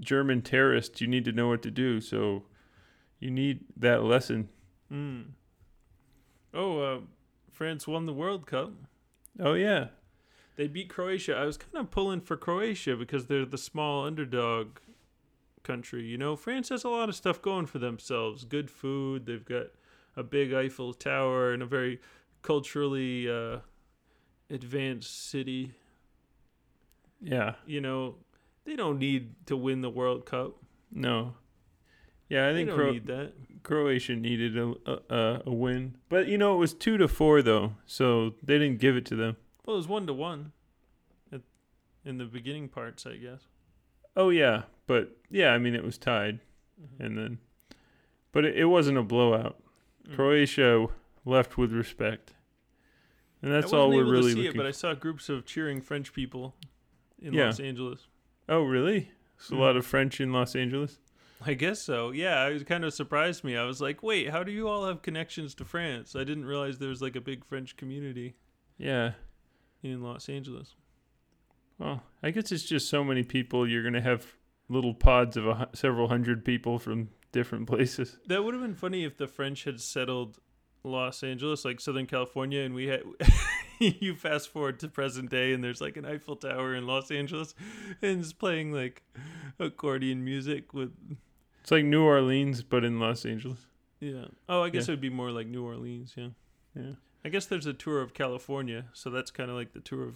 German 0.00 0.42
terrorists, 0.42 1.00
you 1.00 1.06
need 1.06 1.24
to 1.24 1.32
know 1.32 1.48
what 1.48 1.62
to 1.62 1.70
do. 1.70 2.00
So 2.00 2.44
you 3.18 3.30
need 3.30 3.64
that 3.76 4.04
lesson. 4.04 4.48
Mm. 4.92 5.24
Oh, 6.52 6.80
uh, 6.80 7.00
France 7.50 7.88
won 7.88 8.06
the 8.06 8.12
World 8.12 8.46
Cup. 8.46 8.72
Oh 9.40 9.54
yeah, 9.54 9.86
They 10.56 10.68
beat 10.68 10.88
Croatia. 10.88 11.34
I 11.34 11.44
was 11.44 11.56
kind 11.56 11.76
of 11.76 11.90
pulling 11.90 12.20
for 12.20 12.36
Croatia 12.36 12.94
because 12.94 13.26
they're 13.26 13.44
the 13.44 13.58
small 13.58 14.06
underdog 14.06 14.78
country. 15.64 16.04
You 16.04 16.18
know, 16.18 16.36
France 16.36 16.68
has 16.68 16.84
a 16.84 16.88
lot 16.88 17.08
of 17.08 17.16
stuff 17.16 17.42
going 17.42 17.66
for 17.66 17.80
themselves. 17.80 18.44
Good 18.44 18.70
food. 18.70 19.26
They've 19.26 19.44
got 19.44 19.68
a 20.16 20.22
big 20.22 20.52
Eiffel 20.52 20.94
Tower 20.94 21.52
and 21.52 21.62
a 21.62 21.66
very 21.66 22.00
culturally 22.42 23.28
uh, 23.30 23.58
advanced 24.50 25.28
city. 25.30 25.72
yeah. 27.20 27.54
You 27.66 27.80
know, 27.80 28.16
they 28.64 28.76
don't 28.76 28.98
need 28.98 29.34
to 29.46 29.56
win 29.56 29.80
the 29.80 29.90
World 29.90 30.26
Cup. 30.26 30.56
No. 30.92 31.34
Yeah, 32.28 32.48
I 32.48 32.52
think 32.52 32.70
Cro- 32.70 32.92
need 32.92 33.06
that. 33.06 33.32
Croatia 33.62 34.14
needed 34.16 34.56
a, 34.58 34.74
a 35.10 35.42
a 35.46 35.52
win, 35.52 35.96
but 36.08 36.26
you 36.26 36.36
know 36.38 36.54
it 36.54 36.58
was 36.58 36.74
two 36.74 36.96
to 36.98 37.06
four 37.08 37.42
though, 37.42 37.74
so 37.86 38.34
they 38.42 38.58
didn't 38.58 38.78
give 38.78 38.96
it 38.96 39.04
to 39.06 39.16
them. 39.16 39.36
Well, 39.64 39.76
it 39.76 39.78
was 39.78 39.88
one 39.88 40.06
to 40.06 40.12
one 40.14 40.52
at, 41.32 41.40
in 42.04 42.18
the 42.18 42.24
beginning 42.24 42.68
parts, 42.68 43.06
I 43.06 43.16
guess. 43.16 43.40
Oh 44.16 44.30
yeah, 44.30 44.62
but 44.86 45.16
yeah, 45.30 45.50
I 45.50 45.58
mean 45.58 45.74
it 45.74 45.84
was 45.84 45.96
tied, 45.98 46.40
and 46.98 47.16
then, 47.16 47.38
but 48.32 48.44
it, 48.44 48.56
it 48.56 48.64
wasn't 48.66 48.98
a 48.98 49.02
blowout. 49.02 49.58
Mm. 50.08 50.14
Croatia 50.16 50.86
left 51.24 51.56
with 51.56 51.72
respect, 51.72 52.34
and 53.42 53.52
that's 53.52 53.72
all 53.72 53.90
we're 53.90 54.04
really 54.04 54.22
to 54.22 54.28
see 54.30 54.34
looking. 54.36 54.50
it, 54.52 54.56
but 54.56 54.66
I 54.66 54.70
saw 54.70 54.94
groups 54.94 55.28
of 55.28 55.44
cheering 55.46 55.80
French 55.80 56.12
people 56.12 56.54
in 57.20 57.32
Yeah. 57.32 57.46
Los 57.46 57.60
Angeles. 57.60 58.06
oh 58.48 58.62
really? 58.64 59.10
It's 59.36 59.50
a 59.50 59.54
Mm. 59.54 59.58
lot 59.60 59.76
of 59.76 59.84
French 59.86 60.20
in 60.20 60.32
Los 60.32 60.54
Angeles. 60.54 61.00
I 61.46 61.54
guess 61.54 61.80
so. 61.82 62.10
Yeah, 62.10 62.46
it 62.48 62.66
kind 62.66 62.84
of 62.84 62.94
surprised 62.94 63.44
me. 63.44 63.56
I 63.56 63.64
was 63.64 63.80
like, 63.80 64.02
"Wait, 64.02 64.30
how 64.30 64.42
do 64.44 64.52
you 64.52 64.68
all 64.68 64.86
have 64.86 65.02
connections 65.02 65.54
to 65.56 65.64
France?" 65.64 66.14
I 66.16 66.24
didn't 66.24 66.44
realize 66.46 66.78
there 66.78 66.88
was 66.88 67.02
like 67.02 67.16
a 67.16 67.20
big 67.20 67.44
French 67.44 67.76
community 67.76 68.34
Yeah. 68.78 69.12
in 69.82 70.02
Los 70.02 70.28
Angeles. 70.28 70.74
Well, 71.78 72.02
I 72.22 72.30
guess 72.30 72.52
it's 72.52 72.62
just 72.64 72.88
so 72.88 73.02
many 73.04 73.24
people. 73.24 73.68
You're 73.68 73.82
gonna 73.82 74.00
have 74.00 74.36
little 74.68 74.94
pods 74.94 75.36
of 75.36 75.46
a, 75.46 75.68
several 75.74 76.08
hundred 76.08 76.44
people 76.44 76.78
from 76.78 77.10
different 77.34 77.66
places. 77.72 78.16
That 78.28 78.42
would 78.44 78.54
have 78.54 78.62
been 78.62 78.74
funny 78.74 79.04
if 79.04 79.18
the 79.18 79.26
French 79.28 79.64
had 79.64 79.78
settled 79.82 80.38
Los 80.82 81.22
Angeles, 81.22 81.64
like 81.66 81.80
Southern 81.80 82.06
California, 82.06 82.60
and 82.62 82.74
we 82.74 82.86
had 82.86 83.02
you 83.78 84.14
fast 84.14 84.48
forward 84.48 84.80
to 84.80 84.88
present 84.88 85.30
day, 85.30 85.52
and 85.52 85.62
there's 85.62 85.80
like 85.82 85.96
an 85.98 86.06
Eiffel 86.06 86.36
Tower 86.36 86.74
in 86.74 86.86
Los 86.86 87.10
Angeles, 87.10 87.54
and 88.00 88.20
it's 88.20 88.32
playing 88.32 88.72
like 88.72 89.02
accordion 89.58 90.24
music 90.24 90.72
with 90.72 90.92
It's 91.60 91.70
like 91.70 91.84
New 91.84 92.02
Orleans, 92.04 92.62
but 92.62 92.84
in 92.84 92.98
Los 92.98 93.24
Angeles. 93.26 93.66
yeah. 94.00 94.26
Oh, 94.48 94.62
I 94.62 94.70
guess 94.70 94.86
Yeah. 94.88 94.92
it 94.92 94.94
would 94.94 95.00
be 95.00 95.10
more 95.10 95.30
like 95.30 95.46
New 95.46 95.64
Orleans. 95.64 96.14
Yeah. 96.16 96.28
Yeah. 96.74 96.92
I 97.24 97.30
guess 97.30 97.46
there's 97.46 97.66
a 97.66 97.72
tour 97.72 98.00
of 98.02 98.12
California, 98.12 98.86
so 98.92 99.08
that's 99.10 99.30
kind 99.30 99.48
of 99.50 99.56
like 99.56 99.72
the 99.72 99.80
tour 99.80 100.04
of 100.08 100.14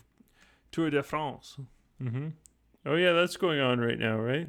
Tour 0.70 0.90
de 0.90 1.02
France. 1.02 1.56
Mm-hmm. 2.02 2.28
Oh 2.84 2.94
yeah, 2.96 3.12
that's 3.14 3.38
going 3.38 3.58
on 3.60 3.80
right 3.80 3.98
now, 3.98 4.18
right? 4.18 4.48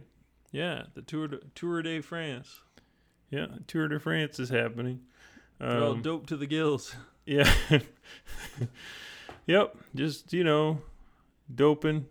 Yeah, 0.51 0.83
the 0.95 1.01
Tour 1.01 1.27
de, 1.27 1.39
Tour 1.55 1.81
de 1.81 2.01
France. 2.01 2.61
Yeah, 3.29 3.47
Tour 3.67 3.87
de 3.87 3.99
France 3.99 4.39
is 4.39 4.49
happening. 4.49 5.01
They're 5.59 5.83
all 5.83 5.91
Um, 5.91 6.01
dope 6.01 6.25
to 6.27 6.37
the 6.37 6.47
gills. 6.47 6.95
yeah. 7.25 7.51
yep. 9.45 9.77
Just 9.93 10.33
you 10.33 10.43
know, 10.43 10.81
doping, 11.53 12.05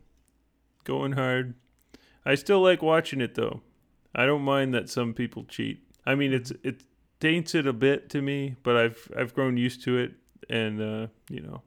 going 0.85 1.13
hard. 1.13 1.55
I 2.25 2.35
still 2.35 2.61
like 2.61 2.83
watching 2.83 3.21
it 3.21 3.35
though. 3.35 3.63
I 4.15 4.27
don't 4.27 4.43
mind 4.43 4.75
that 4.75 4.89
some 4.89 5.15
people 5.15 5.45
cheat. 5.45 5.83
I 6.07 6.15
mean, 6.15 6.33
it's 6.33 6.53
it 6.63 6.83
taints 7.21 7.55
it 7.55 7.67
a 7.67 7.73
bit 7.73 8.09
to 8.11 8.23
me, 8.23 8.57
but 8.63 8.77
I've 8.77 9.11
I've 9.17 9.35
grown 9.35 9.57
used 9.57 9.83
to 9.85 9.99
it, 9.99 10.13
and 10.49 10.81
uh, 10.81 11.07
you 11.29 11.41
know. 11.41 11.63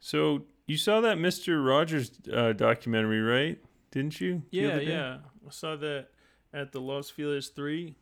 So 0.00 0.46
you 0.66 0.76
saw 0.76 1.00
that 1.02 1.18
Mister 1.18 1.62
Rogers 1.62 2.10
uh, 2.32 2.52
documentary, 2.52 3.20
right? 3.20 3.58
Didn't 3.90 4.20
you? 4.20 4.42
Yeah, 4.50 4.78
yeah. 4.78 5.18
I 5.46 5.50
saw 5.50 5.76
that 5.76 6.08
at 6.52 6.72
the 6.72 6.80
Los 6.80 7.10
Feliz 7.10 7.48
Three 7.48 7.96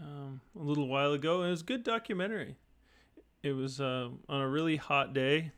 um, 0.00 0.40
a 0.58 0.62
little 0.62 0.88
while 0.88 1.12
ago. 1.12 1.42
It 1.42 1.50
was 1.50 1.62
a 1.62 1.64
good 1.64 1.82
documentary. 1.82 2.56
It 3.42 3.52
was 3.52 3.80
um, 3.80 4.20
on 4.28 4.40
a 4.40 4.48
really 4.48 4.76
hot 4.76 5.12
day, 5.12 5.52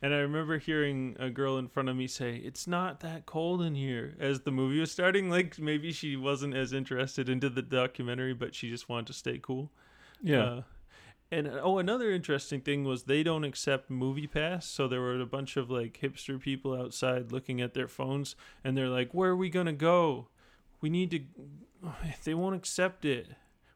and 0.00 0.14
I 0.14 0.18
remember 0.18 0.58
hearing 0.58 1.16
a 1.18 1.28
girl 1.28 1.58
in 1.58 1.68
front 1.68 1.88
of 1.88 1.96
me 1.96 2.06
say, 2.06 2.36
"It's 2.36 2.66
not 2.66 3.00
that 3.00 3.26
cold 3.26 3.62
in 3.62 3.74
here." 3.74 4.14
As 4.20 4.40
the 4.40 4.52
movie 4.52 4.80
was 4.80 4.92
starting, 4.92 5.28
like 5.28 5.58
maybe 5.58 5.92
she 5.92 6.16
wasn't 6.16 6.54
as 6.54 6.72
interested 6.72 7.28
into 7.28 7.50
the 7.50 7.62
documentary, 7.62 8.34
but 8.34 8.54
she 8.54 8.70
just 8.70 8.88
wanted 8.88 9.08
to 9.08 9.12
stay 9.12 9.38
cool. 9.42 9.70
Yeah. 10.22 10.42
Uh, 10.44 10.62
and 11.32 11.48
uh, 11.48 11.60
oh, 11.62 11.78
another 11.78 12.10
interesting 12.12 12.60
thing 12.60 12.84
was 12.84 13.04
they 13.04 13.22
don't 13.22 13.42
accept 13.42 13.88
Movie 13.88 14.26
Pass, 14.26 14.66
so 14.66 14.86
there 14.86 15.00
were 15.00 15.18
a 15.18 15.26
bunch 15.26 15.56
of 15.56 15.70
like 15.70 15.98
hipster 16.00 16.38
people 16.38 16.74
outside 16.78 17.32
looking 17.32 17.60
at 17.62 17.72
their 17.72 17.88
phones, 17.88 18.36
and 18.62 18.76
they're 18.76 18.90
like, 18.90 19.14
"Where 19.14 19.30
are 19.30 19.36
we 19.36 19.48
gonna 19.48 19.72
go? 19.72 20.28
We 20.80 20.90
need 20.90 21.10
to." 21.10 21.20
They 22.24 22.34
won't 22.34 22.54
accept 22.54 23.04
it. 23.04 23.28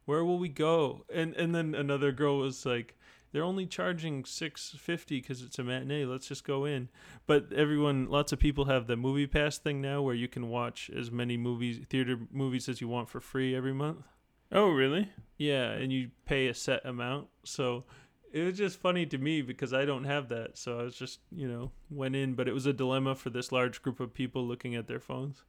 Where 0.04 0.24
will 0.24 0.38
we 0.38 0.50
go? 0.50 1.06
And 1.12 1.34
and 1.34 1.54
then 1.54 1.74
another 1.74 2.12
girl 2.12 2.38
was 2.38 2.66
like, 2.66 2.94
"They're 3.32 3.42
only 3.42 3.64
charging 3.66 4.26
six 4.26 4.76
fifty 4.78 5.20
because 5.22 5.40
it's 5.40 5.58
a 5.58 5.64
matinee. 5.64 6.04
Let's 6.04 6.28
just 6.28 6.44
go 6.44 6.66
in." 6.66 6.90
But 7.26 7.52
everyone, 7.54 8.10
lots 8.10 8.32
of 8.32 8.38
people 8.38 8.66
have 8.66 8.86
the 8.86 8.96
Movie 8.96 9.26
Pass 9.26 9.56
thing 9.56 9.80
now, 9.80 10.02
where 10.02 10.14
you 10.14 10.28
can 10.28 10.50
watch 10.50 10.90
as 10.94 11.10
many 11.10 11.38
movies, 11.38 11.86
theater 11.88 12.18
movies 12.30 12.68
as 12.68 12.82
you 12.82 12.88
want 12.88 13.08
for 13.08 13.20
free 13.20 13.56
every 13.56 13.74
month. 13.74 14.04
Oh, 14.52 14.70
really? 14.70 15.10
Yeah, 15.38 15.70
and 15.70 15.92
you 15.92 16.10
pay 16.24 16.48
a 16.48 16.54
set 16.54 16.84
amount. 16.86 17.28
So 17.44 17.84
it 18.32 18.42
was 18.42 18.56
just 18.56 18.78
funny 18.78 19.06
to 19.06 19.18
me 19.18 19.42
because 19.42 19.72
I 19.72 19.84
don't 19.84 20.04
have 20.04 20.28
that. 20.30 20.56
So 20.56 20.80
I 20.80 20.82
was 20.82 20.96
just, 20.96 21.20
you 21.30 21.48
know, 21.48 21.72
went 21.90 22.16
in, 22.16 22.34
but 22.34 22.48
it 22.48 22.52
was 22.52 22.66
a 22.66 22.72
dilemma 22.72 23.14
for 23.14 23.30
this 23.30 23.52
large 23.52 23.82
group 23.82 24.00
of 24.00 24.14
people 24.14 24.46
looking 24.46 24.74
at 24.74 24.86
their 24.86 25.00
phones. 25.00 25.42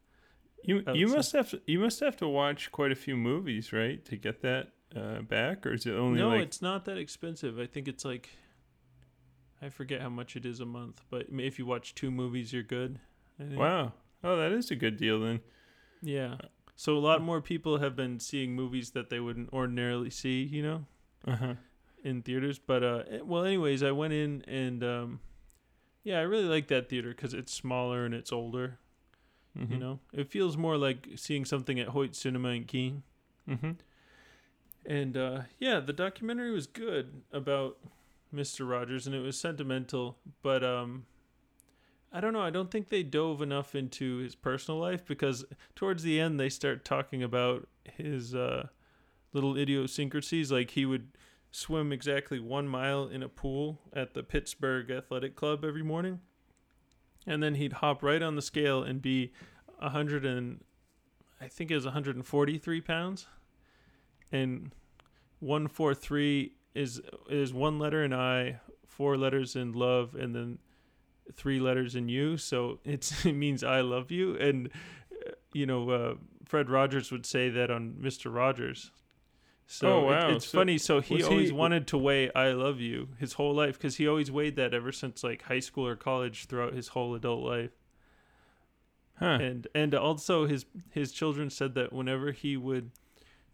You 0.64 0.84
you 0.94 1.08
say. 1.08 1.16
must 1.16 1.32
have 1.34 1.50
to, 1.52 1.62
you 1.66 1.80
must 1.80 2.00
have 2.00 2.18
to 2.18 2.28
watch 2.28 2.72
quite 2.72 2.92
a 2.92 2.96
few 2.96 3.16
movies, 3.16 3.72
right, 3.72 4.04
to 4.06 4.18
get 4.18 4.42
that 4.42 4.72
uh, 4.96 5.22
back, 5.22 5.66
or 5.66 5.74
is 5.74 5.86
it 5.86 5.94
only 5.94 6.20
no, 6.20 6.30
like 6.30 6.42
it's 6.42 6.62
not 6.62 6.86
that 6.86 6.98
expensive. 6.98 7.60
I 7.60 7.68
think 7.68 7.88
it's 7.88 8.04
like 8.04 8.30
I 9.62 9.70
forget 9.70 10.02
how 10.02 10.10
much 10.10 10.36
it 10.36 10.46
is 10.46 10.60
a 10.60 10.66
month, 10.66 11.02
but 11.10 11.28
if 11.32 11.60
you 11.60 11.66
watch 11.66 11.96
two 11.96 12.12
movies, 12.12 12.54
you're 12.54 12.64
good. 12.64 13.00
Wow? 13.40 13.94
Oh, 14.24 14.38
that 14.38 14.52
is 14.52 14.72
a 14.72 14.76
good 14.76 14.98
deal 14.98 15.20
then. 15.20 15.42
Yeah. 16.02 16.36
So 16.78 16.96
a 16.96 17.00
lot 17.00 17.22
more 17.22 17.42
people 17.42 17.80
have 17.80 17.96
been 17.96 18.20
seeing 18.20 18.56
movies 18.56 18.92
that 18.92 19.10
they 19.10 19.20
wouldn't 19.20 19.52
ordinarily 19.52 20.12
see, 20.12 20.44
you 20.44 20.64
know? 20.64 20.86
Uh 21.28 21.36
huh. 21.36 21.54
in 22.04 22.22
theaters. 22.22 22.60
But 22.60 22.84
uh, 22.84 23.04
eh, 23.10 23.20
well, 23.24 23.44
anyways, 23.44 23.84
I 23.84 23.92
went 23.92 24.14
in 24.14 24.44
and 24.48 24.84
um, 24.84 25.20
yeah, 26.04 26.20
I 26.20 26.22
really 26.22 26.46
like 26.46 26.68
that 26.68 26.88
theater 26.88 27.10
because 27.10 27.34
it's 27.34 27.52
smaller 27.52 28.06
and 28.06 28.14
it's 28.14 28.32
older. 28.32 28.78
Mm-hmm. 29.58 29.74
You 29.74 29.80
know, 29.80 30.00
it 30.14 30.30
feels 30.30 30.56
more 30.56 30.78
like 30.78 31.08
seeing 31.16 31.44
something 31.44 31.80
at 31.80 31.90
Hoyt 31.90 32.16
Cinema 32.16 32.50
in 32.50 32.66
Keene. 32.66 33.04
Mm-hmm. 33.50 33.72
And 34.86 35.18
uh, 35.18 35.42
yeah, 35.60 35.80
the 35.80 35.94
documentary 35.94 36.52
was 36.52 36.68
good 36.68 37.22
about 37.34 37.78
Mister 38.32 38.64
Rogers, 38.66 39.08
and 39.08 39.16
it 39.16 39.20
was 39.20 39.38
sentimental. 39.38 40.18
But 40.44 40.64
um, 40.64 41.08
I 42.12 42.22
don't 42.22 42.34
know. 42.34 42.42
I 42.42 42.50
don't 42.50 42.72
think 42.72 42.90
they 42.90 43.04
dove 43.04 43.42
enough 43.42 43.76
into 43.76 44.18
his 44.18 44.34
personal 44.36 44.80
life 44.80 45.06
because 45.06 45.46
towards 45.76 46.04
the 46.04 46.20
end 46.20 46.40
they 46.40 46.50
start 46.50 46.86
talking 46.86 47.22
about 47.22 47.68
his 47.84 48.34
uh, 48.34 48.68
little 49.34 49.58
idiosyncrasies. 49.58 50.52
Like 50.52 50.72
he 50.72 50.86
would 50.86 51.10
swim 51.52 51.92
exactly 51.92 52.40
one 52.40 52.68
mile 52.68 53.08
in 53.08 53.24
a 53.24 53.30
pool 53.30 53.82
at 53.94 54.14
the 54.14 54.24
Pittsburgh 54.24 54.90
Athletic 54.90 55.36
Club 55.36 55.66
every 55.66 55.84
morning, 55.84 56.22
and 57.26 57.44
then 57.44 57.56
he'd 57.56 57.74
hop 57.74 58.02
right 58.02 58.22
on 58.22 58.36
the 58.36 58.42
scale 58.42 58.84
and 58.84 59.02
be 59.02 59.34
a 59.80 59.90
hundred 59.90 60.26
and 60.26 60.64
I 61.40 61.48
think 61.48 61.70
it 61.70 61.76
was 61.76 61.86
143 61.86 62.82
pounds, 62.82 63.28
and 64.32 64.72
143 65.40 66.54
is 66.74 67.02
is 67.30 67.54
one 67.54 67.80
letter 67.80 68.04
in 68.04 68.14
I, 68.14 68.60
four 68.86 69.18
letters 69.18 69.56
in 69.56 69.74
love, 69.74 70.16
and 70.16 70.36
then 70.36 70.60
three 71.34 71.60
letters 71.60 71.96
in 71.96 72.10
you. 72.10 72.38
So 72.38 72.80
it's 72.84 73.26
it 73.26 73.34
means 73.34 73.64
I 73.64 73.82
love 73.82 74.12
you, 74.12 74.36
and 74.38 74.70
you 75.54 75.66
know 75.66 75.90
uh, 75.90 76.14
Fred 76.46 76.70
Rogers 76.70 77.12
would 77.12 77.26
say 77.26 77.50
that 77.50 77.70
on 77.72 77.96
Mister 78.00 78.30
Rogers. 78.30 78.92
So 79.70 79.88
Oh, 79.90 80.00
it- 80.00 80.06
wow. 80.06 80.30
it's 80.30 80.48
So 80.48 80.58
funny. 80.60 80.78
So 80.78 81.02
he 81.02 81.22
always 81.24 81.50
he- 81.50 81.54
wanted 81.56 81.88
to 81.88 81.98
weigh 81.98 82.32
"I 82.34 82.52
love 82.54 82.80
you" 82.80 83.10
his 83.20 83.34
whole 83.34 83.54
life 83.54 83.78
because 83.78 83.98
he 83.98 84.08
always 84.08 84.32
weighed 84.32 84.56
that 84.56 84.74
ever 84.74 84.92
since 84.92 85.24
like 85.24 85.42
high 85.44 85.60
school 85.60 85.86
or 85.86 85.96
college 85.98 86.46
throughout 86.46 86.74
his 86.74 86.90
whole 86.90 87.14
adult 87.16 87.44
life 87.44 87.72
Huh. 89.20 89.40
and 89.42 89.68
and 89.74 89.96
also 89.96 90.46
his 90.46 90.66
his 90.92 91.12
children 91.12 91.50
said 91.50 91.74
that 91.76 91.92
whenever 91.92 92.32
he 92.32 92.56
would 92.56 92.92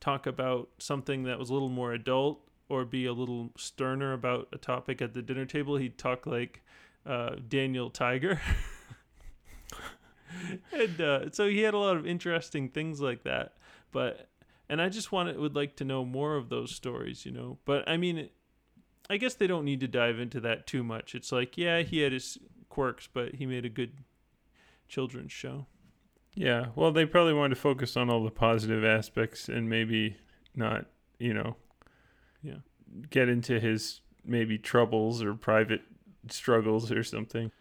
talk 0.01 0.27
about 0.27 0.69
something 0.77 1.23
that 1.23 1.39
was 1.39 1.49
a 1.49 1.53
little 1.53 1.69
more 1.69 1.93
adult 1.93 2.41
or 2.67 2.83
be 2.83 3.05
a 3.05 3.13
little 3.13 3.51
sterner 3.57 4.12
about 4.12 4.49
a 4.51 4.57
topic 4.57 5.01
at 5.01 5.13
the 5.13 5.21
dinner 5.21 5.45
table 5.45 5.77
he'd 5.77 5.97
talk 5.97 6.25
like 6.27 6.62
uh, 7.05 7.35
daniel 7.47 7.89
tiger. 7.89 8.39
And 10.71 10.99
uh, 10.99 11.29
so 11.31 11.47
he 11.47 11.59
had 11.61 11.73
a 11.75 11.77
lot 11.77 11.95
of 11.95 12.07
interesting 12.07 12.67
things 12.69 12.99
like 12.99 13.23
that 13.23 13.53
but 13.91 14.29
and 14.67 14.81
i 14.81 14.89
just 14.89 15.11
wanted 15.11 15.37
would 15.37 15.55
like 15.55 15.75
to 15.75 15.85
know 15.85 16.03
more 16.03 16.35
of 16.35 16.49
those 16.49 16.73
stories 16.75 17.23
you 17.25 17.31
know? 17.31 17.59
But 17.65 17.87
i 17.87 17.97
mean 17.97 18.29
i 19.09 19.17
guess 19.17 19.35
they 19.35 19.45
don't 19.47 19.63
need 19.63 19.79
to 19.81 19.87
dive 19.87 20.19
into 20.19 20.39
that 20.41 20.65
too 20.65 20.83
much. 20.83 21.13
It's 21.13 21.31
like 21.31 21.55
yeah 21.57 21.81
he 21.81 21.99
had 21.99 22.11
his 22.11 22.39
quirks 22.69 23.07
but 23.13 23.35
he 23.35 23.45
made 23.45 23.63
a 23.63 23.69
good 23.69 23.91
children's 24.87 25.31
show. 25.31 25.67
Yeah, 26.35 26.67
well, 26.75 26.91
they 26.91 27.05
probably 27.05 27.33
wanted 27.35 27.53
to 27.55 27.61
focus 27.61 27.95
on 27.95 28.09
all 28.09 28.23
the 28.23 28.31
positive 28.31 28.83
aspects 28.83 29.47
and 29.49 29.69
maybe 29.69 30.17
not, 30.55 30.87
you 31.19 31.31
know, 31.31 31.57
Yeah. 32.41 32.57
get 33.11 33.29
into 33.29 33.59
his 33.59 34.01
maybe 34.25 34.57
troubles 34.57 35.21
or 35.21 35.35
private 35.35 35.81
struggles 36.29 36.91
or 36.91 37.03
something. 37.03 37.51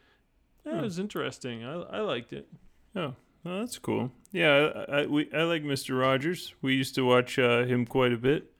Yeah, 0.65 0.79
it 0.79 0.83
was 0.83 0.99
interesting. 0.99 1.65
I 1.65 1.73
I 1.83 2.01
liked 2.01 2.33
it. 2.33 2.49
Oh, 2.95 3.15
well, 3.45 3.59
that's 3.61 3.79
cool. 3.79 4.13
Yeah, 4.33 4.71
I, 4.89 5.01
I, 5.01 5.07
we, 5.07 5.29
I 5.33 5.43
like 5.43 5.63
Mr. 5.65 5.99
Rogers. 5.99 6.55
We 6.63 6.75
used 6.75 6.95
to 6.95 7.05
watch 7.05 7.39
uh, 7.39 7.65
him 7.65 7.85
quite 7.87 8.13
a 8.13 8.17
bit. 8.19 8.53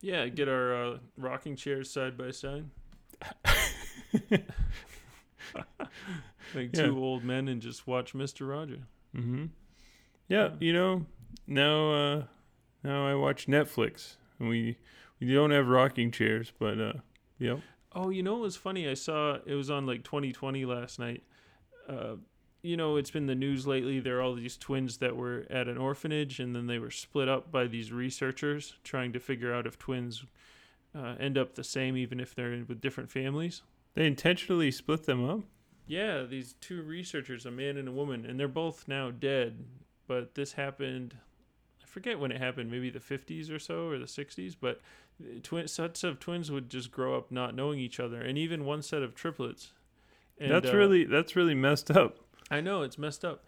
Yeah, 0.00 0.26
get 0.28 0.48
our 0.48 0.74
uh, 0.74 0.98
rocking 1.16 1.56
chairs 1.56 1.90
side 1.90 2.18
by 2.18 2.30
side, 2.32 2.66
like 6.54 6.70
Yeah. 6.72 6.86
two 6.86 6.98
old 6.98 7.24
men, 7.24 7.48
and 7.48 7.60
just 7.62 7.86
watch 7.86 8.14
Mister 8.14 8.44
Roger. 8.46 8.80
hmm 9.14 9.46
Yeah, 10.28 10.44
Yeah. 10.48 10.50
you 10.60 10.72
know, 10.72 11.06
now 11.46 11.92
uh, 11.92 12.22
now 12.82 13.06
I 13.06 13.14
watch 13.14 13.46
Netflix. 13.46 14.16
And 14.38 14.48
we 14.48 14.76
we 15.20 15.32
don't 15.32 15.52
have 15.52 15.68
rocking 15.68 16.10
chairs, 16.10 16.52
but 16.58 16.78
uh, 16.80 16.92
yep. 17.38 17.60
Oh, 17.94 18.10
you 18.10 18.22
know, 18.22 18.36
it 18.36 18.40
was 18.40 18.56
funny. 18.56 18.88
I 18.88 18.94
saw 18.94 19.38
it 19.46 19.54
was 19.54 19.70
on 19.70 19.86
like 19.86 20.02
2020 20.04 20.64
last 20.64 20.98
night. 20.98 21.22
Uh, 21.88 22.16
you 22.62 22.76
know, 22.76 22.96
it's 22.96 23.10
been 23.10 23.26
the 23.26 23.34
news 23.34 23.66
lately. 23.66 24.00
There 24.00 24.18
are 24.18 24.22
all 24.22 24.34
these 24.34 24.56
twins 24.56 24.96
that 24.96 25.14
were 25.16 25.44
at 25.50 25.68
an 25.68 25.76
orphanage, 25.76 26.40
and 26.40 26.56
then 26.56 26.66
they 26.66 26.78
were 26.78 26.90
split 26.90 27.28
up 27.28 27.52
by 27.52 27.66
these 27.66 27.92
researchers 27.92 28.74
trying 28.82 29.12
to 29.12 29.20
figure 29.20 29.52
out 29.52 29.66
if 29.66 29.78
twins 29.78 30.24
uh, 30.96 31.14
end 31.20 31.36
up 31.36 31.54
the 31.54 31.62
same, 31.62 31.96
even 31.96 32.20
if 32.20 32.34
they're 32.34 32.52
in, 32.52 32.66
with 32.66 32.80
different 32.80 33.10
families. 33.10 33.62
They 33.94 34.06
intentionally 34.06 34.70
split 34.70 35.04
them 35.04 35.28
up. 35.28 35.40
Yeah, 35.86 36.22
these 36.22 36.54
two 36.54 36.82
researchers, 36.82 37.44
a 37.44 37.50
man 37.50 37.76
and 37.76 37.86
a 37.86 37.92
woman, 37.92 38.24
and 38.24 38.40
they're 38.40 38.48
both 38.48 38.88
now 38.88 39.10
dead. 39.10 39.64
But 40.06 40.34
this 40.34 40.54
happened, 40.54 41.16
forget 41.94 42.18
when 42.18 42.32
it 42.32 42.40
happened, 42.40 42.72
maybe 42.72 42.90
the 42.90 42.98
50s 42.98 43.50
or 43.50 43.60
so, 43.60 43.86
or 43.86 43.98
the 43.98 44.06
60s. 44.06 44.56
But 44.60 44.80
twin 45.44 45.68
sets 45.68 46.02
of 46.02 46.18
twins 46.18 46.50
would 46.50 46.68
just 46.68 46.90
grow 46.90 47.16
up 47.16 47.30
not 47.30 47.54
knowing 47.54 47.78
each 47.78 48.00
other, 48.00 48.20
and 48.20 48.36
even 48.36 48.64
one 48.64 48.82
set 48.82 49.02
of 49.02 49.14
triplets. 49.14 49.72
And, 50.38 50.50
that's 50.50 50.70
uh, 50.70 50.76
really 50.76 51.04
that's 51.04 51.36
really 51.36 51.54
messed 51.54 51.92
up. 51.92 52.18
I 52.50 52.60
know 52.60 52.82
it's 52.82 52.98
messed 52.98 53.24
up 53.24 53.44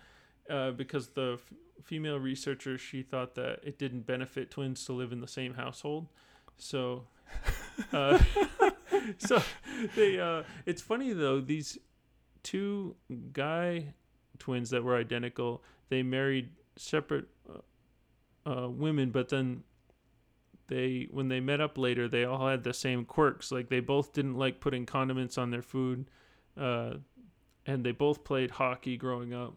uh, 0.49 0.71
because 0.71 1.09
the 1.09 1.33
f- 1.35 1.53
female 1.83 2.21
researcher 2.21 2.79
she 2.79 3.03
thought 3.03 3.35
that 3.35 3.59
it 3.65 3.79
didn't 3.79 4.07
benefit 4.07 4.53
twins 4.53 4.85
to 4.87 4.93
live 4.93 5.11
in 5.11 5.21
the 5.21 5.27
same 5.27 5.55
household, 5.55 6.07
so 6.57 7.03
uh, 7.93 8.23
so 9.19 9.43
they. 9.97 10.21
Uh, 10.21 10.45
it's 10.65 10.81
funny 10.81 11.13
though 11.13 11.41
these 11.41 11.79
two 12.45 12.95
guy 13.33 13.93
twins 14.39 14.71
that 14.71 14.85
were 14.85 14.95
identical 14.95 15.65
they 15.89 16.03
married 16.03 16.51
separate 16.77 17.27
uh, 18.47 18.69
women, 18.69 19.11
but 19.11 19.29
then 19.29 19.63
they 20.69 21.09
when 21.11 21.29
they 21.29 21.39
met 21.39 21.61
up 21.61 21.79
later 21.79 22.09
they 22.09 22.25
all 22.25 22.49
had 22.49 22.65
the 22.65 22.75
same 22.75 23.05
quirks 23.05 23.53
like 23.53 23.69
they 23.69 23.79
both 23.79 24.13
didn't 24.13 24.35
like 24.35 24.59
putting 24.59 24.85
condiments 24.85 25.39
on 25.39 25.53
their 25.53 25.63
food 25.63 26.11
uh, 26.57 26.95
and 27.67 27.85
they 27.85 27.93
both 27.93 28.25
played 28.25 28.51
hockey 28.51 28.97
growing 28.97 29.33
up 29.33 29.55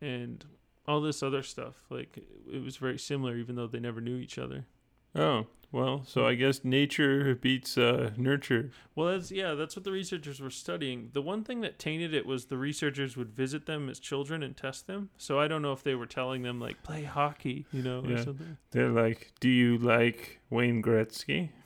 and 0.00 0.44
all 0.86 1.00
this 1.00 1.22
other 1.22 1.42
stuff. 1.42 1.76
Like 1.90 2.18
it 2.52 2.62
was 2.62 2.76
very 2.76 2.98
similar, 2.98 3.36
even 3.36 3.56
though 3.56 3.66
they 3.66 3.80
never 3.80 4.00
knew 4.00 4.16
each 4.16 4.38
other. 4.38 4.66
Oh, 5.14 5.46
well, 5.72 6.02
so 6.04 6.26
I 6.26 6.34
guess 6.34 6.64
nature 6.64 7.36
beats 7.36 7.78
uh, 7.78 8.10
nurture. 8.16 8.70
Well, 8.96 9.06
that's 9.12 9.30
yeah, 9.30 9.54
that's 9.54 9.76
what 9.76 9.84
the 9.84 9.92
researchers 9.92 10.40
were 10.40 10.50
studying. 10.50 11.10
The 11.12 11.22
one 11.22 11.44
thing 11.44 11.60
that 11.60 11.78
tainted 11.78 12.12
it 12.12 12.26
was 12.26 12.46
the 12.46 12.56
researchers 12.56 13.16
would 13.16 13.30
visit 13.30 13.66
them 13.66 13.88
as 13.88 14.00
children 14.00 14.42
and 14.42 14.56
test 14.56 14.88
them. 14.88 15.10
So 15.16 15.38
I 15.38 15.46
don't 15.46 15.62
know 15.62 15.72
if 15.72 15.84
they 15.84 15.94
were 15.94 16.06
telling 16.06 16.42
them 16.42 16.60
like 16.60 16.82
play 16.82 17.04
hockey, 17.04 17.66
you 17.72 17.82
know, 17.82 18.00
or 18.00 18.16
something. 18.18 18.56
They're 18.72 18.90
like, 18.90 19.32
"Do 19.38 19.48
you 19.48 19.78
like 19.78 20.40
Wayne 20.50 20.82
Gretzky?" 20.82 21.50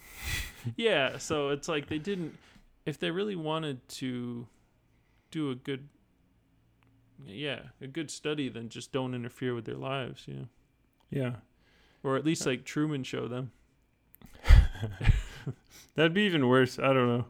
Yeah, 0.77 1.19
so 1.19 1.51
it's 1.51 1.69
like 1.69 1.89
they 1.89 1.99
didn't 1.99 2.39
if 2.87 2.99
they 2.99 3.11
really 3.11 3.37
wanted 3.37 3.87
to 3.89 4.47
do 5.31 5.51
a 5.51 5.55
good 5.55 5.89
yeah, 7.27 7.61
a 7.81 7.87
good 7.87 8.11
study 8.11 8.49
then 8.49 8.69
just 8.69 8.93
don't 8.93 9.15
interfere 9.15 9.55
with 9.55 9.65
their 9.65 9.77
lives, 9.77 10.25
you 10.27 10.35
know. 10.35 10.49
Yeah, 11.11 11.37
Or 12.05 12.17
at 12.17 12.25
least 12.25 12.47
like 12.47 12.65
Truman 12.65 13.03
show 13.03 13.27
them. 13.27 13.51
that'd 15.97 16.15
be 16.15 16.23
even 16.23 16.47
worse. 16.47 16.79
I 16.79 16.93
don't 16.93 17.09
know. 17.09 17.25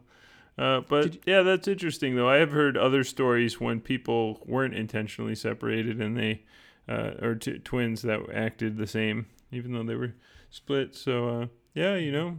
Uh, 0.57 0.81
but 0.81 1.03
Did 1.03 1.23
yeah, 1.25 1.41
that's 1.41 1.67
interesting 1.67 2.15
though. 2.15 2.29
I 2.29 2.35
have 2.35 2.51
heard 2.51 2.77
other 2.77 3.03
stories 3.03 3.59
when 3.59 3.81
people 3.81 4.43
weren't 4.45 4.73
intentionally 4.73 5.35
separated 5.35 5.99
and 5.99 6.17
they, 6.17 6.43
uh, 6.87 7.11
or 7.21 7.35
t- 7.35 7.59
twins 7.59 8.03
that 8.03 8.19
acted 8.33 8.77
the 8.77 8.87
same 8.87 9.25
even 9.51 9.73
though 9.73 9.83
they 9.83 9.95
were 9.95 10.13
split. 10.49 10.95
So 10.95 11.29
uh, 11.29 11.47
yeah, 11.73 11.95
you 11.95 12.11
know, 12.11 12.37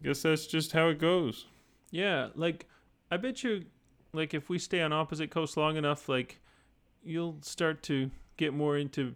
I 0.00 0.06
guess 0.06 0.22
that's 0.22 0.46
just 0.46 0.72
how 0.72 0.88
it 0.88 0.98
goes. 0.98 1.46
Yeah, 1.90 2.28
like 2.34 2.66
I 3.10 3.16
bet 3.16 3.44
you 3.44 3.64
like 4.12 4.34
if 4.34 4.48
we 4.48 4.58
stay 4.58 4.80
on 4.80 4.92
opposite 4.92 5.30
coasts 5.30 5.56
long 5.56 5.76
enough, 5.76 6.08
like 6.08 6.40
you'll 7.02 7.38
start 7.42 7.82
to 7.84 8.10
get 8.36 8.52
more 8.52 8.76
into 8.76 9.14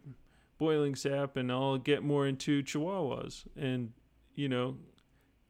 boiling 0.59 0.95
sap 0.95 1.37
and 1.37 1.51
I'll 1.53 1.79
get 1.79 2.03
more 2.03 2.27
into 2.27 2.63
chihuahuas 2.63 3.45
and 3.57 3.93
you 4.35 4.49
know 4.49 4.77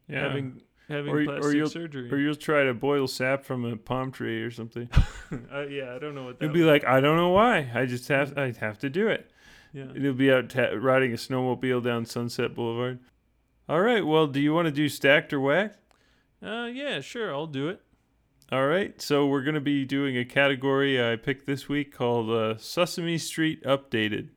Yeah. 0.09 0.21
having 0.29 0.61
having 0.89 1.13
Or 1.13 1.21
or 1.21 1.25
plastic 1.25 1.55
you'll- 1.57 1.69
surgery. 1.69 2.11
or 2.13 2.19
you'll 2.19 2.35
try 2.35 2.65
to 2.65 2.75
boil 2.75 3.07
sap 3.07 3.45
from 3.45 3.65
a 3.65 3.77
palm 3.77 4.11
tree 4.13 4.43
or 4.43 4.51
something. 4.51 4.89
uh, 5.53 5.67
yeah, 5.67 5.95
I 5.95 5.99
don't 5.99 6.15
know 6.15 6.25
what 6.25 6.39
that 6.39 6.45
You'll 6.47 6.55
be 6.55 6.65
like, 6.65 6.85
I 6.85 7.01
don't 7.01 7.17
know 7.17 7.31
why. 7.31 7.71
I 7.75 7.85
just 7.87 8.09
have 8.09 8.37
I 8.39 8.53
have 8.61 8.79
to 8.81 8.91
do 8.91 9.09
it. 9.09 9.31
yeah. 9.73 9.87
You'll 9.95 10.15
be 10.15 10.31
out 10.33 10.49
ta- 10.51 10.73
riding 10.79 11.13
a 11.13 11.17
snowmobile 11.17 11.83
down 11.85 12.05
Sunset 12.07 12.55
Boulevard. 12.55 13.01
All 13.69 13.81
right. 13.83 14.07
Well, 14.07 14.27
do 14.27 14.41
you 14.41 14.55
want 14.55 14.67
to 14.67 14.73
do 14.73 14.89
stacked 14.89 15.33
or 15.33 15.41
whacked? 15.41 15.79
Uh 16.43 16.69
yeah, 16.73 17.01
sure, 17.01 17.35
I'll 17.35 17.47
do 17.47 17.69
it. 17.69 17.83
All 18.51 18.67
right. 18.67 18.99
So 19.03 19.27
we're 19.27 19.43
going 19.43 19.57
to 19.57 19.61
be 19.61 19.85
doing 19.85 20.17
a 20.17 20.25
category 20.25 21.05
I 21.05 21.17
picked 21.17 21.45
this 21.45 21.69
week 21.69 21.93
called 21.95 22.31
uh, 22.31 22.57
Sesame 22.57 23.19
Street 23.19 23.63
Updated, 23.65 24.31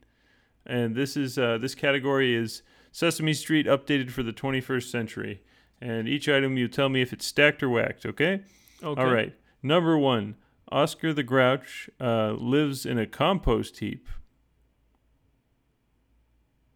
and 0.72 0.96
this 0.96 1.18
is 1.18 1.38
uh, 1.38 1.58
this 1.58 1.76
category 1.76 2.34
is 2.34 2.64
Sesame 2.94 3.34
Street 3.34 3.68
updated 3.68 4.10
for 4.10 4.24
the 4.24 4.32
21st 4.32 4.90
century. 4.90 5.42
And 5.82 6.08
each 6.08 6.30
item 6.30 6.58
you 6.58 6.68
tell 6.68 6.88
me 6.88 7.02
if 7.02 7.12
it's 7.12 7.26
stacked 7.26 7.62
or 7.62 7.70
whacked. 7.70 8.06
Okay. 8.06 8.42
Okay. 8.82 9.02
All 9.02 9.12
right. 9.12 9.36
Number 9.62 9.98
one, 9.98 10.36
Oscar 10.72 11.14
the 11.14 11.24
Grouch 11.24 11.90
uh, 12.00 12.32
lives 12.32 12.86
in 12.86 12.98
a 12.98 13.06
compost 13.06 13.80
heap. 13.80 14.08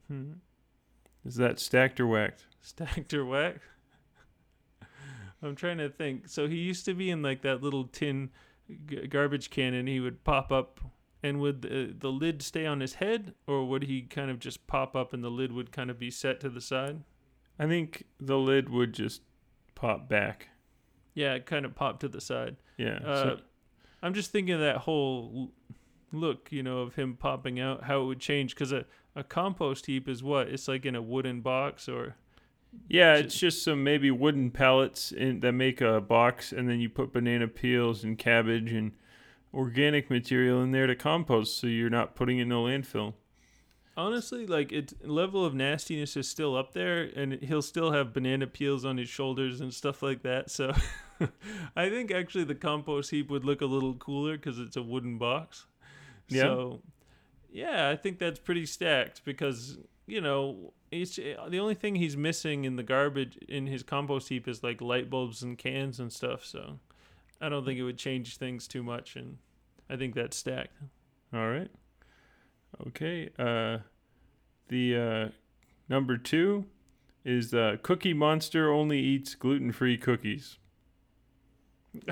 Hmm. 0.08 0.34
Is 1.26 1.36
that 1.36 1.60
stacked 1.60 2.00
or 2.00 2.08
whacked? 2.08 2.46
Stacked 2.62 3.14
or 3.14 3.26
whacked? 3.26 3.64
I'm 5.42 5.56
trying 5.56 5.78
to 5.78 5.90
think. 5.90 6.28
So 6.28 6.48
he 6.48 6.56
used 6.56 6.84
to 6.86 6.94
be 6.94 7.10
in 7.10 7.22
like 7.22 7.44
that 7.44 7.64
little 7.64 7.86
tin 7.86 8.30
g- 8.88 9.08
garbage 9.08 9.50
can, 9.50 9.74
and 9.74 9.88
he 9.88 10.00
would 10.00 10.24
pop 10.24 10.52
up. 10.52 10.80
And 11.26 11.40
would 11.40 11.64
the, 11.64 11.96
the 11.98 12.12
lid 12.12 12.44
stay 12.44 12.68
on 12.68 12.82
his 12.82 12.96
head, 12.96 13.34
or 13.48 13.66
would 13.68 13.84
he 13.84 14.04
kind 14.04 14.30
of 14.30 14.38
just 14.38 14.68
pop 14.68 14.96
up 14.96 15.12
and 15.12 15.24
the 15.24 15.30
lid 15.32 15.52
would 15.52 15.72
kind 15.72 15.90
of 15.90 15.98
be 15.98 16.12
set 16.12 16.40
to 16.42 16.50
the 16.50 16.62
side? 16.62 17.02
I 17.58 17.66
think 17.66 18.06
the 18.20 18.38
lid 18.38 18.70
would 18.70 18.94
just 18.94 19.22
pop 19.74 20.08
back. 20.08 20.50
Yeah, 21.16 21.34
it 21.34 21.48
kind 21.48 21.66
of 21.66 21.74
popped 21.74 22.02
to 22.02 22.08
the 22.08 22.22
side. 22.22 22.58
Yeah. 22.78 23.00
Uh, 23.04 23.24
so- 23.24 23.40
I'm 24.04 24.14
just 24.14 24.32
thinking 24.32 24.54
of 24.54 24.60
that 24.60 24.78
whole 24.78 25.52
look, 26.12 26.50
you 26.52 26.62
know, 26.62 26.80
of 26.80 26.94
him 26.94 27.16
popping 27.16 27.60
out, 27.60 27.86
how 27.86 28.02
it 28.04 28.06
would 28.06 28.20
change. 28.20 28.54
Because 28.54 28.72
a, 28.72 28.86
a 29.16 29.24
compost 29.24 29.88
heap 29.88 30.08
is 30.08 30.22
what? 30.22 30.48
It's 30.50 30.68
like 30.68 30.86
in 30.86 30.96
a 30.96 31.02
wooden 31.02 31.42
box 31.42 31.90
or. 31.90 32.16
yeah, 32.88 33.16
it's 33.16 33.40
just 33.40 33.64
some 33.64 33.84
maybe 33.84 34.12
wooden 34.12 34.52
pallets 34.52 35.12
in, 35.12 35.40
that 35.40 35.54
make 35.54 35.82
a 35.82 36.02
box, 36.02 36.52
and 36.52 36.70
then 36.70 36.80
you 36.80 36.90
put 36.90 37.14
banana 37.14 37.48
peels 37.48 38.04
and 38.04 38.20
cabbage 38.20 38.72
and 38.74 38.92
organic 39.56 40.10
material 40.10 40.62
in 40.62 40.72
there 40.72 40.86
to 40.88 40.96
compost, 40.96 41.58
so 41.58 41.68
you're 41.68 41.90
not 41.90 42.16
putting 42.16 42.40
it 42.40 42.44
in 42.44 42.52
a 42.52 42.56
landfill. 42.56 43.14
Honestly, 43.98 44.46
like 44.46 44.74
its 44.74 44.94
level 45.04 45.46
of 45.46 45.54
nastiness 45.54 46.18
is 46.18 46.28
still 46.28 46.56
up 46.56 46.74
there, 46.74 47.04
and 47.16 47.34
he'll 47.42 47.62
still 47.62 47.94
have 47.94 48.14
banana 48.14 48.46
peels 48.46 48.84
on 48.84 48.98
his 48.98 49.08
shoulders 49.08 49.62
and 49.62 49.74
stuff 49.74 50.04
like 50.04 50.22
that. 50.24 50.52
So, 50.52 50.74
I 51.76 51.90
think 51.90 52.12
actually 52.12 52.44
the 52.44 52.56
compost 52.56 53.12
heap 53.12 53.30
would 53.30 53.46
look 53.46 53.62
a 53.62 53.66
little 53.66 53.94
cooler 53.94 54.36
because 54.36 54.60
it's 54.60 54.76
a 54.76 54.84
wooden 54.84 55.18
box. 55.18 55.66
Yeah. 56.28 56.42
So, 56.42 56.82
yeah, 57.50 57.90
I 57.90 57.96
think 57.96 58.20
that's 58.20 58.40
pretty 58.40 58.66
stacked 58.66 59.24
because 59.24 59.78
you 60.08 60.20
know 60.20 60.74
it's 60.92 61.16
the 61.16 61.60
only 61.60 61.76
thing 61.76 61.96
he's 61.96 62.18
missing 62.18 62.66
in 62.66 62.76
the 62.76 62.84
garbage 62.84 63.38
in 63.48 63.68
his 63.68 63.82
compost 63.82 64.28
heap 64.28 64.48
is 64.48 64.62
like 64.62 64.82
light 64.82 65.10
bulbs 65.10 65.42
and 65.42 65.58
cans 65.58 66.02
and 66.02 66.12
stuff. 66.12 66.44
So, 66.44 66.80
I 67.46 67.50
don't 67.50 67.64
think 67.64 67.78
it 67.78 67.84
would 67.84 68.00
change 68.00 68.38
things 68.38 68.68
too 68.68 68.82
much, 68.82 69.16
and 69.16 69.38
I 69.88 69.98
think 69.98 70.16
that's 70.16 70.36
stacked. 70.36 70.76
All 71.32 71.48
right. 71.48 71.70
Okay. 72.88 73.30
Uh, 73.38 73.78
the 74.70 74.96
uh, 74.98 75.30
number 75.88 76.18
two 76.18 76.66
is 77.24 77.54
uh, 77.54 77.78
Cookie 77.84 78.16
Monster 78.16 78.74
only 78.74 79.00
eats 79.00 79.36
gluten 79.36 79.72
free 79.72 79.96
cookies. 79.96 80.58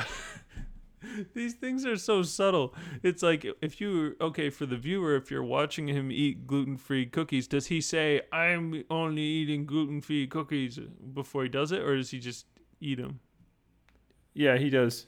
These 1.34 1.56
things 1.56 1.84
are 1.84 1.98
so 1.98 2.22
subtle. 2.22 2.76
It's 3.02 3.24
like 3.24 3.44
if 3.60 3.82
you 3.82 4.16
okay 4.22 4.52
for 4.52 4.68
the 4.68 4.78
viewer, 4.78 5.16
if 5.16 5.32
you're 5.32 5.44
watching 5.44 5.88
him 5.88 6.12
eat 6.12 6.46
gluten-free 6.46 7.08
cookies, 7.08 7.48
does 7.48 7.68
he 7.68 7.82
say 7.82 8.22
I'm 8.32 8.84
only 8.90 9.24
eating 9.24 9.66
gluten-free 9.66 10.28
cookies 10.28 10.80
before 11.14 11.44
he 11.44 11.50
does 11.50 11.72
it, 11.72 11.82
or 11.82 11.98
does 11.98 12.12
he 12.12 12.20
just 12.20 12.46
eat 12.80 13.00
them? 13.00 13.20
Yeah, 14.34 14.58
he 14.58 14.70
does. 14.70 15.08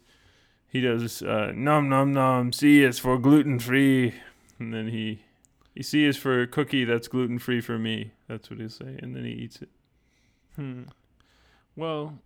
He 0.68 0.82
does. 0.82 1.22
Uh, 1.22 1.52
num 1.56 1.88
num 1.90 2.12
nom. 2.14 2.52
C 2.52 2.84
is 2.84 3.00
for 3.00 3.18
gluten 3.18 3.60
free, 3.60 4.14
and 4.60 4.74
then 4.74 4.90
he, 4.90 5.22
he 5.74 5.82
C 5.84 6.06
is 6.06 6.18
for 6.18 6.46
cookie 6.48 6.84
that's 6.84 7.08
gluten 7.08 7.40
free 7.40 7.62
for 7.62 7.78
me. 7.80 8.12
That's 8.28 8.50
what 8.50 8.60
he'll 8.60 8.70
say, 8.70 8.98
and 9.02 9.16
then 9.16 9.24
he 9.24 9.32
eats 9.32 9.62
it. 9.62 9.70
Hmm. 10.56 10.84
Well, 11.76 12.20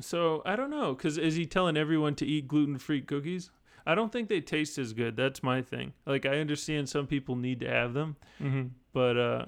so 0.00 0.42
I 0.44 0.56
don't 0.56 0.70
know, 0.70 0.94
cause 0.94 1.18
is 1.18 1.36
he 1.36 1.46
telling 1.46 1.76
everyone 1.76 2.14
to 2.16 2.26
eat 2.26 2.48
gluten-free 2.48 3.02
cookies? 3.02 3.50
I 3.86 3.94
don't 3.94 4.12
think 4.12 4.28
they 4.28 4.40
taste 4.40 4.78
as 4.78 4.92
good. 4.92 5.16
That's 5.16 5.42
my 5.42 5.60
thing. 5.62 5.92
Like 6.06 6.24
I 6.26 6.38
understand 6.38 6.88
some 6.88 7.06
people 7.06 7.36
need 7.36 7.60
to 7.60 7.68
have 7.68 7.94
them, 7.94 8.16
Mm-hmm. 8.42 8.68
but 8.92 9.16
uh 9.18 9.44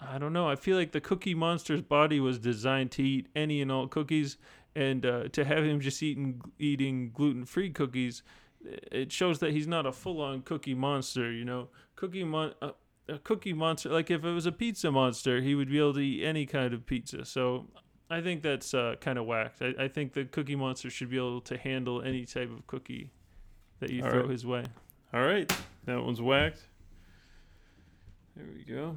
I 0.00 0.18
don't 0.18 0.32
know. 0.32 0.48
I 0.48 0.56
feel 0.56 0.76
like 0.76 0.90
the 0.90 1.00
Cookie 1.00 1.34
Monster's 1.34 1.80
body 1.82 2.18
was 2.18 2.38
designed 2.40 2.90
to 2.92 3.02
eat 3.04 3.28
any 3.36 3.62
and 3.62 3.70
all 3.70 3.86
cookies, 3.86 4.36
and 4.74 5.04
uh, 5.04 5.28
to 5.28 5.44
have 5.44 5.64
him 5.64 5.80
just 5.80 6.02
eating 6.02 6.40
eating 6.58 7.10
gluten 7.12 7.44
free 7.44 7.70
cookies, 7.70 8.22
it 8.62 9.12
shows 9.12 9.38
that 9.40 9.52
he's 9.52 9.66
not 9.66 9.86
a 9.86 9.92
full 9.92 10.20
on 10.20 10.42
Cookie 10.42 10.74
Monster. 10.74 11.30
You 11.32 11.44
know, 11.44 11.68
Cookie 11.96 12.24
Mon. 12.24 12.52
Uh, 12.60 12.70
a 13.08 13.18
cookie 13.18 13.52
monster 13.52 13.88
like 13.88 14.12
if 14.12 14.24
it 14.24 14.30
was 14.30 14.46
a 14.46 14.52
pizza 14.52 14.88
monster 14.88 15.40
he 15.40 15.56
would 15.56 15.68
be 15.68 15.76
able 15.76 15.92
to 15.92 15.98
eat 15.98 16.24
any 16.24 16.46
kind 16.46 16.72
of 16.72 16.86
pizza 16.86 17.24
so 17.24 17.66
i 18.08 18.20
think 18.20 18.42
that's 18.42 18.72
uh, 18.74 18.94
kind 19.00 19.18
of 19.18 19.26
whacked 19.26 19.60
I, 19.60 19.74
I 19.76 19.88
think 19.88 20.12
the 20.12 20.24
cookie 20.24 20.54
monster 20.54 20.88
should 20.88 21.10
be 21.10 21.16
able 21.16 21.40
to 21.40 21.58
handle 21.58 22.00
any 22.00 22.24
type 22.24 22.48
of 22.52 22.64
cookie 22.68 23.10
that 23.80 23.90
you 23.90 24.04
All 24.04 24.10
throw 24.10 24.20
right. 24.20 24.30
his 24.30 24.46
way 24.46 24.64
All 25.12 25.20
right, 25.20 25.52
that 25.84 26.02
one's 26.02 26.22
whacked. 26.22 26.62
There 28.34 28.46
we 28.56 28.64
go. 28.64 28.96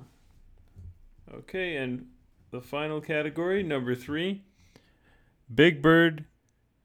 Okay, 1.34 1.76
and 1.76 2.08
the 2.52 2.62
final 2.62 3.02
category, 3.02 3.64
number 3.64 3.96
three, 3.96 4.44
Big 5.54 5.82
Bird 5.82 6.26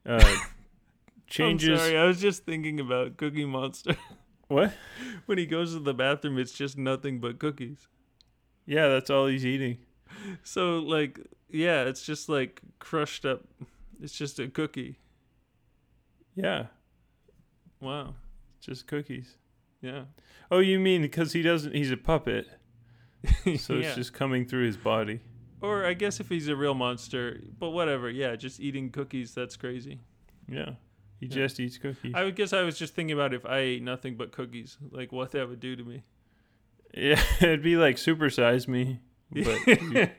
uh, 0.05 0.35
changes. 1.27 1.69
I'm 1.69 1.77
sorry, 1.87 1.97
I 1.97 2.05
was 2.05 2.19
just 2.21 2.45
thinking 2.45 2.79
about 2.79 3.17
Cookie 3.17 3.45
Monster. 3.45 3.95
What? 4.47 4.73
when 5.27 5.37
he 5.37 5.45
goes 5.45 5.71
to 5.75 5.79
the 5.79 5.93
bathroom, 5.93 6.37
it's 6.37 6.51
just 6.51 6.77
nothing 6.77 7.19
but 7.21 7.39
cookies. 7.39 7.87
Yeah, 8.65 8.89
that's 8.89 9.09
all 9.09 9.27
he's 9.27 9.45
eating. 9.45 9.77
So, 10.43 10.79
like, 10.79 11.21
yeah, 11.49 11.83
it's 11.83 12.05
just 12.05 12.27
like 12.27 12.59
crushed 12.77 13.25
up. 13.25 13.45
It's 14.01 14.11
just 14.11 14.39
a 14.39 14.49
cookie. 14.49 14.99
Yeah, 16.35 16.65
Wow. 17.79 18.15
just 18.59 18.87
cookies. 18.87 19.37
Yeah. 19.81 20.03
Oh, 20.51 20.59
you 20.59 20.79
mean 20.81 21.01
because 21.01 21.31
he 21.31 21.41
doesn't? 21.41 21.73
He's 21.73 21.91
a 21.91 21.95
puppet, 21.97 22.45
so 23.57 23.75
Yeah. 23.75 23.87
it's 23.87 23.95
just 23.95 24.11
coming 24.13 24.45
through 24.45 24.65
his 24.65 24.75
body. 24.75 25.21
Or 25.61 25.85
I 25.85 25.93
guess 25.93 26.19
if 26.19 26.29
he's 26.29 26.47
a 26.47 26.55
real 26.55 26.73
monster, 26.73 27.41
but 27.59 27.69
whatever. 27.69 28.09
Yeah, 28.09 28.35
just 28.35 28.59
eating 28.59 28.89
cookies. 28.89 29.33
That's 29.33 29.55
crazy. 29.55 29.99
Yeah, 30.49 30.71
He 31.19 31.27
Yeah. 31.27 31.33
just 31.33 31.59
eats 31.59 31.77
cookies. 31.77 32.13
I 32.15 32.23
would 32.23 32.35
guess 32.35 32.51
I 32.51 32.63
was 32.63 32.77
just 32.79 32.95
thinking 32.95 33.13
about 33.13 33.33
if 33.33 33.45
I 33.45 33.59
ate 33.59 33.83
nothing 33.83 34.15
but 34.17 34.31
cookies, 34.31 34.77
like 34.91 35.11
what 35.11 35.31
that 35.31 35.47
would 35.47 35.59
do 35.59 35.75
to 35.75 35.83
me. 35.83 36.03
yeah, 36.95 37.21
it'd 37.41 37.61
be 37.63 37.77
like 37.77 37.97
supersize 37.97 38.67
me. 38.67 38.99
But 39.33 39.59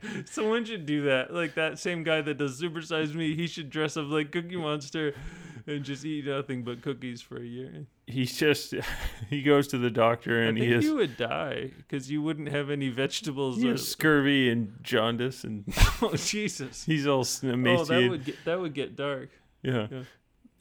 Someone 0.28 0.64
should 0.64 0.86
do 0.86 1.02
that. 1.02 1.34
Like 1.34 1.54
that 1.56 1.78
same 1.78 2.02
guy 2.02 2.22
that 2.22 2.38
does 2.38 2.58
supersize 2.62 3.14
me, 3.14 3.34
he 3.34 3.46
should 3.46 3.68
dress 3.68 3.96
up 3.98 4.06
like 4.08 4.30
Cookie 4.32 4.56
Monster 4.56 5.14
and 5.66 5.84
just 5.84 6.04
eat 6.04 6.26
nothing 6.26 6.62
but 6.64 6.82
cookies 6.82 7.20
for 7.22 7.36
a 7.38 7.44
year. 7.44 7.86
he's 8.06 8.36
just 8.38 8.74
he 9.30 9.42
goes 9.42 9.68
to 9.68 9.78
the 9.78 9.90
doctor 9.90 10.42
and 10.42 10.58
he 10.58 10.70
has, 10.72 10.84
you 10.84 10.96
would 10.96 11.16
die 11.16 11.70
because 11.76 12.10
you 12.10 12.20
wouldn't 12.22 12.48
have 12.48 12.70
any 12.70 12.88
vegetables. 12.88 13.60
he 13.62 13.70
or- 13.70 13.76
scurvy 13.76 14.50
and 14.50 14.76
jaundice 14.82 15.44
and 15.44 15.64
oh 16.02 16.14
Jesus! 16.16 16.84
he's 16.84 17.06
all 17.06 17.20
s- 17.20 17.42
Oh, 17.44 17.84
that 17.84 18.06
would 18.10 18.24
get 18.24 18.44
that 18.44 18.60
would 18.60 18.74
get 18.74 18.96
dark. 18.96 19.30
yeah. 19.62 19.86
Yeah. 19.90 20.02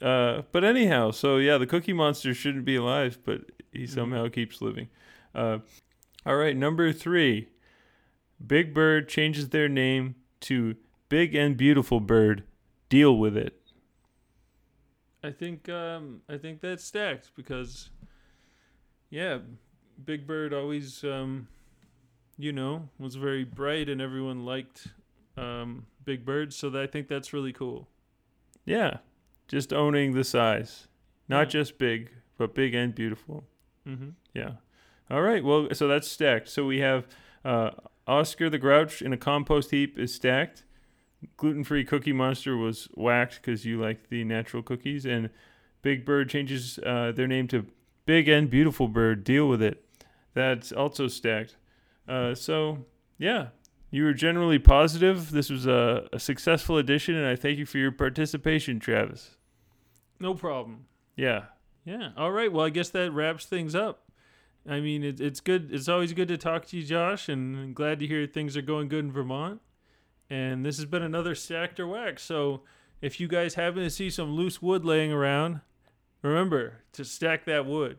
Uh, 0.08 0.42
but 0.50 0.64
anyhow, 0.64 1.12
so 1.12 1.36
yeah, 1.36 1.58
the 1.58 1.66
Cookie 1.66 1.92
Monster 1.92 2.34
shouldn't 2.34 2.64
be 2.64 2.74
alive, 2.76 3.18
but 3.24 3.42
he 3.72 3.84
Mm-hmm. 3.84 3.94
somehow 3.94 4.28
keeps 4.28 4.60
living. 4.60 4.88
Uh, 5.34 5.58
all 6.26 6.36
right, 6.36 6.56
number 6.56 6.92
three. 6.92 7.48
Big 8.44 8.74
Bird 8.74 9.08
changes 9.08 9.50
their 9.50 9.68
name 9.68 10.16
to 10.40 10.74
Big 11.08 11.34
and 11.36 11.56
Beautiful 11.56 12.00
Bird. 12.00 12.42
Deal 12.88 13.16
with 13.16 13.36
it. 13.36 13.61
I 15.24 15.30
think 15.30 15.68
um, 15.68 16.22
I 16.28 16.36
think 16.36 16.60
that's 16.60 16.82
stacked 16.84 17.30
because, 17.36 17.90
yeah, 19.10 19.38
Big 20.04 20.26
Bird 20.26 20.52
always, 20.52 21.04
um, 21.04 21.48
you 22.38 22.52
know, 22.52 22.88
was 22.98 23.14
very 23.14 23.44
bright 23.44 23.88
and 23.88 24.00
everyone 24.00 24.44
liked 24.44 24.88
um, 25.36 25.86
Big 26.04 26.24
Bird. 26.24 26.52
So 26.52 26.70
that, 26.70 26.82
I 26.82 26.86
think 26.86 27.08
that's 27.08 27.32
really 27.32 27.52
cool. 27.52 27.88
Yeah, 28.64 28.98
just 29.48 29.72
owning 29.72 30.12
the 30.14 30.24
size, 30.24 30.88
not 31.28 31.46
Yeah. 31.48 31.60
just 31.60 31.78
big, 31.78 32.10
but 32.38 32.54
big 32.54 32.74
and 32.74 32.94
beautiful. 32.94 33.44
Mm-hmm. 33.86 34.10
Yeah. 34.34 34.52
All 35.10 35.22
right. 35.22 35.42
Well, 35.44 35.68
so 35.72 35.88
that's 35.88 36.08
stacked. 36.08 36.48
So 36.48 36.64
we 36.64 36.78
have 36.80 37.06
uh, 37.44 37.70
Oscar 38.06 38.48
the 38.48 38.58
Grouch 38.58 39.02
in 39.02 39.12
a 39.12 39.16
compost 39.16 39.70
heap 39.72 39.98
is 39.98 40.14
stacked. 40.14 40.64
Gluten 41.36 41.64
free 41.64 41.84
Cookie 41.84 42.12
Monster 42.12 42.56
was 42.56 42.88
whacked 42.94 43.36
because 43.36 43.64
you 43.64 43.80
like 43.80 44.08
the 44.08 44.24
natural 44.24 44.62
cookies. 44.62 45.04
And 45.06 45.30
Big 45.82 46.04
Bird 46.04 46.28
changes 46.28 46.78
uh, 46.84 47.12
their 47.14 47.26
name 47.26 47.48
to 47.48 47.66
Big 48.06 48.28
and 48.28 48.50
Beautiful 48.50 48.88
Bird. 48.88 49.24
Deal 49.24 49.48
with 49.48 49.62
it. 49.62 49.84
That's 50.34 50.72
also 50.72 51.08
stacked. 51.08 51.56
Uh, 52.08 52.34
so, 52.34 52.86
yeah, 53.18 53.48
you 53.90 54.04
were 54.04 54.14
generally 54.14 54.58
positive. 54.58 55.30
This 55.30 55.50
was 55.50 55.66
a, 55.66 56.08
a 56.12 56.18
successful 56.18 56.78
edition, 56.78 57.14
and 57.14 57.26
I 57.26 57.36
thank 57.36 57.58
you 57.58 57.66
for 57.66 57.78
your 57.78 57.92
participation, 57.92 58.80
Travis. 58.80 59.36
No 60.18 60.34
problem. 60.34 60.86
Yeah. 61.16 61.44
Yeah. 61.84 62.10
All 62.16 62.32
right. 62.32 62.52
Well, 62.52 62.64
I 62.64 62.70
guess 62.70 62.88
that 62.90 63.12
wraps 63.12 63.44
things 63.44 63.74
up. 63.74 64.10
I 64.68 64.80
mean, 64.80 65.02
it, 65.02 65.20
it's 65.20 65.40
good. 65.40 65.72
It's 65.72 65.88
always 65.88 66.12
good 66.12 66.28
to 66.28 66.38
talk 66.38 66.66
to 66.66 66.76
you, 66.76 66.84
Josh, 66.84 67.28
and 67.28 67.56
I'm 67.56 67.72
glad 67.72 67.98
to 67.98 68.06
hear 68.06 68.26
things 68.26 68.56
are 68.56 68.62
going 68.62 68.88
good 68.88 69.04
in 69.04 69.12
Vermont. 69.12 69.60
And 70.32 70.64
this 70.64 70.76
has 70.78 70.86
been 70.86 71.02
another 71.02 71.34
stacked 71.34 71.78
or 71.78 71.86
wax. 71.86 72.22
So 72.22 72.62
if 73.02 73.20
you 73.20 73.28
guys 73.28 73.54
happen 73.54 73.82
to 73.82 73.90
see 73.90 74.08
some 74.08 74.32
loose 74.32 74.62
wood 74.62 74.82
laying 74.82 75.12
around, 75.12 75.60
remember 76.22 76.78
to 76.92 77.04
stack 77.04 77.44
that 77.44 77.66
wood. 77.66 77.98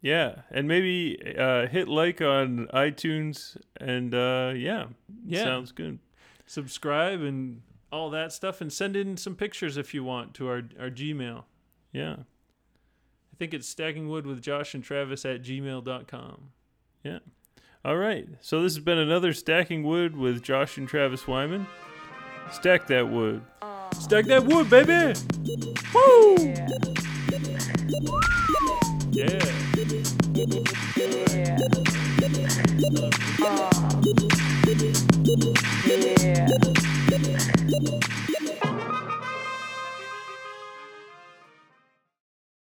Yeah, 0.00 0.40
and 0.50 0.66
maybe 0.66 1.16
uh, 1.38 1.68
hit 1.68 1.86
like 1.86 2.20
on 2.20 2.66
iTunes, 2.74 3.56
and 3.80 4.12
uh, 4.12 4.52
yeah, 4.56 4.86
Yeah. 5.24 5.44
sounds 5.44 5.70
good. 5.70 6.00
Subscribe 6.46 7.20
and 7.20 7.62
all 7.92 8.10
that 8.10 8.32
stuff, 8.32 8.60
and 8.60 8.72
send 8.72 8.96
in 8.96 9.16
some 9.16 9.36
pictures 9.36 9.76
if 9.76 9.94
you 9.94 10.02
want 10.02 10.34
to 10.34 10.48
our, 10.48 10.62
our 10.80 10.90
Gmail. 10.90 11.44
Yeah, 11.92 12.14
I 12.14 13.36
think 13.38 13.54
it's 13.54 13.68
stacking 13.68 14.08
wood 14.08 14.26
with 14.26 14.42
Josh 14.42 14.74
and 14.74 14.82
Travis 14.82 15.24
at 15.24 15.42
gmail.com. 15.42 16.50
all 17.84 17.96
right. 17.96 18.26
So 18.40 18.62
this 18.62 18.74
has 18.74 18.84
been 18.84 18.98
another 18.98 19.32
stacking 19.32 19.82
wood 19.82 20.16
with 20.16 20.42
Josh 20.42 20.78
and 20.78 20.88
Travis 20.88 21.26
Wyman. 21.26 21.66
Stack 22.52 22.86
that 22.88 23.08
wood. 23.08 23.42
Stack 23.98 24.26
that 24.26 24.44
wood, 24.44 24.68
baby! 24.70 25.14
Woo! 25.94 26.36
Yeah. 29.10 29.38
Yeah. 30.32 30.52
Yeah. 35.94 36.48
Yeah. 38.62 38.71